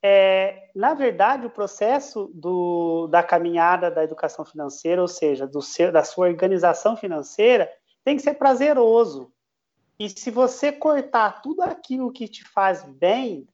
É, 0.02 0.70
na 0.74 0.94
verdade, 0.94 1.46
o 1.46 1.50
processo 1.50 2.30
do, 2.34 3.06
da 3.08 3.22
caminhada 3.22 3.90
da 3.90 4.02
educação 4.02 4.44
financeira, 4.44 5.02
ou 5.02 5.08
seja, 5.08 5.46
do 5.46 5.60
seu, 5.60 5.92
da 5.92 6.02
sua 6.04 6.28
organização 6.28 6.96
financeira, 6.96 7.70
tem 8.04 8.16
que 8.16 8.22
ser 8.22 8.34
prazeroso. 8.34 9.32
E 9.98 10.08
se 10.08 10.30
você 10.30 10.72
cortar 10.72 11.42
tudo 11.42 11.62
aquilo 11.62 12.12
que 12.12 12.26
te 12.26 12.42
faz 12.48 12.82
bem, 12.82 13.46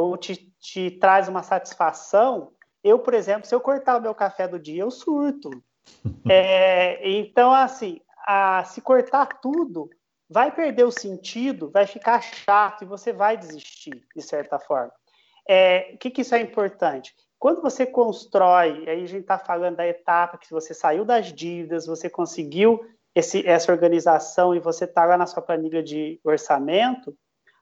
ou 0.00 0.16
te, 0.16 0.52
te 0.60 0.90
traz 0.90 1.28
uma 1.28 1.42
satisfação. 1.42 2.52
Eu, 2.82 2.98
por 2.98 3.14
exemplo, 3.14 3.46
se 3.46 3.54
eu 3.54 3.60
cortar 3.60 3.98
o 3.98 4.02
meu 4.02 4.14
café 4.14 4.46
do 4.46 4.58
dia, 4.58 4.82
eu 4.82 4.90
surto. 4.90 5.50
É, 6.26 7.06
então, 7.06 7.52
assim, 7.52 8.00
a, 8.26 8.64
se 8.64 8.80
cortar 8.80 9.26
tudo, 9.40 9.90
vai 10.28 10.50
perder 10.50 10.84
o 10.84 10.90
sentido, 10.90 11.70
vai 11.70 11.86
ficar 11.86 12.22
chato 12.22 12.82
e 12.82 12.86
você 12.86 13.12
vai 13.12 13.36
desistir, 13.36 14.02
de 14.16 14.22
certa 14.22 14.58
forma. 14.58 14.92
É, 15.46 15.90
o 15.94 15.98
que, 15.98 16.10
que 16.10 16.22
isso 16.22 16.34
é 16.34 16.40
importante? 16.40 17.14
Quando 17.38 17.60
você 17.60 17.84
constrói, 17.84 18.88
aí 18.88 19.02
a 19.02 19.06
gente 19.06 19.20
está 19.20 19.38
falando 19.38 19.76
da 19.76 19.86
etapa 19.86 20.38
que 20.38 20.50
você 20.50 20.72
saiu 20.72 21.04
das 21.04 21.30
dívidas, 21.30 21.86
você 21.86 22.08
conseguiu 22.08 22.80
esse, 23.14 23.46
essa 23.46 23.70
organização 23.70 24.54
e 24.54 24.58
você 24.58 24.84
está 24.84 25.04
lá 25.04 25.18
na 25.18 25.26
sua 25.26 25.42
planilha 25.42 25.82
de 25.82 26.18
orçamento, 26.24 27.14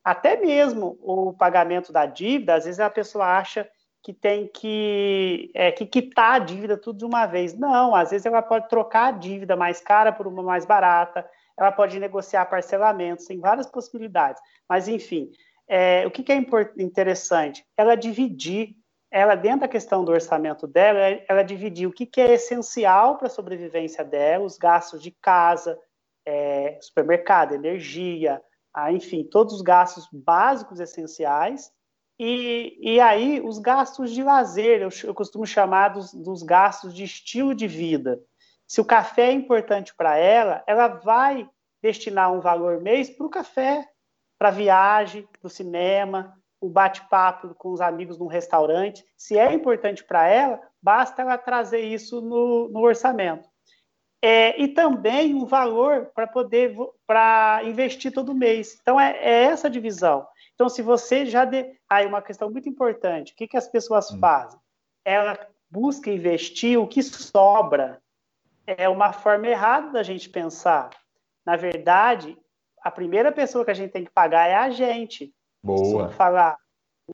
até 0.05 0.37
mesmo 0.37 0.99
o 1.01 1.33
pagamento 1.33 1.93
da 1.93 2.07
dívida, 2.07 2.55
às 2.55 2.65
vezes 2.65 2.81
a 2.81 2.91
pessoa 2.91 3.27
acha 3.27 3.69
que 4.03 4.13
tem 4.13 4.49
que, 4.49 5.51
é, 5.55 5.71
que 5.71 5.87
quitar 5.87 6.35
a 6.35 6.39
dívida 6.41 6.77
tudo 6.77 6.99
de 6.99 7.05
uma 7.05 7.25
vez. 7.25 7.57
Não, 7.57 7.95
às 7.95 8.11
vezes 8.11 8.27
ela 8.27 8.43
pode 8.43 8.69
trocar 8.69 9.07
a 9.07 9.11
dívida 9.13 9.55
mais 9.55 9.81
cara 9.81 10.13
por 10.13 10.27
uma 10.27 10.43
mais 10.43 10.67
barata, 10.67 11.25
ela 11.57 11.71
pode 11.71 12.01
negociar 12.01 12.47
parcelamentos, 12.47 13.27
tem 13.27 13.39
várias 13.39 13.67
possibilidades. 13.67 14.43
Mas, 14.69 14.89
enfim, 14.89 15.31
é, 15.69 16.05
o 16.07 16.11
que, 16.11 16.25
que 16.25 16.33
é 16.33 16.45
interessante? 16.79 17.65
Ela 17.77 17.95
dividir, 17.95 18.75
ela 19.09 19.37
dentro 19.37 19.61
da 19.61 19.69
questão 19.69 20.05
do 20.05 20.11
orçamento 20.11 20.67
dela, 20.67 20.99
ela 21.29 21.45
dividir 21.45 21.87
o 21.87 21.93
que, 21.93 22.05
que 22.05 22.21
é 22.21 22.33
essencial 22.33 23.19
para 23.19 23.29
a 23.29 23.31
sobrevivência 23.31 24.05
dela, 24.05 24.45
os 24.45 24.59
gastos 24.59 25.01
de 25.01 25.13
casa, 25.13 25.79
é, 26.27 26.77
supermercado, 26.81 27.55
energia, 27.55 28.43
a, 28.73 28.93
enfim, 28.93 29.25
todos 29.25 29.55
os 29.55 29.63
gastos 29.63 30.09
básicos 30.13 30.81
essenciais, 30.81 31.73
e, 32.19 32.79
e 32.81 33.01
aí 33.01 33.41
os 33.41 33.59
gastos 33.59 34.13
de 34.13 34.23
lazer, 34.23 34.83
eu, 34.83 34.89
eu 35.05 35.15
costumo 35.15 35.47
chamar 35.47 35.89
dos, 35.89 36.13
dos 36.13 36.43
gastos 36.43 36.95
de 36.95 37.05
estilo 37.05 37.55
de 37.55 37.67
vida. 37.67 38.21
Se 38.67 38.81
o 38.81 38.85
café 38.85 39.29
é 39.29 39.33
importante 39.33 39.95
para 39.95 40.17
ela, 40.17 40.63
ela 40.67 40.89
vai 40.89 41.49
destinar 41.83 42.33
um 42.33 42.41
valor 42.41 42.81
mês 42.81 43.11
para 43.11 43.27
o 43.27 43.31
café, 43.31 43.89
para 44.39 44.49
a 44.49 44.53
viagem, 44.53 45.29
para 45.41 45.47
o 45.47 45.51
cinema, 45.51 46.37
o 46.61 46.69
bate-papo 46.69 47.55
com 47.57 47.73
os 47.73 47.81
amigos 47.81 48.19
num 48.19 48.27
restaurante. 48.27 49.05
Se 49.17 49.37
é 49.37 49.53
importante 49.53 50.05
para 50.05 50.27
ela, 50.29 50.61
basta 50.81 51.23
ela 51.23 51.37
trazer 51.37 51.81
isso 51.81 52.21
no, 52.21 52.69
no 52.69 52.81
orçamento 52.81 53.52
é, 54.23 54.61
e 54.63 54.69
também 54.69 55.35
um 55.35 55.45
valor 55.45 56.13
para 56.15 56.29
poder 56.29 56.77
para 57.07 57.61
investir 57.65 58.13
todo 58.13 58.35
mês. 58.35 58.79
Então 58.81 58.99
é, 58.99 59.19
é, 59.19 59.43
essa 59.45 59.69
divisão. 59.69 60.27
Então 60.55 60.69
se 60.69 60.81
você 60.81 61.27
já 61.27 61.45
de... 61.45 61.75
aí 61.91 62.07
uma 62.07 62.23
questão 62.23 62.49
muito 62.49 62.69
importante, 62.69 63.33
o 63.33 63.37
que, 63.37 63.49
que 63.49 63.57
as 63.57 63.67
pessoas 63.67 64.13
hum. 64.13 64.19
fazem? 64.21 64.61
Ela 65.05 65.37
busca 65.69 66.11
investir 66.11 66.79
o 66.79 66.87
que 66.87 67.03
sobra. 67.03 68.01
É 68.65 68.89
uma 68.89 69.13
forma 69.13 69.49
errada 69.49 69.91
da 69.91 70.03
gente 70.05 70.31
pensar. 70.31 70.91
Na 71.45 71.57
verdade, 71.57 72.39
a 72.81 72.91
primeira 72.91 73.33
pessoa 73.33 73.65
que 73.65 73.73
a 73.73 73.75
gente 73.75 73.91
tem 73.91 74.05
que 74.05 74.11
pagar 74.13 74.49
é 74.49 74.55
a 74.55 74.71
gente. 74.71 75.35
Boa. 75.65 76.09
falar, 76.11 76.57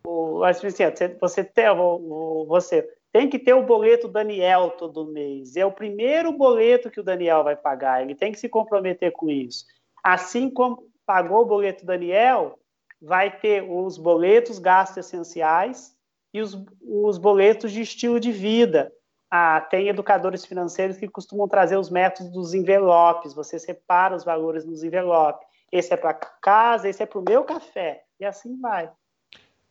o, 0.07 0.43
assim, 0.43 0.71
você, 0.71 1.45
tem, 1.45 2.45
você 2.49 2.83
tem 3.13 3.29
que 3.29 3.39
ter 3.39 3.55
o 3.55 3.65
boleto 3.65 4.09
Daniel 4.09 4.71
todo 4.71 5.11
mês. 5.11 5.57
É 5.57 5.65
o 5.65 5.73
primeiro 5.73 6.33
boleto 6.33 6.91
que 6.91 7.01
o 7.01 7.05
Daniel 7.05 7.43
vai 7.43 7.57
pagar. 7.57 8.03
Ele 8.03 8.15
tem 8.15 8.33
que 8.33 8.39
se 8.39 8.49
comprometer 8.49 9.13
com 9.13 9.31
isso. 9.31 9.65
Assim 10.03 10.51
como 10.51 10.87
pagou 11.07 11.43
o 11.43 11.47
boleto 11.47 11.87
Daniel, 11.87 12.59
vai 13.01 13.39
ter 13.39 13.63
os 13.63 13.97
boletos 13.97 14.59
gastos 14.59 15.07
essenciais 15.07 15.97
e 16.35 16.41
os, 16.41 16.63
os 16.83 17.17
boletos 17.17 17.73
de 17.73 17.81
estilo 17.81 18.21
de 18.21 18.31
vida. 18.31 18.93
Ah, 19.31 19.61
tem 19.61 19.89
educadores 19.89 20.45
financeiros 20.45 20.97
que 20.97 21.09
costumam 21.09 21.49
trazer 21.49 21.77
os 21.77 21.91
métodos 21.91 22.31
dos 22.33 22.55
envelopes. 22.55 23.35
Você 23.35 23.59
separa 23.59 24.15
os 24.15 24.25
valores 24.25 24.65
nos 24.65 24.83
envelopes. 24.83 25.47
Esse 25.71 25.93
é 25.93 25.97
para 25.97 26.15
casa, 26.15 26.89
esse 26.89 27.03
é 27.03 27.07
para 27.07 27.19
o 27.19 27.25
meu 27.27 27.45
café. 27.45 28.05
E 28.19 28.25
assim 28.25 28.59
vai. 28.61 28.91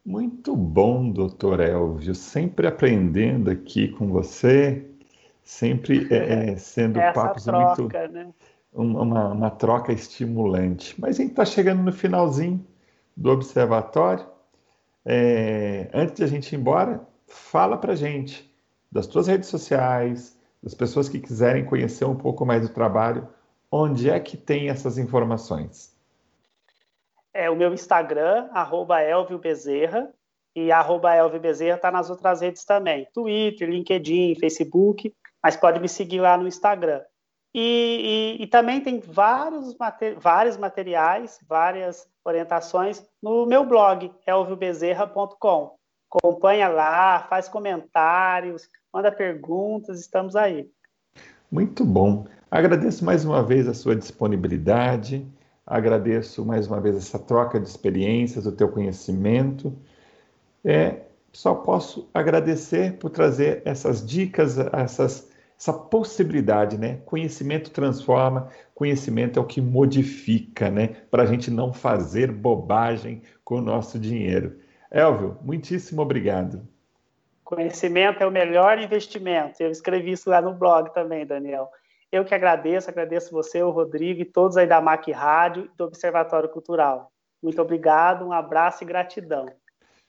Muito 0.08 0.56
bom, 0.56 1.12
doutor 1.12 1.60
Elvio. 1.60 2.16
Sempre 2.16 2.66
aprendendo 2.66 3.52
aqui 3.52 3.90
com 3.90 4.08
você, 4.08 4.90
sempre 5.44 6.08
é, 6.10 6.52
é 6.52 6.56
sendo 6.56 6.98
Essa 6.98 7.12
papos 7.12 7.44
troca, 7.44 7.82
muito. 7.82 8.14
Né? 8.14 8.34
Uma, 8.72 9.34
uma 9.34 9.50
troca 9.50 9.92
estimulante. 9.92 10.96
Mas 10.98 11.18
a 11.18 11.22
gente 11.24 11.32
está 11.32 11.44
chegando 11.44 11.84
no 11.84 11.92
finalzinho 11.92 12.66
do 13.18 13.30
observatório. 13.32 14.26
É, 15.04 15.90
antes 15.94 16.16
de 16.16 16.24
a 16.24 16.28
gente 16.28 16.54
ir 16.54 16.58
embora, 16.58 17.06
fala 17.28 17.76
para 17.76 17.94
gente 17.94 18.50
das 18.90 19.08
tuas 19.08 19.28
redes 19.28 19.50
sociais, 19.50 20.40
das 20.64 20.74
pessoas 20.74 21.10
que 21.10 21.20
quiserem 21.20 21.66
conhecer 21.66 22.06
um 22.06 22.16
pouco 22.16 22.46
mais 22.46 22.62
do 22.62 22.74
trabalho, 22.74 23.28
onde 23.70 24.10
é 24.10 24.18
que 24.22 24.38
tem 24.38 24.70
essas 24.70 24.98
informações? 24.98 25.97
É 27.38 27.52
o 27.52 27.56
meu 27.56 27.72
Instagram, 27.72 28.50
arroba 28.52 29.00
Elvio 29.00 29.38
Bezerra, 29.38 30.12
e 30.56 30.72
arroba 30.72 31.14
Elvio 31.14 31.40
Bezerra 31.40 31.76
está 31.76 31.92
nas 31.92 32.10
outras 32.10 32.42
redes 32.42 32.66
também, 32.66 33.08
Twitter, 33.14 33.70
LinkedIn, 33.70 34.34
Facebook, 34.40 35.14
mas 35.44 35.56
pode 35.56 35.80
me 35.80 35.88
seguir 35.88 36.20
lá 36.20 36.36
no 36.36 36.48
Instagram. 36.48 37.00
E, 37.54 38.38
e, 38.40 38.44
e 38.44 38.48
também 38.48 38.82
tem 38.82 39.00
vários, 39.00 39.76
vários 40.18 40.58
materiais, 40.58 41.40
várias 41.48 42.08
orientações 42.26 43.06
no 43.22 43.46
meu 43.46 43.64
blog, 43.64 44.12
elviobezerra.com. 44.26 45.76
Acompanha 46.12 46.68
lá, 46.68 47.20
faz 47.30 47.48
comentários, 47.48 48.68
manda 48.92 49.12
perguntas, 49.12 50.00
estamos 50.00 50.36
aí. 50.36 50.68
Muito 51.52 51.86
bom. 51.86 52.26
Agradeço 52.50 53.06
mais 53.06 53.24
uma 53.24 53.44
vez 53.44 53.68
a 53.68 53.76
sua 53.76 53.96
disponibilidade, 53.96 55.24
agradeço 55.68 56.46
mais 56.46 56.66
uma 56.66 56.80
vez 56.80 56.96
essa 56.96 57.20
troca 57.20 57.60
de 57.60 57.68
experiências, 57.68 58.46
o 58.46 58.52
teu 58.54 58.70
conhecimento. 58.70 59.78
É, 60.64 61.02
só 61.34 61.54
posso 61.54 62.10
agradecer 62.14 62.94
por 62.94 63.10
trazer 63.10 63.62
essas 63.66 64.06
dicas, 64.06 64.58
essas, 64.58 65.30
essa 65.60 65.74
possibilidade, 65.74 66.78
né? 66.78 67.00
Conhecimento 67.06 67.70
transforma, 67.70 68.50
conhecimento 68.74 69.38
é 69.38 69.42
o 69.42 69.46
que 69.46 69.60
modifica, 69.60 70.72
né? 70.72 70.96
Para 71.12 71.24
a 71.24 71.26
gente 71.26 71.52
não 71.52 71.74
fazer 71.74 72.32
bobagem 72.32 73.22
com 73.44 73.58
o 73.58 73.62
nosso 73.62 74.00
dinheiro. 74.00 74.58
Elvio, 74.90 75.38
muitíssimo 75.44 76.02
obrigado. 76.02 76.66
Conhecimento 77.44 78.22
é 78.22 78.26
o 78.26 78.32
melhor 78.32 78.80
investimento. 78.80 79.62
Eu 79.62 79.72
escrevi 79.72 80.12
isso 80.12 80.30
lá 80.30 80.42
no 80.42 80.54
blog 80.54 80.94
também, 80.94 81.26
Daniel. 81.26 81.70
Eu 82.12 82.24
que 82.24 82.34
agradeço, 82.34 82.90
agradeço 82.90 83.32
você, 83.32 83.62
o 83.62 83.70
Rodrigo 83.70 84.22
e 84.22 84.26
todos 84.26 84.56
aí 84.58 84.66
da 84.66 84.82
MAC 84.82 85.12
Rádio 85.12 85.66
e 85.66 85.78
do 85.78 85.86
Observatório 85.86 86.50
Cultural. 86.50 87.12
Muito 87.44 87.62
obrigado, 87.62 88.26
um 88.26 88.32
abraço 88.32 88.84
e 88.84 88.88
gratidão. 88.88 89.48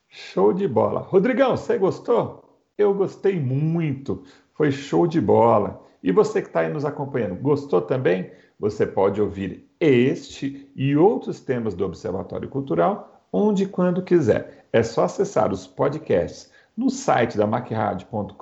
Show 0.08 0.52
de 0.52 0.66
bola. 0.66 1.00
Rodrigão, 1.00 1.56
você 1.56 1.76
gostou? 1.76 2.44
Eu 2.76 2.94
gostei 2.94 3.38
muito. 3.38 4.22
Foi 4.54 4.70
show 4.70 5.06
de 5.06 5.20
bola. 5.20 5.84
E 6.02 6.12
você 6.12 6.40
que 6.40 6.48
está 6.48 6.60
aí 6.60 6.68
nos 6.68 6.84
acompanhando, 6.84 7.34
gostou 7.36 7.82
também? 7.82 8.30
Você 8.58 8.86
pode 8.86 9.20
ouvir 9.20 9.68
este 9.80 10.70
e 10.74 10.96
outros 10.96 11.40
temas 11.40 11.74
do 11.74 11.84
Observatório 11.84 12.48
Cultural 12.48 13.18
onde 13.32 13.64
e 13.64 13.68
quando 13.68 14.02
quiser. 14.02 14.66
É 14.72 14.82
só 14.82 15.04
acessar 15.04 15.52
os 15.52 15.66
podcasts 15.66 16.50
no 16.76 16.90
site 16.90 17.36
da 17.36 17.46
macradio.com.br 17.46 18.32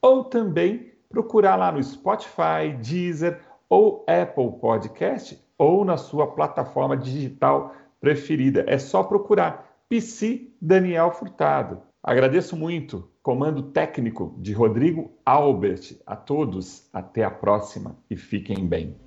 ou 0.00 0.24
também 0.24 0.92
procurar 1.16 1.56
lá 1.56 1.72
no 1.72 1.82
Spotify, 1.82 2.76
Deezer 2.78 3.40
ou 3.70 4.04
Apple 4.06 4.52
Podcast 4.60 5.42
ou 5.56 5.82
na 5.82 5.96
sua 5.96 6.26
plataforma 6.26 6.94
digital 6.94 7.74
preferida. 7.98 8.66
É 8.68 8.76
só 8.76 9.02
procurar 9.02 9.78
PC 9.88 10.48
Daniel 10.60 11.10
Furtado. 11.10 11.80
Agradeço 12.02 12.54
muito. 12.54 13.10
Comando 13.22 13.62
técnico 13.62 14.34
de 14.36 14.52
Rodrigo 14.52 15.10
Albert. 15.24 15.96
A 16.06 16.14
todos, 16.14 16.86
até 16.92 17.24
a 17.24 17.30
próxima 17.30 17.96
e 18.10 18.16
fiquem 18.16 18.66
bem. 18.66 19.00